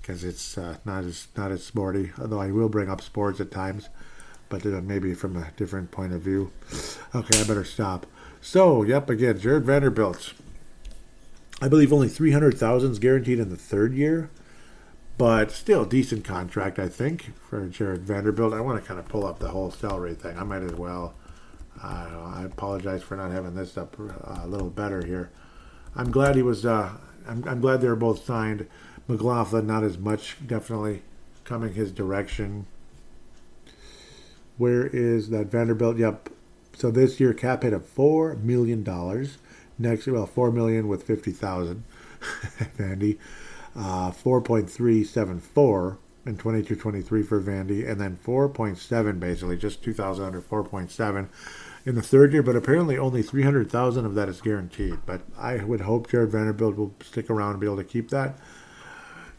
because 0.00 0.24
it's 0.24 0.56
uh, 0.56 0.76
not 0.84 1.04
as 1.04 1.28
not 1.36 1.50
as 1.50 1.64
sporty. 1.64 2.12
Although 2.20 2.40
I 2.40 2.50
will 2.50 2.68
bring 2.68 2.88
up 2.88 3.00
sports 3.00 3.40
at 3.40 3.50
times, 3.50 3.88
but 4.48 4.64
uh, 4.64 4.80
maybe 4.80 5.14
from 5.14 5.36
a 5.36 5.50
different 5.56 5.90
point 5.90 6.12
of 6.12 6.22
view. 6.22 6.52
Okay, 7.14 7.40
I 7.40 7.44
better 7.44 7.64
stop. 7.64 8.06
So, 8.40 8.82
yep, 8.84 9.10
again, 9.10 9.38
Jarred 9.38 9.64
Vanderbilt 9.64 10.32
I 11.60 11.66
believe 11.66 11.92
only 11.92 12.08
300,000 12.08 12.92
is 12.92 12.98
guaranteed 13.00 13.40
in 13.40 13.48
the 13.48 13.56
third 13.56 13.92
year, 13.92 14.30
but 15.16 15.50
still 15.50 15.84
decent 15.84 16.24
contract, 16.24 16.78
I 16.78 16.88
think, 16.88 17.32
for 17.48 17.66
Jarred 17.66 18.02
Vanderbilt. 18.02 18.54
I 18.54 18.60
want 18.60 18.80
to 18.80 18.86
kind 18.86 19.00
of 19.00 19.08
pull 19.08 19.26
up 19.26 19.40
the 19.40 19.48
whole 19.48 19.72
salary 19.72 20.14
thing. 20.14 20.38
I 20.38 20.44
might 20.44 20.62
as 20.62 20.74
well. 20.74 21.14
I 21.82 22.44
apologize 22.44 23.02
for 23.02 23.16
not 23.16 23.30
having 23.30 23.54
this 23.54 23.76
up 23.76 23.96
uh, 23.98 24.40
a 24.42 24.46
little 24.46 24.70
better 24.70 25.04
here. 25.04 25.30
I'm 25.94 26.10
glad 26.10 26.36
he 26.36 26.42
was. 26.42 26.64
Uh, 26.64 26.90
I'm, 27.26 27.44
I'm 27.46 27.60
glad 27.60 27.80
they 27.80 27.88
were 27.88 27.96
both 27.96 28.24
signed. 28.24 28.66
McLaughlin, 29.06 29.66
not 29.66 29.84
as 29.84 29.96
much, 29.98 30.36
definitely 30.46 31.02
coming 31.44 31.74
his 31.74 31.92
direction. 31.92 32.66
Where 34.58 34.86
is 34.86 35.30
that 35.30 35.46
Vanderbilt? 35.46 35.96
Yep. 35.96 36.30
So 36.74 36.90
this 36.90 37.18
year 37.18 37.32
cap 37.32 37.62
hit 37.62 37.72
of 37.72 37.86
four 37.86 38.34
million 38.36 38.82
dollars. 38.82 39.38
Next, 39.78 40.06
well, 40.06 40.26
four 40.26 40.50
million 40.50 40.88
with 40.88 41.04
fifty 41.04 41.32
thousand. 41.32 41.84
Vandy, 42.76 43.18
uh, 43.76 44.10
four 44.10 44.40
point 44.40 44.68
three 44.68 45.04
seven 45.04 45.40
four 45.40 45.98
and 46.28 46.38
22-23 46.38 47.26
for 47.26 47.40
Vandy, 47.40 47.88
and 47.88 47.98
then 47.98 48.18
4.7 48.22 49.18
basically, 49.18 49.56
just 49.56 49.82
2,000 49.82 50.24
under 50.24 50.42
4.7 50.42 51.28
in 51.84 51.94
the 51.94 52.02
third 52.02 52.32
year. 52.32 52.42
But 52.42 52.56
apparently, 52.56 52.98
only 52.98 53.22
300,000 53.22 54.04
of 54.04 54.14
that 54.14 54.28
is 54.28 54.40
guaranteed. 54.40 54.98
But 55.06 55.22
I 55.36 55.64
would 55.64 55.82
hope 55.82 56.10
Jarred 56.10 56.32
Vanderbilt 56.32 56.76
will 56.76 56.94
stick 57.02 57.30
around 57.30 57.52
and 57.52 57.60
be 57.60 57.66
able 57.66 57.76
to 57.78 57.84
keep 57.84 58.10
that. 58.10 58.38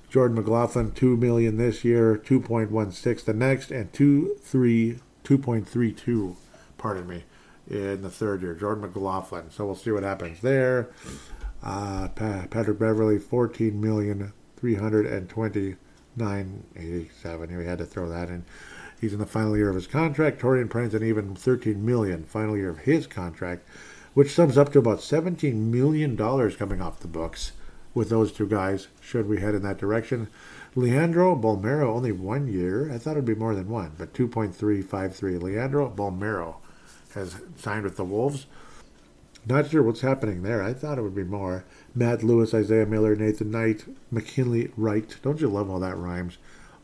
Jordan 0.10 0.36
McLaughlin, 0.36 0.92
two 0.92 1.16
million 1.16 1.58
this 1.58 1.86
year, 1.86 2.18
2.16 2.18 3.26
the 3.26 3.34
next, 3.34 3.70
and 3.70 3.94
two 3.94 4.36
three 4.42 5.00
2.32. 5.24 6.36
Pardon 6.80 7.08
me 7.08 7.24
in 7.70 8.02
the 8.02 8.10
third 8.10 8.42
year, 8.42 8.56
Jordan 8.56 8.82
McLaughlin. 8.82 9.52
So 9.52 9.66
we'll 9.66 9.76
see 9.76 9.92
what 9.92 10.04
happens 10.04 10.42
there. 10.42 10.90
Uh, 11.62 12.08
Patrick 12.10 12.80
Beverley, 12.80 13.20
fourteen 13.20 13.82
million 13.82 14.32
three 14.56 14.76
hundred 14.76 15.06
and 15.06 15.30
twenty 15.30 15.76
nine 16.16 16.64
eighty 16.76 17.10
seven. 17.22 17.56
We 17.56 17.66
had 17.66 17.80
to 17.80 17.86
throw 17.86 18.10
that 18.10 18.30
in. 18.30 18.46
He's 19.00 19.14
in 19.14 19.20
the 19.20 19.26
final 19.26 19.56
year 19.56 19.70
of 19.70 19.76
his 19.76 19.88
contract. 19.88 20.42
Taurean 20.42 20.70
Prince, 20.70 20.94
an 20.94 21.04
even 21.04 21.36
thirteen 21.36 21.86
million 21.86 22.24
final 22.24 22.58
year 22.58 22.70
of 22.70 22.80
his 22.80 23.08
contract, 23.08 23.68
which 24.14 24.34
sums 24.34 24.58
up 24.58 24.72
to 24.74 24.80
about 24.80 25.02
seventeen 25.02 25.72
million 25.72 26.16
dollars 26.16 26.56
coming 26.56 26.82
off 26.82 27.00
the 27.00 27.08
books 27.08 27.54
with 27.94 28.10
those 28.10 28.32
two 28.32 28.48
guys. 28.48 28.88
Should 29.02 29.28
we 29.28 29.40
head 29.40 29.56
in 29.56 29.64
that 29.64 29.78
direction? 29.78 30.28
Leandro 30.76 31.36
Bolmaro, 31.36 31.88
only 31.88 32.12
one 32.12 32.48
year. 32.48 32.92
I 32.92 32.98
thought 32.98 33.12
it'd 33.12 33.26
be 33.26 33.34
more 33.36 33.56
than 33.56 33.70
one, 33.70 33.94
but 33.98 34.14
2.353. 34.14 35.42
Leandro 35.42 35.90
Bolmaro 35.90 36.56
has 37.16 37.42
signed 37.58 37.84
with 37.84 37.98
the 37.98 38.06
Wolves. 38.06 38.46
Not 39.48 39.70
sure 39.70 39.82
what's 39.82 40.02
happening 40.02 40.44
there. 40.44 40.62
I 40.62 40.74
thought 40.74 41.00
it 41.00 41.02
would 41.02 41.16
be 41.16 41.24
more. 41.24 41.66
Matt 41.96 42.24
Lewis, 42.24 42.54
Isaiah 42.54 42.86
Miller, 42.86 43.16
Nathan 43.16 43.50
Knight, 43.50 43.86
McKinley 44.12 44.72
Wright. 44.78 45.16
Don't 45.24 45.42
you 45.42 45.48
love 45.48 45.70
all 45.70 45.80
that 45.80 45.98
rhymes? 45.98 46.38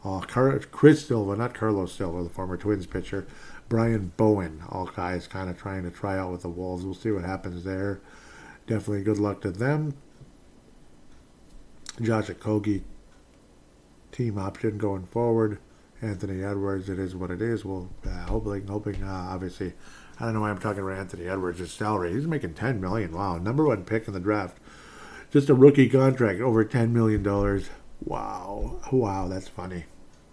Uh, 0.05 0.19
Car- 0.19 0.59
Chris 0.59 1.07
Silva, 1.07 1.35
not 1.35 1.55
Carlos 1.55 1.91
Silva, 1.91 2.21
the 2.23 2.29
former 2.29 2.57
Twins 2.57 2.85
pitcher. 2.85 3.25
Brian 3.67 4.11
Bowen, 4.17 4.61
all 4.69 4.85
guys 4.85 5.25
kind 5.25 5.49
of 5.49 5.57
trying 5.57 5.81
to 5.83 5.89
try 5.89 6.15
out 6.15 6.31
with 6.31 6.43
the 6.43 6.49
Wolves. 6.49 6.85
We'll 6.85 6.93
see 6.93 7.09
what 7.09 7.25
happens 7.25 7.63
there. 7.63 7.99
Definitely 8.67 9.01
good 9.01 9.17
luck 9.17 9.41
to 9.41 9.51
them. 9.51 9.95
Josh 11.99 12.27
Okogie, 12.27 12.83
team 14.11 14.37
option 14.37 14.77
going 14.77 15.07
forward. 15.07 15.57
Anthony 16.03 16.43
Edwards, 16.43 16.87
it 16.89 16.99
is 16.99 17.15
what 17.15 17.31
it 17.31 17.41
is. 17.41 17.65
We'll 17.65 17.89
uh, 18.05 18.27
hoping, 18.27 18.67
hoping, 18.67 19.01
uh, 19.01 19.29
obviously, 19.31 19.73
I 20.19 20.25
don't 20.25 20.35
know 20.35 20.41
why 20.41 20.51
I'm 20.51 20.59
talking 20.59 20.83
about 20.83 20.99
Anthony 20.99 21.25
Edwards' 21.27 21.71
salary. 21.71 22.13
He's 22.13 22.27
making 22.27 22.53
ten 22.53 22.79
million. 22.79 23.11
Wow, 23.11 23.37
number 23.37 23.65
one 23.65 23.85
pick 23.85 24.07
in 24.07 24.13
the 24.13 24.19
draft. 24.19 24.57
Just 25.31 25.49
a 25.49 25.55
rookie 25.55 25.89
contract, 25.89 26.41
over 26.41 26.63
ten 26.63 26.93
million 26.93 27.23
dollars. 27.23 27.69
Wow, 28.03 28.81
wow, 28.91 29.27
that's 29.27 29.47
funny. 29.47 29.85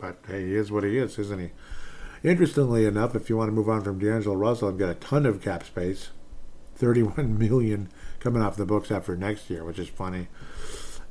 But 0.02 0.16
hey, 0.26 0.48
he 0.48 0.56
is 0.56 0.72
what 0.72 0.82
he 0.82 0.98
is, 0.98 1.16
isn't 1.16 1.38
he? 1.38 1.50
Interestingly 2.28 2.86
enough, 2.86 3.14
if 3.14 3.30
you 3.30 3.36
want 3.36 3.48
to 3.48 3.52
move 3.52 3.68
on 3.68 3.82
from 3.82 4.00
D'Angelo 4.00 4.34
Russell 4.34 4.70
and 4.70 4.78
get 4.78 4.88
a 4.88 4.94
ton 4.94 5.24
of 5.24 5.40
cap 5.40 5.62
space, 5.62 6.10
thirty-one 6.74 7.38
million 7.38 7.88
coming 8.18 8.42
off 8.42 8.56
the 8.56 8.66
books 8.66 8.90
after 8.90 9.16
next 9.16 9.48
year, 9.48 9.64
which 9.64 9.78
is 9.78 9.88
funny. 9.88 10.26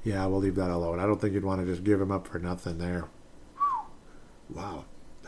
Yeah, 0.04 0.25
we'll 0.25 0.41
leave 0.41 0.56
that 0.56 0.71
alone. 0.71 0.99
I 0.99 1.06
don't 1.06 1.21
think 1.21 1.34
you'd 1.34 1.45
want 1.45 1.62
to 1.62 1.71
just 1.71 1.86
give 1.86 2.01
him 2.01 2.12
up 2.12 2.27
for 2.27 2.38
nothing 2.38 2.80
there. 2.80 3.06
Wow, 4.49 4.84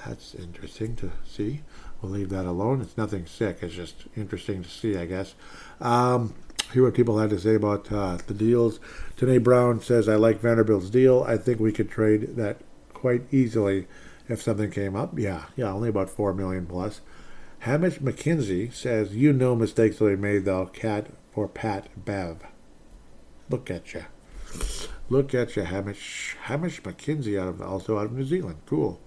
that's 0.05 0.35
interesting 0.35 0.97
to 0.97 1.11
see. 1.25 1.61
We'll 2.01 2.11
leave 2.11 2.29
that 2.31 2.45
alone. 2.45 2.81
It's 2.81 2.97
nothing 2.97 3.25
sick. 3.25 3.59
It's 3.61 3.75
just 3.75 4.07
interesting 4.17 4.63
to 4.63 4.69
see, 4.69 4.97
I 4.97 5.05
guess. 5.05 5.35
Um, 5.79 6.33
hear 6.73 6.83
what 6.83 6.95
people 6.95 7.19
had 7.19 7.29
to 7.29 7.39
say 7.39 7.55
about 7.55 7.89
uh, 7.89 8.17
the 8.27 8.33
deals. 8.33 8.81
Tanae 9.15 9.41
Brown 9.41 9.79
says, 9.79 10.09
I 10.09 10.15
like 10.15 10.41
Vanderbilt's 10.41 10.89
deal. 10.89 11.23
I 11.25 11.37
think 11.37 11.61
we 11.61 11.71
could 11.71 11.89
trade 11.89 12.35
that 12.35 12.57
quite 13.03 13.33
easily 13.33 13.85
if 14.29 14.41
something 14.41 14.71
came 14.71 14.95
up. 14.95 15.19
Yeah, 15.19 15.43
yeah, 15.57 15.73
only 15.73 15.89
about 15.89 16.09
four 16.09 16.33
million 16.33 16.65
plus. 16.65 17.01
Hamish 17.59 17.99
McKenzie 17.99 18.73
says, 18.73 19.13
You 19.13 19.33
know 19.33 19.57
mistakes 19.57 19.99
will 19.99 20.07
be 20.07 20.15
made 20.15 20.45
though, 20.45 20.67
Cat 20.67 21.07
for 21.33 21.49
Pat 21.49 21.89
Bev. 22.05 22.37
Look 23.49 23.69
at 23.69 23.93
you. 23.93 24.05
Look 25.09 25.33
at 25.33 25.53
you, 25.57 25.63
Hamish 25.63 26.37
Hamish 26.43 26.81
McKenzie 26.81 27.37
out 27.37 27.49
of 27.49 27.61
also 27.61 27.97
out 27.97 28.05
of 28.05 28.13
New 28.13 28.23
Zealand. 28.23 28.59
Cool. 28.65 29.01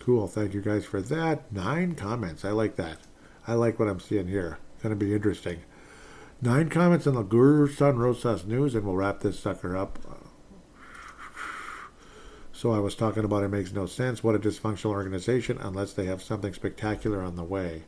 Cool. 0.00 0.26
Thank 0.26 0.54
you 0.54 0.62
guys 0.62 0.86
for 0.86 1.02
that. 1.02 1.52
Nine 1.52 1.94
comments. 1.94 2.46
I 2.46 2.50
like 2.52 2.76
that. 2.76 2.96
I 3.46 3.52
like 3.52 3.78
what 3.78 3.88
I'm 3.88 4.00
seeing 4.00 4.28
here. 4.28 4.56
Going 4.82 4.98
to 4.98 5.04
be 5.04 5.14
interesting. 5.14 5.60
Nine 6.40 6.70
comments 6.70 7.06
on 7.06 7.14
the 7.14 7.24
Gersson 7.24 7.98
Rosas 7.98 8.46
news, 8.46 8.74
and 8.74 8.84
we'll 8.84 8.96
wrap 8.96 9.20
this 9.20 9.38
sucker 9.38 9.76
up. 9.76 9.98
So 12.54 12.70
I 12.70 12.78
was 12.78 12.94
talking 12.94 13.24
about 13.24 13.42
it 13.42 13.48
makes 13.48 13.72
no 13.72 13.86
sense. 13.86 14.22
What 14.22 14.36
a 14.36 14.38
dysfunctional 14.38 14.92
organization 14.92 15.58
unless 15.60 15.92
they 15.92 16.04
have 16.06 16.22
something 16.22 16.54
spectacular 16.54 17.20
on 17.20 17.34
the 17.34 17.42
way. 17.42 17.82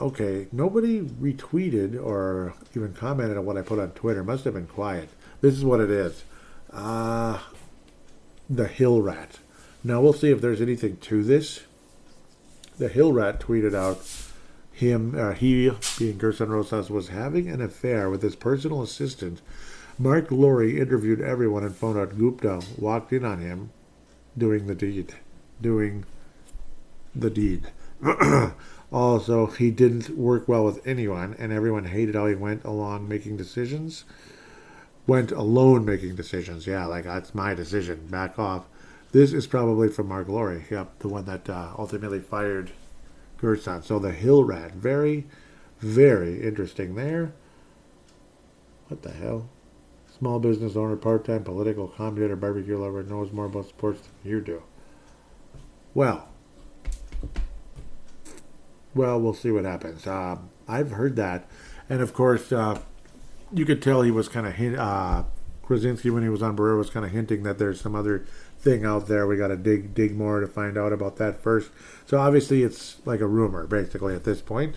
Okay, 0.00 0.48
nobody 0.50 1.02
retweeted 1.02 2.02
or 2.02 2.54
even 2.74 2.94
commented 2.94 3.36
on 3.36 3.44
what 3.44 3.58
I 3.58 3.62
put 3.62 3.78
on 3.78 3.90
Twitter. 3.90 4.24
Must 4.24 4.44
have 4.44 4.54
been 4.54 4.66
quiet. 4.66 5.10
This 5.42 5.54
is 5.54 5.64
what 5.64 5.80
it 5.80 5.90
is. 5.90 6.24
Uh, 6.72 7.38
the 8.48 8.66
Hill 8.66 9.02
Rat. 9.02 9.38
Now 9.84 10.00
we'll 10.00 10.14
see 10.14 10.30
if 10.30 10.40
there's 10.40 10.62
anything 10.62 10.96
to 10.96 11.22
this. 11.22 11.60
The 12.78 12.88
Hill 12.88 13.12
Rat 13.12 13.40
tweeted 13.40 13.74
out 13.74 14.00
him, 14.72 15.14
uh, 15.14 15.32
he, 15.32 15.70
being 15.98 16.18
Gersson 16.18 16.48
Rosas, 16.48 16.88
was 16.88 17.08
having 17.08 17.48
an 17.50 17.60
affair 17.60 18.08
with 18.08 18.22
his 18.22 18.36
personal 18.36 18.82
assistant. 18.82 19.42
Mark 20.00 20.30
Lore 20.30 20.64
interviewed 20.64 21.20
everyone 21.20 21.62
and 21.62 21.76
found 21.76 21.98
out 21.98 22.16
Gupta 22.16 22.62
walked 22.78 23.12
in 23.12 23.22
on 23.22 23.38
him 23.38 23.70
doing 24.36 24.66
the 24.66 24.74
deed. 24.74 25.14
Doing 25.60 26.06
the 27.14 27.28
deed. 27.28 27.66
also, 28.90 29.44
he 29.44 29.70
didn't 29.70 30.16
work 30.16 30.48
well 30.48 30.64
with 30.64 30.86
anyone, 30.86 31.36
and 31.38 31.52
everyone 31.52 31.84
hated 31.84 32.14
how 32.14 32.26
he 32.28 32.34
went 32.34 32.64
along 32.64 33.10
making 33.10 33.36
decisions. 33.36 34.04
Went 35.06 35.32
alone 35.32 35.84
making 35.84 36.14
decisions. 36.14 36.66
Yeah, 36.66 36.86
like 36.86 37.04
that's 37.04 37.34
my 37.34 37.52
decision. 37.52 38.06
Back 38.06 38.38
off. 38.38 38.64
This 39.12 39.34
is 39.34 39.46
probably 39.46 39.88
from 39.88 40.08
Mark 40.08 40.28
Lore. 40.28 40.64
Yep, 40.70 41.00
the 41.00 41.08
one 41.08 41.26
that 41.26 41.50
uh, 41.50 41.74
ultimately 41.76 42.20
fired 42.20 42.70
Gersson. 43.38 43.84
So 43.84 43.98
the 43.98 44.12
Hill 44.12 44.44
Rat. 44.44 44.72
Very, 44.72 45.26
very 45.78 46.40
interesting 46.40 46.94
there. 46.94 47.34
What 48.88 49.02
the 49.02 49.12
hell? 49.12 49.50
Small 50.20 50.38
business 50.38 50.76
owner, 50.76 50.96
part 50.96 51.24
time 51.24 51.44
political 51.44 51.88
commentator, 51.88 52.36
barbecue 52.36 52.76
lover, 52.78 53.02
knows 53.02 53.32
more 53.32 53.46
about 53.46 53.66
sports 53.66 54.02
than 54.02 54.30
you 54.30 54.40
do. 54.42 54.62
Well, 55.94 56.28
well, 58.94 59.18
we'll 59.18 59.32
see 59.32 59.50
what 59.50 59.64
happens. 59.64 60.06
Uh, 60.06 60.36
I've 60.68 60.90
heard 60.90 61.16
that, 61.16 61.48
and 61.88 62.02
of 62.02 62.12
course, 62.12 62.52
uh, 62.52 62.80
you 63.50 63.64
could 63.64 63.80
tell 63.80 64.02
he 64.02 64.10
was 64.10 64.28
kind 64.28 64.46
of 64.46 64.56
hint. 64.56 64.76
Uh, 64.78 65.24
Krawczynski, 65.64 66.12
when 66.12 66.22
he 66.22 66.28
was 66.28 66.42
on 66.42 66.54
Barreiro, 66.54 66.76
was 66.76 66.90
kind 66.90 67.06
of 67.06 67.12
hinting 67.12 67.42
that 67.44 67.58
there's 67.58 67.80
some 67.80 67.94
other 67.94 68.26
thing 68.58 68.84
out 68.84 69.08
there. 69.08 69.26
We 69.26 69.38
got 69.38 69.48
to 69.48 69.56
dig 69.56 69.94
dig 69.94 70.14
more 70.14 70.40
to 70.40 70.46
find 70.46 70.76
out 70.76 70.92
about 70.92 71.16
that 71.16 71.40
first. 71.42 71.70
So 72.04 72.18
obviously, 72.18 72.62
it's 72.62 72.96
like 73.06 73.20
a 73.20 73.26
rumor, 73.26 73.66
basically, 73.66 74.14
at 74.14 74.24
this 74.24 74.42
point. 74.42 74.76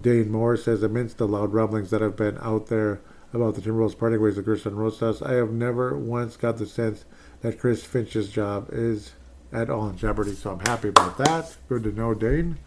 Dane 0.00 0.32
Moore 0.32 0.56
says, 0.56 0.82
amidst 0.82 1.18
the 1.18 1.28
loud 1.28 1.52
rumblings 1.52 1.90
that 1.90 2.00
have 2.00 2.16
been 2.16 2.36
out 2.42 2.66
there 2.66 3.00
about 3.34 3.54
the 3.54 3.60
Timberwolves 3.60 3.98
parting 3.98 4.20
ways 4.20 4.36
with 4.36 4.46
Gersson 4.46 4.76
Rosas, 4.76 5.20
I 5.20 5.34
have 5.34 5.50
never 5.50 5.96
once 5.98 6.36
got 6.36 6.58
the 6.58 6.66
sense 6.66 7.04
that 7.40 7.58
Chris 7.58 7.84
Finch's 7.84 8.28
job 8.28 8.68
is 8.72 9.12
at 9.52 9.70
all 9.70 9.88
in 9.88 9.96
jeopardy. 9.96 10.34
So 10.34 10.52
I'm 10.52 10.60
happy 10.60 10.88
about 10.88 11.18
that. 11.18 11.56
Good 11.68 11.84
to 11.84 11.92
know, 11.92 12.14
Dane. 12.14 12.58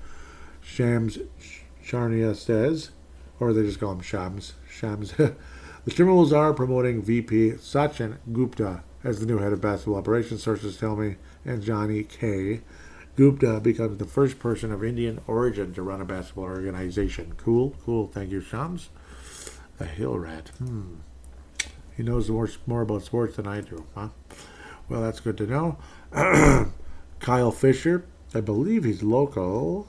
Shams 0.61 1.19
Charania 1.83 2.35
says, 2.35 2.91
or 3.39 3.53
they 3.53 3.63
just 3.63 3.79
call 3.79 3.93
him 3.93 4.01
Shams. 4.01 4.53
Shams. 4.69 5.11
the 5.13 5.35
Timberwolves 5.87 6.35
are 6.35 6.53
promoting 6.53 7.01
VP 7.01 7.51
Sachin 7.53 8.17
Gupta 8.33 8.83
as 9.03 9.19
the 9.19 9.25
new 9.25 9.37
head 9.37 9.53
of 9.53 9.61
basketball 9.61 9.95
operations, 9.95 10.43
sources 10.43 10.77
tell 10.77 10.95
me, 10.95 11.15
and 11.45 11.63
Johnny 11.63 12.03
K. 12.03 12.61
Gupta 13.15 13.59
becomes 13.59 13.97
the 13.97 14.05
first 14.05 14.37
person 14.37 14.71
of 14.71 14.83
Indian 14.83 15.21
origin 15.27 15.73
to 15.73 15.81
run 15.81 16.01
a 16.01 16.05
basketball 16.05 16.43
organization. 16.43 17.33
Cool, 17.37 17.73
cool. 17.85 18.07
Thank 18.07 18.31
you, 18.31 18.41
Shams. 18.41 18.89
A 19.79 19.85
hill 19.85 20.17
rat. 20.17 20.49
Hmm. 20.57 20.95
He 21.95 22.03
knows 22.03 22.29
more, 22.29 22.49
more 22.65 22.81
about 22.81 23.03
sports 23.03 23.37
than 23.37 23.47
I 23.47 23.61
do, 23.61 23.85
huh? 23.95 24.09
Well, 24.87 25.01
that's 25.01 25.19
good 25.19 25.37
to 25.37 25.47
know. 25.47 25.77
Kyle 27.19 27.51
Fisher, 27.51 28.05
I 28.33 28.41
believe 28.41 28.83
he's 28.83 29.03
local. 29.03 29.87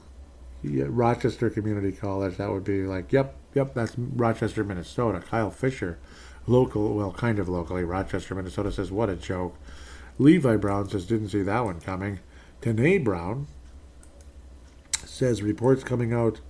Rochester 0.63 1.49
Community 1.49 1.91
College. 1.91 2.37
That 2.37 2.51
would 2.51 2.63
be 2.63 2.83
like, 2.83 3.13
yep, 3.13 3.35
yep, 3.53 3.73
that's 3.73 3.97
Rochester, 3.97 4.63
Minnesota. 4.63 5.21
Kyle 5.21 5.51
Fisher, 5.51 5.99
local, 6.47 6.95
well, 6.95 7.13
kind 7.13 7.39
of 7.39 7.47
locally. 7.47 7.83
Rochester, 7.83 8.35
Minnesota 8.35 8.71
says, 8.71 8.91
what 8.91 9.09
a 9.09 9.15
joke. 9.15 9.55
Levi 10.17 10.57
Brown 10.57 10.89
says, 10.89 11.05
didn't 11.05 11.29
see 11.29 11.43
that 11.43 11.63
one 11.63 11.79
coming. 11.79 12.19
Tanae 12.61 13.01
Brown 13.01 13.47
says, 15.05 15.41
reports 15.41 15.83
coming 15.83 16.13
out 16.13 16.41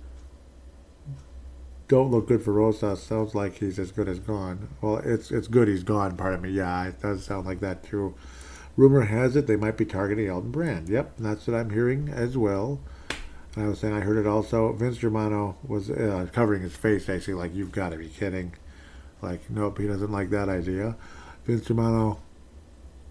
don't 1.90 2.12
look 2.12 2.28
good 2.28 2.40
for 2.40 2.52
Rosas. 2.52 3.02
Sounds 3.02 3.34
like 3.34 3.56
he's 3.56 3.76
as 3.76 3.90
good 3.90 4.08
as 4.08 4.20
gone. 4.20 4.68
Well, 4.80 4.98
it's 4.98 5.32
it's 5.32 5.48
good 5.48 5.66
he's 5.66 5.82
gone. 5.82 6.16
Pardon 6.16 6.40
me. 6.40 6.50
Yeah, 6.50 6.86
it 6.86 7.02
does 7.02 7.24
sound 7.24 7.46
like 7.46 7.58
that 7.60 7.82
too. 7.82 8.14
Rumor 8.76 9.02
has 9.02 9.34
it 9.34 9.48
they 9.48 9.56
might 9.56 9.76
be 9.76 9.84
targeting 9.84 10.28
Elton 10.28 10.52
Brand. 10.52 10.88
Yep, 10.88 11.14
that's 11.18 11.48
what 11.48 11.56
I'm 11.56 11.70
hearing 11.70 12.08
as 12.08 12.38
well. 12.38 12.78
And 13.56 13.64
I 13.64 13.68
was 13.68 13.80
saying 13.80 13.92
I 13.92 14.00
heard 14.00 14.16
it 14.16 14.26
also. 14.26 14.72
Vince 14.72 14.98
Germano 14.98 15.56
was 15.66 15.90
uh, 15.90 16.28
covering 16.32 16.62
his 16.62 16.76
face, 16.76 17.08
actually, 17.08 17.34
like 17.34 17.52
you've 17.56 17.72
got 17.72 17.88
to 17.90 17.96
be 17.96 18.08
kidding. 18.08 18.54
Like, 19.20 19.50
nope, 19.50 19.78
he 19.78 19.88
doesn't 19.88 20.12
like 20.12 20.30
that 20.30 20.48
idea. 20.48 20.94
Vince 21.44 21.66
Germano 21.66 22.20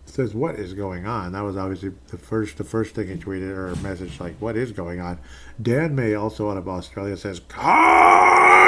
says, 0.05 0.33
"What 0.33 0.55
is 0.55 0.73
going 0.73 1.05
on?" 1.05 1.33
That 1.33 1.41
was 1.41 1.57
obviously 1.57 1.91
the 2.07 2.17
first 2.17 2.57
the 2.57 2.63
first 2.63 2.95
thing 2.95 3.09
he 3.09 3.15
tweeted 3.15 3.51
or 3.51 3.75
message 3.83 4.21
like, 4.21 4.35
"What 4.39 4.55
is 4.55 4.71
going 4.71 5.01
on?" 5.01 5.19
Dan 5.61 5.95
May, 5.95 6.13
also 6.13 6.49
out 6.49 6.55
of 6.55 6.69
Australia, 6.69 7.17
says, 7.17 7.41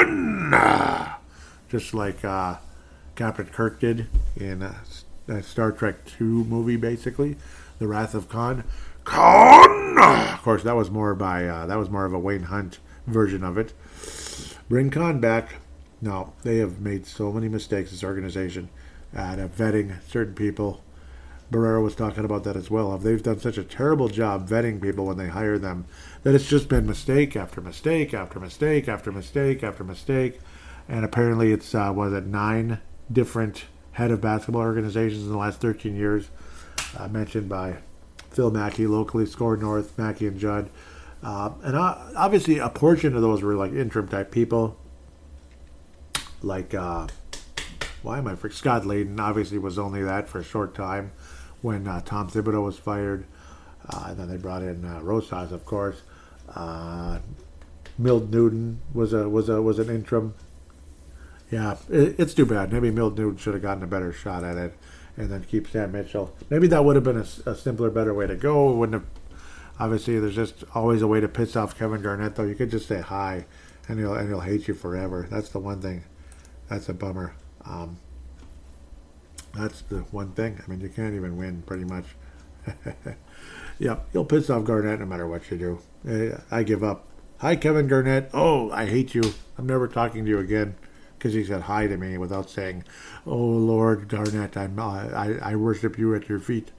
"Khan," 0.06 1.10
just 1.70 1.94
like 1.94 2.24
uh, 2.26 2.58
Captain 3.16 3.46
Kirk 3.46 3.80
did 3.80 4.08
in 4.36 4.64
uh, 4.64 5.42
Star 5.42 5.72
Trek 5.72 6.06
Two 6.06 6.44
movie, 6.46 6.76
basically, 6.76 7.38
The 7.80 7.88
Wrath 7.88 8.14
of 8.14 8.30
Khan. 8.30 8.64
Khan. 9.04 9.98
Of 10.34 10.42
course, 10.42 10.64
that 10.64 10.76
was 10.76 10.90
more 10.90 11.14
by 11.16 11.48
uh, 11.48 11.66
that 11.68 11.78
was 11.78 11.90
more 11.90 12.06
of 12.06 12.14
a 12.14 12.20
Wayne 12.20 12.44
Hunt 12.44 12.80
version 13.08 13.44
of 13.44 13.58
it. 13.58 13.74
Bring 14.70 14.90
Khan 14.90 15.20
back. 15.20 15.56
No, 16.02 16.34
they 16.44 16.58
have 16.58 16.80
made 16.80 17.06
so 17.06 17.32
many 17.32 17.48
mistakes. 17.48 17.92
This 17.92 18.04
organization 18.04 18.70
at 19.14 19.40
uh, 19.40 19.48
vetting 19.48 20.02
certain 20.08 20.34
people 20.34 20.82
Barreiro 21.52 21.84
was 21.84 21.96
talking 21.96 22.24
about 22.24 22.46
that 22.46 22.56
as 22.56 22.72
well. 22.72 22.98
They've 22.98 23.22
done 23.22 23.40
such 23.40 23.58
a 23.58 23.64
terrible 23.64 24.08
job 24.08 24.48
vetting 24.48 24.82
people 24.82 25.06
when 25.06 25.18
they 25.18 25.28
hire 25.28 25.58
them 25.58 25.86
that 26.24 26.34
it's 26.34 26.48
just 26.48 26.70
been 26.70 26.88
mistake 26.88 27.36
after 27.36 27.60
mistake 27.60 28.14
after 28.14 28.40
mistake 28.40 28.88
after 28.88 29.12
mistake 29.12 29.62
after 29.62 29.84
mistake. 29.84 30.40
And 30.88 31.04
apparently, 31.04 31.52
it's 31.52 31.76
uh, 31.76 31.92
was 31.94 32.14
it 32.14 32.26
nine 32.26 32.80
different 33.12 33.66
head 33.94 34.12
of 34.12 34.22
basketball 34.22 34.62
organizations 34.62 35.24
in 35.24 35.32
the 35.32 35.38
last 35.38 35.60
13 35.60 35.96
years, 35.96 36.30
uh, 36.98 37.10
mentioned 37.10 37.50
by 37.50 37.78
Phil 38.30 38.50
Mackey, 38.50 38.88
locally, 38.88 39.26
SKOR 39.26 39.58
North, 39.58 39.98
Mackey 39.98 40.28
and 40.28 40.40
Judd. 40.40 40.70
Uh, 41.22 41.52
and 41.64 41.76
uh, 41.76 41.98
obviously, 42.16 42.60
a 42.60 42.70
portion 42.70 43.14
of 43.14 43.22
those 43.22 43.44
were 43.44 43.56
like 43.56 43.74
interim 43.74 44.08
type 44.08 44.32
people, 44.32 44.78
like 46.42 46.74
uh, 46.74 47.08
why 48.04 48.20
am 48.20 48.28
I 48.28 48.36
for 48.36 48.50
Scott 48.50 48.84
Layden? 48.84 49.20
Obviously, 49.20 49.58
was 49.58 49.78
only 49.78 50.02
that 50.02 50.30
for 50.30 50.40
a 50.40 50.44
short 50.44 50.74
time 50.74 51.12
when 51.62 51.88
uh, 51.88 52.02
Tom 52.02 52.30
Thibodeau 52.30 52.64
was 52.64 52.78
fired. 52.78 53.26
Uh, 53.90 54.08
and 54.10 54.18
then 54.18 54.30
they 54.30 54.38
brought 54.38 54.62
in 54.62 54.86
uh, 54.86 55.00
Rosas, 55.02 55.52
of 55.52 55.66
course. 55.66 56.02
Uh, 56.56 57.20
Milt 57.98 58.30
Newton 58.30 58.82
was 58.94 59.14
a 59.14 59.28
was 59.30 59.50
a 59.50 59.62
was 59.62 59.80
an 59.80 59.90
interim. 59.90 60.34
Yeah, 61.50 61.78
it, 61.90 62.20
it's 62.20 62.34
too 62.34 62.46
bad. 62.46 62.72
Maybe 62.72 62.92
Milt 62.92 63.18
Newton 63.18 63.38
should 63.38 63.54
have 63.54 63.62
gotten 63.62 63.84
a 63.84 63.88
better 63.88 64.14
shot 64.14 64.44
at 64.44 64.58
it, 64.58 64.78
and 65.18 65.30
then 65.30 65.44
keep 65.44 65.68
Sam 65.68 65.92
Mitchell. 65.92 66.34
Maybe 66.50 66.68
that 66.68 66.86
would 66.86 66.96
have 66.96 67.04
been 67.04 67.18
a, 67.18 67.50
a 67.50 67.56
simpler, 67.56 67.90
better 67.90 68.14
way 68.14 68.28
to 68.28 68.36
go. 68.36 68.72
Wouldn't 68.74 69.02
have. 69.02 69.10
Obviously, 69.80 70.20
there's 70.20 70.36
just 70.36 70.64
always 70.76 71.02
a 71.02 71.08
way 71.08 71.20
to 71.20 71.28
piss 71.28 71.56
off 71.56 71.78
Kevin 71.78 72.02
Garnett. 72.02 72.36
Though 72.36 72.44
you 72.44 72.56
could 72.56 72.72
just 72.72 72.88
say 72.88 73.02
hi, 73.02 73.46
and 73.88 74.00
he'll 74.00 74.14
and 74.14 74.30
he'll 74.30 74.42
hate 74.42 74.68
you 74.68 74.74
forever. 74.74 75.28
That's 75.30 75.50
the 75.50 75.60
one 75.60 75.82
thing. 75.82 76.04
That's 76.70 76.88
a 76.88 76.94
bummer. 76.94 77.34
Um, 77.66 77.98
that's 79.54 79.82
the 79.82 80.00
one 80.12 80.32
thing. 80.32 80.60
I 80.64 80.70
mean, 80.70 80.82
you 80.82 80.90
can't 80.90 81.16
even 81.16 81.38
win 81.38 81.64
pretty 81.64 81.86
much. 81.86 82.06
yep, 83.80 84.08
you'll 84.14 84.26
piss 84.26 84.50
off 84.50 84.64
Garnett 84.64 85.00
no 85.00 85.06
matter 85.06 85.28
what 85.28 85.50
you 85.52 85.58
do. 85.58 85.80
Eh, 86.08 86.38
I 86.50 86.64
give 86.64 86.84
up. 86.84 87.08
Hi, 87.40 87.56
Kevin 87.56 87.88
Garnett. 87.88 88.30
Oh, 88.34 88.70
I 88.72 88.86
hate 88.86 89.16
you. 89.16 89.34
I'm 89.58 89.66
never 89.66 89.88
talking 89.88 90.26
to 90.26 90.30
you 90.30 90.40
again 90.40 90.76
because 91.18 91.34
he 91.34 91.44
said 91.44 91.62
hi 91.62 91.86
to 91.86 91.98
me 91.98 92.18
without 92.18 92.50
saying, 92.50 92.84
"Oh 93.28 93.38
Lord 93.38 94.08
Garnett, 94.08 94.58
I'm 94.58 94.80
I, 94.80 95.38
I 95.42 95.56
worship 95.56 95.98
you 95.98 96.16
at 96.16 96.30
your 96.30 96.40
feet." 96.40 96.72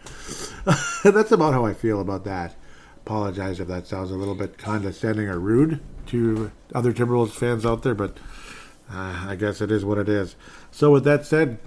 That's 1.04 1.32
about 1.32 1.52
how 1.52 1.64
I 1.64 1.74
feel 1.74 2.00
about 2.00 2.24
that. 2.24 2.56
Apologize 3.04 3.60
if 3.60 3.68
that 3.68 3.86
sounds 3.86 4.10
a 4.10 4.16
little 4.16 4.34
bit 4.34 4.58
condescending 4.58 5.28
or 5.28 5.38
rude 5.38 5.80
to 6.06 6.50
other 6.74 6.92
Timberwolves 6.92 7.32
fans 7.32 7.64
out 7.64 7.82
there, 7.82 7.94
but 7.94 8.18
uh, 8.92 9.26
I 9.28 9.36
guess 9.36 9.60
it 9.60 9.70
is 9.70 9.84
what 9.84 9.98
it 9.98 10.08
is. 10.08 10.34
So, 10.72 10.90
with 10.90 11.04
that 11.04 11.26
said, 11.26 11.58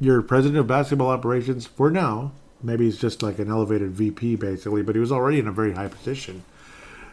your 0.00 0.22
president 0.22 0.58
of 0.58 0.66
basketball 0.66 1.10
operations 1.10 1.66
for 1.66 1.90
now, 1.90 2.32
maybe 2.62 2.86
he's 2.86 2.98
just 2.98 3.22
like 3.22 3.38
an 3.38 3.50
elevated 3.50 3.90
VP 3.90 4.36
basically, 4.36 4.82
but 4.82 4.94
he 4.94 5.00
was 5.00 5.12
already 5.12 5.38
in 5.38 5.46
a 5.46 5.52
very 5.52 5.74
high 5.74 5.88
position, 5.88 6.44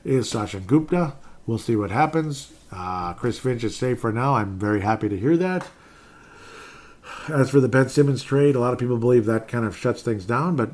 is 0.03 0.31
Sachin 0.31 0.65
Gupta. 0.65 1.13
We'll 1.45 1.57
see 1.59 1.75
what 1.75 1.91
happens. 1.91 2.53
Uh, 2.71 3.13
Chris 3.13 3.37
Finch 3.37 3.63
is 3.63 3.75
safe 3.75 3.99
for 3.99 4.11
now. 4.11 4.35
I'm 4.35 4.57
very 4.57 4.81
happy 4.81 5.09
to 5.09 5.17
hear 5.17 5.37
that. 5.37 5.67
As 7.27 7.51
for 7.51 7.59
the 7.59 7.67
Ben 7.67 7.89
Simmons 7.89 8.23
trade, 8.23 8.55
a 8.55 8.59
lot 8.59 8.73
of 8.73 8.79
people 8.79 8.97
believe 8.97 9.25
that 9.25 9.47
kind 9.47 9.65
of 9.65 9.77
shuts 9.77 10.01
things 10.01 10.25
down, 10.25 10.55
but 10.55 10.71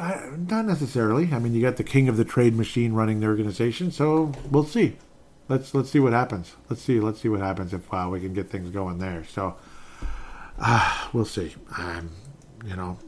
uh, 0.00 0.20
not 0.36 0.66
necessarily. 0.66 1.30
I 1.32 1.38
mean, 1.38 1.54
you 1.54 1.62
got 1.62 1.76
the 1.76 1.84
king 1.84 2.08
of 2.08 2.16
the 2.16 2.24
trade 2.24 2.54
machine 2.54 2.92
running 2.92 3.20
the 3.20 3.26
organization, 3.26 3.90
so 3.90 4.32
we'll 4.50 4.64
see. 4.64 4.96
Let's 5.48 5.74
let's 5.74 5.90
see 5.90 5.98
what 5.98 6.12
happens. 6.12 6.54
Let's 6.70 6.82
see 6.82 7.00
let's 7.00 7.20
see 7.20 7.28
what 7.28 7.40
happens 7.40 7.74
if 7.74 7.92
uh, 7.92 8.08
we 8.10 8.20
can 8.20 8.32
get 8.32 8.48
things 8.48 8.70
going 8.70 8.98
there. 8.98 9.24
So 9.24 9.56
uh, 10.62 11.08
we'll 11.12 11.24
see. 11.24 11.54
I'm, 11.76 12.10
you 12.64 12.76
know, 12.76 12.98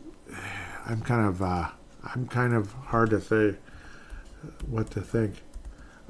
I'm 0.86 1.00
kind 1.00 1.26
of, 1.26 1.40
uh, 1.40 1.68
I'm 2.14 2.26
kind 2.26 2.52
of 2.52 2.72
hard 2.72 3.11
to 3.11 3.20
say 3.20 3.57
what 4.66 4.90
to 4.90 5.00
think. 5.00 5.42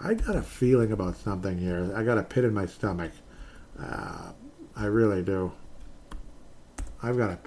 I 0.03 0.15
got 0.15 0.35
a 0.35 0.43
feeling 0.43 0.91
about 0.91 1.17
something 1.17 1.59
here. 1.59 1.93
I 1.95 2.03
got 2.03 2.19
a 2.19 2.23
pit 2.23 2.45
in 2.45 2.55
my 2.55 2.67
stomach. 2.67 3.13
Uh, 3.79 4.33
I 4.75 4.87
really 4.87 5.23
do. 5.23 5.53
I've 7.03 7.17
got 7.17 7.31
a 7.31 7.39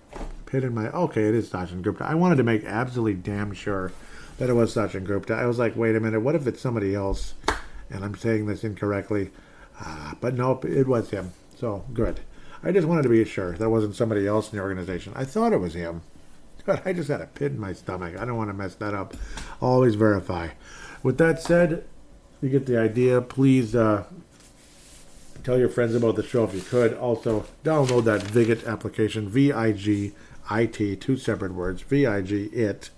pit 0.46 0.64
in 0.64 0.74
my. 0.74 0.90
Okay, 0.90 1.28
it 1.28 1.36
is 1.36 1.50
Sachin 1.50 1.82
Gupta. 1.82 2.06
I 2.06 2.14
wanted 2.14 2.36
to 2.36 2.44
make 2.44 2.64
absolutely 2.64 3.16
damn 3.16 3.52
sure 3.54 3.92
that 4.38 4.50
it 4.50 4.54
was 4.54 4.74
Sachin 4.74 5.04
Gupta. 5.04 5.34
I 5.34 5.46
was 5.46 5.58
like, 5.58 5.76
wait 5.76 5.96
a 5.96 6.00
minute, 6.00 6.22
what 6.22 6.36
if 6.36 6.46
it's 6.48 6.62
somebody 6.62 6.94
else? 6.94 7.34
And 7.90 8.06
I'm 8.06 8.16
saying 8.16 8.46
this 8.46 8.64
incorrectly. 8.64 9.32
Uh, 9.84 10.14
but 10.22 10.36
nope, 10.36 10.66
it 10.66 10.88
was 10.88 11.10
him. 11.10 11.34
So 11.56 11.84
good. 11.94 12.20
I 12.64 12.72
just 12.72 12.88
wanted 12.88 13.04
to 13.04 13.10
be 13.10 13.24
sure 13.24 13.54
that 13.54 13.70
wasn't 13.70 13.96
somebody 13.96 14.28
else 14.28 14.52
in 14.52 14.58
the 14.58 14.64
organization. 14.64 15.14
I 15.16 15.26
thought 15.26 15.54
it 15.54 15.60
was 15.60 15.74
him, 15.74 16.02
but 16.66 16.86
I 16.86 16.94
just 16.94 17.10
had 17.10 17.22
a 17.22 17.28
pit 17.28 17.52
in 17.52 17.60
my 17.60 17.74
stomach. 17.74 18.20
I 18.20 18.26
don't 18.26 18.38
want 18.38 18.50
to 18.50 18.54
mess 18.54 18.76
that 18.76 18.94
up. 18.94 19.16
Always 19.62 19.96
verify. 19.96 20.50
With 21.04 21.18
that 21.20 21.42
said, 21.42 21.86
you 22.42 22.50
get 22.50 22.66
the 22.66 22.80
idea. 22.80 23.22
Please 23.22 23.76
uh, 23.76 24.06
tell 25.44 25.58
your 25.58 25.70
friends 25.70 25.96
about 25.96 26.16
the 26.16 26.24
show 26.24 26.44
if 26.44 26.54
you 26.54 26.62
could. 26.62 26.94
Also, 26.94 27.46
download 27.64 28.04
that 28.06 28.22
Vigit 28.22 28.68
application, 28.68 29.30
V 29.30 29.54
I 29.54 29.72
G 29.72 30.14
I 30.50 30.66
T, 30.66 30.96
two 30.96 31.18
separate 31.18 31.54
words, 31.54 31.82
V 31.84 32.06
I 32.06 32.22
G 32.22 32.46
it. 32.46 32.90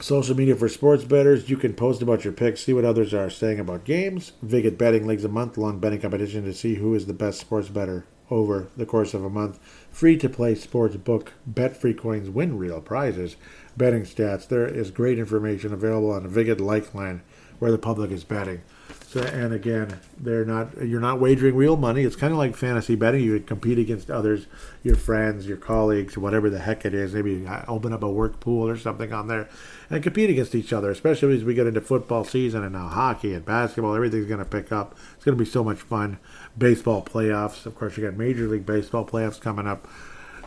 Social 0.00 0.34
media 0.34 0.56
for 0.56 0.70
sports 0.70 1.04
bettors. 1.04 1.50
You 1.50 1.58
can 1.58 1.74
post 1.74 2.00
about 2.00 2.24
your 2.24 2.32
picks, 2.32 2.62
see 2.62 2.72
what 2.72 2.86
others 2.86 3.12
are 3.12 3.28
saying 3.28 3.60
about 3.60 3.84
games. 3.84 4.32
Vigit 4.42 4.78
Betting 4.78 5.06
Leagues 5.06 5.24
a 5.24 5.28
month 5.28 5.58
long 5.58 5.78
betting 5.78 6.00
competition 6.00 6.44
to 6.44 6.54
see 6.54 6.76
who 6.76 6.94
is 6.94 7.04
the 7.04 7.12
best 7.12 7.38
sports 7.38 7.68
better 7.68 8.06
over 8.30 8.68
the 8.78 8.86
course 8.86 9.12
of 9.12 9.22
a 9.22 9.28
month. 9.28 9.58
Free 9.90 10.16
to 10.16 10.30
play 10.30 10.54
sports 10.54 10.96
book. 10.96 11.34
Bet 11.46 11.76
free 11.76 11.92
coins 11.92 12.30
win 12.30 12.56
real 12.56 12.80
prizes. 12.80 13.36
Betting 13.76 14.04
stats. 14.04 14.48
There 14.48 14.66
is 14.66 14.90
great 14.90 15.18
information 15.18 15.74
available 15.74 16.12
on 16.12 16.26
Vigit 16.26 16.60
Lifeline 16.60 17.20
where 17.60 17.70
the 17.70 17.78
public 17.78 18.10
is 18.10 18.24
betting. 18.24 18.62
So, 19.08 19.20
and 19.22 19.52
again, 19.52 20.00
they're 20.18 20.44
not. 20.44 20.86
You're 20.86 21.00
not 21.00 21.20
wagering 21.20 21.56
real 21.56 21.76
money. 21.76 22.04
It's 22.04 22.16
kind 22.16 22.32
of 22.32 22.38
like 22.38 22.56
fantasy 22.56 22.94
betting. 22.94 23.22
You 23.22 23.38
compete 23.40 23.78
against 23.78 24.10
others, 24.10 24.46
your 24.82 24.96
friends, 24.96 25.46
your 25.46 25.56
colleagues, 25.56 26.16
whatever 26.16 26.48
the 26.48 26.60
heck 26.60 26.84
it 26.84 26.94
is. 26.94 27.12
Maybe 27.12 27.46
uh, 27.46 27.64
open 27.68 27.92
up 27.92 28.02
a 28.02 28.10
work 28.10 28.40
pool 28.40 28.68
or 28.68 28.76
something 28.76 29.12
on 29.12 29.26
there, 29.26 29.48
and 29.90 30.02
compete 30.02 30.30
against 30.30 30.54
each 30.54 30.72
other. 30.72 30.90
Especially 30.90 31.34
as 31.34 31.44
we 31.44 31.54
get 31.54 31.66
into 31.66 31.80
football 31.80 32.24
season 32.24 32.62
and 32.62 32.72
now 32.72 32.88
hockey 32.88 33.34
and 33.34 33.44
basketball, 33.44 33.94
everything's 33.94 34.26
going 34.26 34.38
to 34.38 34.44
pick 34.44 34.72
up. 34.72 34.96
It's 35.16 35.24
going 35.24 35.36
to 35.36 35.44
be 35.44 35.50
so 35.50 35.64
much 35.64 35.78
fun. 35.78 36.18
Baseball 36.56 37.02
playoffs, 37.02 37.66
of 37.66 37.74
course. 37.74 37.96
You 37.96 38.04
got 38.04 38.16
Major 38.16 38.46
League 38.46 38.66
Baseball 38.66 39.04
playoffs 39.04 39.40
coming 39.40 39.66
up. 39.66 39.88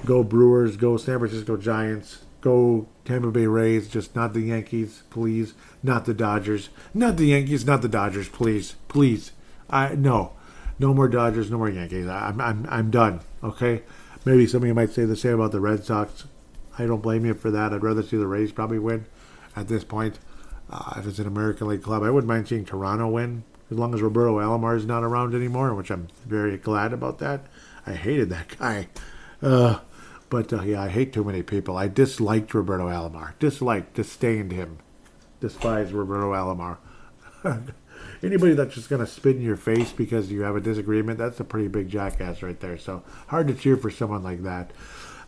Go 0.06 0.24
Brewers. 0.24 0.78
Go 0.78 0.98
San 0.98 1.20
Francisco 1.20 1.58
Giants. 1.58 2.26
Go 2.42 2.88
Tampa 3.06 3.32
Bay 3.32 3.46
Rays. 3.46 3.88
Just 3.88 4.16
not 4.16 4.34
the 4.34 4.42
Yankees, 4.42 5.04
please 5.10 5.54
not 5.84 6.06
the 6.06 6.14
Dodgers, 6.14 6.70
not 6.94 7.18
the 7.18 7.26
Yankees, 7.26 7.66
not 7.66 7.82
the 7.82 7.90
Dodgers, 7.90 8.30
please, 8.30 8.76
please. 8.88 9.32
I 9.70 9.96
no, 9.96 10.32
no 10.80 10.94
more 10.94 11.10
Dodgers, 11.10 11.52
no 11.52 11.58
more 11.58 11.70
Yankees. 11.70 12.08
I, 12.08 12.30
I'm 12.30 12.40
I'm 12.42 12.66
I'm 12.70 12.90
done. 12.90 13.20
Okay, 13.44 13.84
maybe 14.26 14.48
some 14.48 14.64
of 14.64 14.68
you 14.68 14.74
might 14.74 14.92
say 14.92 15.04
the 15.04 15.18
same 15.18 15.34
about 15.34 15.52
the 15.52 15.60
Red 15.60 15.84
Sox. 15.84 16.26
I 16.80 16.86
don't 16.86 17.02
blame 17.02 17.26
you 17.26 17.34
for 17.34 17.52
that. 17.52 17.74
I'd 17.74 17.84
rather 17.84 18.02
see 18.02 18.18
the 18.18 18.26
Rays 18.26 18.52
probably 18.52 18.80
win 18.80 19.06
at 19.56 19.68
this 19.68 19.84
point. 19.84 20.20
Uh, 20.70 20.94
if 20.98 21.06
it's 21.06 21.20
an 21.20 21.28
American 21.28 21.68
League 21.68 21.84
club, 21.84 22.04
I 22.04 22.10
wouldn't 22.10 22.28
mind 22.28 22.48
seeing 22.48 22.66
Toronto 22.66 23.08
win 23.10 23.44
as 23.70 23.78
long 23.78 23.94
as 23.94 24.02
Roberto 24.02 24.40
Alomar 24.40 24.76
is 24.76 24.86
not 24.86 25.04
around 25.04 25.36
anymore, 25.36 25.74
which 25.74 25.92
I'm 25.92 26.08
very 26.26 26.58
glad 26.58 26.94
about 26.94 27.20
that. 27.20 27.46
I 27.86 27.94
hated 27.94 28.30
that 28.30 28.58
guy. 28.58 28.88
Uh, 29.42 29.80
but 30.30 30.54
uh, 30.54 30.62
yeah, 30.64 30.82
I 30.82 30.90
hate 30.90 31.14
too 31.14 31.24
many 31.24 31.44
people. 31.44 31.78
I 31.78 31.88
disliked 31.88 32.54
Roberto 32.54 32.88
Alomar. 32.88 33.34
Disliked, 33.40 33.94
disdained 33.94 34.52
him 34.52 34.80
despise 35.44 35.92
Roberto 35.92 36.32
Alomar. 36.32 36.78
Anybody 38.24 38.54
that's 38.54 38.74
just 38.74 38.90
going 38.90 39.02
to 39.02 39.12
spit 39.12 39.36
in 39.36 39.42
your 39.42 39.58
face 39.58 39.92
because 39.92 40.32
you 40.32 40.44
have 40.44 40.56
a 40.56 40.62
disagreement, 40.62 41.18
that's 41.18 41.42
a 41.42 41.44
pretty 41.44 41.68
big 41.68 41.90
jackass 41.90 42.42
right 42.42 42.58
there. 42.62 42.78
So 42.78 43.04
hard 43.28 43.50
to 43.50 43.54
cheer 43.54 43.76
for 43.76 43.92
someone 43.92 44.24
like 44.24 44.44
that. 44.44 44.72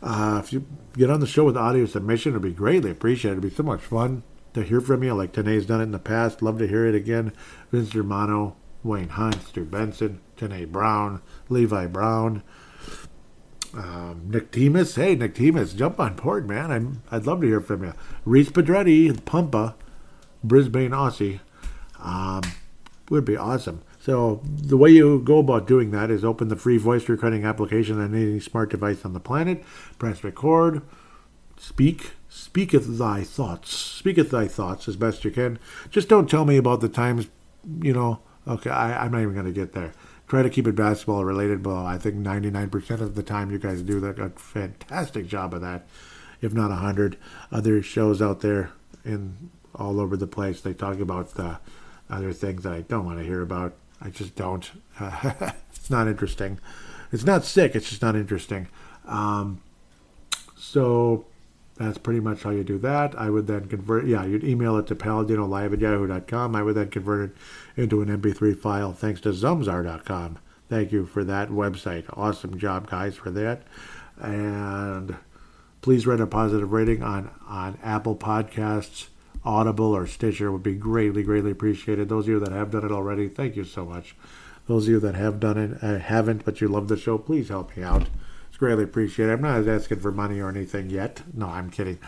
Uh, 0.06 0.39
if 0.43 0.53
you 0.53 0.64
get 0.95 1.10
on 1.10 1.20
the 1.20 1.26
show 1.26 1.43
with 1.43 1.58
audio 1.58 1.88
submission, 1.88 2.34
it'd 2.34 2.41
be 2.43 2.51
greatly 2.51 2.91
appreciated. 2.91 3.39
It'd 3.39 3.49
be 3.49 3.56
so 3.56 3.64
much 3.64 3.82
fun 3.82 4.22
to 4.53 4.62
hear 4.62 4.80
from 4.80 5.03
you. 5.03 5.16
Like 5.16 5.34
Tanae's 5.34 5.66
done 5.66 5.80
it 5.80 5.86
in 5.86 5.91
the 5.91 5.99
past. 5.99 6.43
Love 6.43 6.60
to 6.60 6.68
hear 6.68 6.86
it 6.86 6.93
again. 6.93 7.34
Vince 7.72 7.89
Germano, 7.89 8.56
Wayne 8.84 9.10
Hunt, 9.10 9.41
Stu 9.47 9.66
Benson, 9.66 10.22
Tanae 10.38 10.72
Brown, 10.72 11.24
Levi 11.49 11.88
Brown, 11.88 12.43
um, 13.74 14.28
Nick 14.28 14.51
Timas. 14.51 14.93
Hey, 14.93 15.16
Nick 15.16 15.34
Timas, 15.34 15.74
jump 15.74 15.99
on 15.99 16.16
board, 16.16 16.47
man. 16.47 16.72
I'm, 16.72 17.01
I'd 17.10 17.26
love 17.26 17.41
to 17.41 17.47
hear 17.47 17.60
from 17.60 17.84
you. 17.84 17.93
Reese 18.26 18.51
Pedretti, 18.51 19.12
Pumpa, 19.12 19.74
Brisbane 20.43 20.91
Aussie 20.91 21.39
um, 21.99 22.41
would 23.10 23.26
be 23.26 23.36
awesome. 23.36 23.82
So 24.06 24.39
the 24.45 24.78
way 24.78 24.91
you 24.91 25.20
go 25.20 25.39
about 25.39 25.66
doing 25.66 25.89
that 25.89 26.12
is 26.12 26.24
open 26.24 26.49
the 26.49 26.56
free 26.56 26.78
voice 26.78 27.10
recording 27.10 27.43
application 27.43 27.99
on 27.99 28.14
any 28.14 28.39
smart 28.39 28.70
device 28.70 29.03
on 29.03 29.14
the 29.14 29.20
planet, 29.20 29.64
press 29.97 30.24
record, 30.24 30.84
speak, 31.58 32.12
speaketh 32.30 32.99
thy 32.99 33.24
thoughts, 33.24 33.74
speaketh 33.74 34.30
thy 34.30 34.47
thoughts 34.47 34.88
as 34.88 34.95
best 34.95 35.26
you 35.26 35.32
can. 35.32 35.58
Just 35.89 36.08
don't 36.08 36.30
tell 36.30 36.45
me 36.45 36.56
about 36.56 36.82
the 36.82 36.88
times, 36.88 37.30
you 37.82 37.93
know. 37.93 38.20
Okay, 38.47 38.70
I, 38.70 39.03
I'm 39.03 39.12
not 39.12 39.24
even 39.24 39.34
going 39.34 39.47
to 39.47 39.51
get 39.51 39.74
there. 39.74 39.91
Try 40.28 40.43
to 40.43 40.51
keep 40.51 40.68
it 40.68 40.76
basketball 40.76 41.26
related, 41.26 41.64
but 41.64 41.84
I 41.86 41.97
think 41.97 42.18
99% 42.18 43.01
of 43.01 43.16
the 43.16 43.24
time 43.24 43.49
you 43.49 43.58
guys 43.58 43.82
do 43.82 43.99
that. 44.01 44.20
A 44.20 44.30
fantastic 44.30 45.26
job 45.26 45.51
of 45.56 45.62
that, 45.62 45.88
if 46.41 46.53
not 46.53 46.70
100 46.70 47.18
other 47.51 47.82
shows 47.82 48.22
out 48.22 48.41
there 48.41 48.70
in 49.03 49.49
all 49.74 49.99
over 49.99 50.16
the 50.16 50.28
place. 50.28 50.62
They 50.62 50.76
talk 50.76 50.99
about 50.99 51.34
the 51.34 51.58
other 52.08 52.34
things 52.34 52.68
I 52.68 52.82
don't 52.82 53.06
want 53.06 53.18
to 53.18 53.26
hear 53.26 53.41
about. 53.41 53.74
I 54.02 54.10
just 54.10 54.36
don't. 54.36 54.72
It's 55.86 55.91
not 55.91 56.08
interesting. 56.08 56.60
It's 57.12 57.26
not 57.26 57.46
sick. 57.46 57.76
It's 57.76 57.88
just 57.88 58.02
not 58.02 58.16
interesting. 58.16 58.68
Um, 59.08 59.62
so 60.58 61.28
that's 61.78 62.00
pretty 62.00 62.20
much 62.20 62.41
how 62.41 62.50
you 62.50 62.64
do 62.64 62.80
that. 62.80 63.14
I 63.16 63.30
would 63.30 63.46
then 63.46 63.68
convert, 63.68 64.08
yeah, 64.08 64.26
you'd 64.26 64.43
email 64.43 64.78
it 64.78 64.88
to 64.88 64.96
paladinolive 64.96 65.74
at 65.74 65.80
yahoo.com. 65.80 66.56
I 66.56 66.64
would 66.64 66.74
then 66.74 66.89
convert 66.89 67.30
it 67.30 67.38
into 67.76 68.02
an 68.02 68.08
MP3 68.08 68.58
file 68.58 68.93
thanks 68.93 69.22
to 69.22 69.30
zamzar.com. 69.30 70.39
Thank 70.70 70.91
you 70.91 71.06
for 71.06 71.24
that 71.24 71.50
website. 71.50 72.06
Awesome 72.18 72.58
job, 72.58 72.89
guys, 72.89 73.16
for 73.16 73.30
that. 73.30 73.62
And 74.20 75.18
please 75.82 76.08
write 76.08 76.20
a 76.20 76.26
positive 76.26 76.72
rating 76.72 77.04
on, 77.04 77.30
on 77.48 77.78
Apple 77.84 78.16
Podcasts 78.16 79.10
Audible 79.46 79.96
or 79.96 80.08
Stitcher 80.08 80.52
would 80.52 80.64
be 80.64 80.76
greatly, 80.76 81.24
greatly 81.24 81.52
appreciated. 81.52 82.10
Those 82.10 82.26
of 82.26 82.30
you 82.30 82.39
that 82.39 82.52
have 82.52 82.72
done 82.72 82.86
it 82.86 82.91
already, 82.91 83.30
thank 83.30 83.56
you 83.56 83.64
so 83.64 83.86
much. 83.86 84.16
Those 84.68 84.86
of 84.86 84.89
you 84.89 85.00
that 85.02 85.16
have 85.16 85.39
done 85.39 85.58
it, 85.58 85.84
uh, 85.84 86.00
haven't, 86.00 86.43
but 86.43 86.60
you 86.60 86.68
love 86.68 86.88
the 86.88 86.98
show, 86.98 87.18
please 87.18 87.50
help 87.50 87.78
me 87.78 87.84
out. 87.84 88.08
It's 88.48 88.58
greatly 88.58 88.86
appreciated. 88.86 89.34
I'm 89.34 89.41
not 89.41 89.68
asking 89.68 90.00
for 90.00 90.12
money 90.12 90.39
or 90.39 90.50
anything 90.50 90.89
yet. 90.89 91.22
No, 91.34 91.48
I'm 91.48 91.70
kidding. 91.70 92.00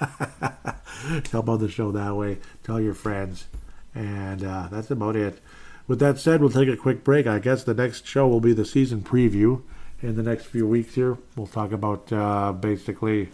help 1.30 1.48
out 1.48 1.60
the 1.60 1.70
show 1.70 1.92
that 1.92 2.16
way. 2.16 2.38
Tell 2.62 2.80
your 2.80 2.94
friends. 2.94 3.46
And 3.94 4.44
uh, 4.44 4.68
that's 4.70 4.90
about 4.90 5.16
it. 5.16 5.40
With 5.86 6.00
that 6.00 6.18
said, 6.18 6.40
we'll 6.40 6.50
take 6.50 6.68
a 6.68 6.76
quick 6.76 7.04
break. 7.04 7.26
I 7.26 7.38
guess 7.38 7.62
the 7.62 7.74
next 7.74 8.06
show 8.06 8.26
will 8.26 8.40
be 8.40 8.52
the 8.52 8.64
season 8.64 9.02
preview. 9.02 9.62
In 10.02 10.16
the 10.16 10.22
next 10.22 10.46
few 10.46 10.66
weeks 10.66 10.94
here, 10.94 11.16
we'll 11.36 11.46
talk 11.46 11.72
about 11.72 12.12
uh, 12.12 12.52
basically 12.52 13.30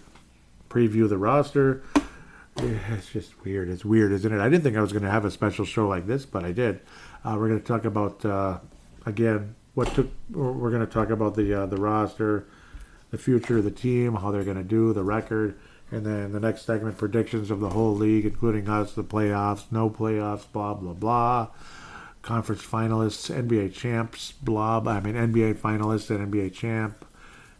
preview 0.68 1.08
the 1.08 1.18
roster, 1.18 1.82
yeah, 2.58 2.94
it's 2.94 3.10
just 3.10 3.44
weird. 3.44 3.68
It's 3.68 3.84
weird, 3.84 4.12
isn't 4.12 4.32
it? 4.32 4.40
I 4.40 4.48
didn't 4.48 4.64
think 4.64 4.76
I 4.76 4.80
was 4.80 4.92
going 4.92 5.04
to 5.04 5.10
have 5.10 5.24
a 5.24 5.30
special 5.30 5.64
show 5.64 5.88
like 5.88 6.06
this, 6.06 6.26
but 6.26 6.44
I 6.44 6.52
did. 6.52 6.80
Uh, 7.24 7.36
we're 7.38 7.48
going 7.48 7.60
to 7.60 7.66
talk 7.66 7.84
about 7.84 8.24
uh, 8.24 8.58
again 9.06 9.54
what 9.74 9.88
took. 9.94 10.10
We're 10.30 10.70
going 10.70 10.84
to 10.84 10.92
talk 10.92 11.10
about 11.10 11.36
the 11.36 11.62
uh, 11.62 11.66
the 11.66 11.76
roster, 11.76 12.46
the 13.10 13.18
future 13.18 13.58
of 13.58 13.64
the 13.64 13.70
team, 13.70 14.14
how 14.16 14.30
they're 14.30 14.44
going 14.44 14.56
to 14.56 14.62
do, 14.62 14.92
the 14.92 15.04
record, 15.04 15.58
and 15.90 16.04
then 16.04 16.32
the 16.32 16.40
next 16.40 16.62
segment 16.62 16.98
predictions 16.98 17.50
of 17.50 17.60
the 17.60 17.70
whole 17.70 17.94
league, 17.94 18.26
including 18.26 18.68
us, 18.68 18.92
the 18.92 19.04
playoffs, 19.04 19.64
no 19.70 19.88
playoffs, 19.88 20.44
blah 20.52 20.74
blah 20.74 20.92
blah, 20.92 21.48
conference 22.22 22.62
finalists, 22.62 23.34
NBA 23.34 23.72
champs, 23.72 24.32
blah. 24.32 24.82
I 24.84 25.00
mean 25.00 25.14
NBA 25.14 25.58
finalists 25.58 26.10
and 26.10 26.32
NBA 26.32 26.52
champ 26.52 27.04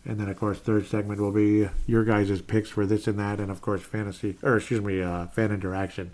and 0.05 0.19
then, 0.19 0.29
of 0.29 0.39
course, 0.39 0.59
third 0.59 0.87
segment 0.87 1.21
will 1.21 1.33
be 1.33 1.69
your 1.87 2.05
guys' 2.05 2.41
picks 2.43 2.71
for 2.71 2.87
this 2.87 3.07
and 3.07 3.19
that, 3.19 3.39
and 3.39 3.51
of 3.51 3.61
course, 3.61 3.83
fantasy, 3.83 4.37
or 4.43 4.57
excuse 4.57 4.81
me, 4.81 5.03
uh, 5.03 5.27
fan 5.27 5.53
interaction, 5.53 6.13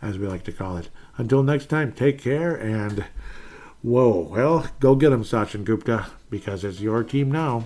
as 0.00 0.18
we 0.18 0.26
like 0.26 0.44
to 0.44 0.52
call 0.52 0.76
it. 0.76 0.88
Until 1.18 1.42
next 1.42 1.66
time, 1.66 1.92
take 1.92 2.18
care, 2.18 2.54
and 2.54 3.04
whoa, 3.82 4.28
well, 4.30 4.66
go 4.80 4.94
get 4.94 5.10
them, 5.10 5.24
Sachin 5.24 5.64
Gupta, 5.64 6.06
because 6.30 6.64
it's 6.64 6.80
your 6.80 7.04
team 7.04 7.30
now. 7.30 7.64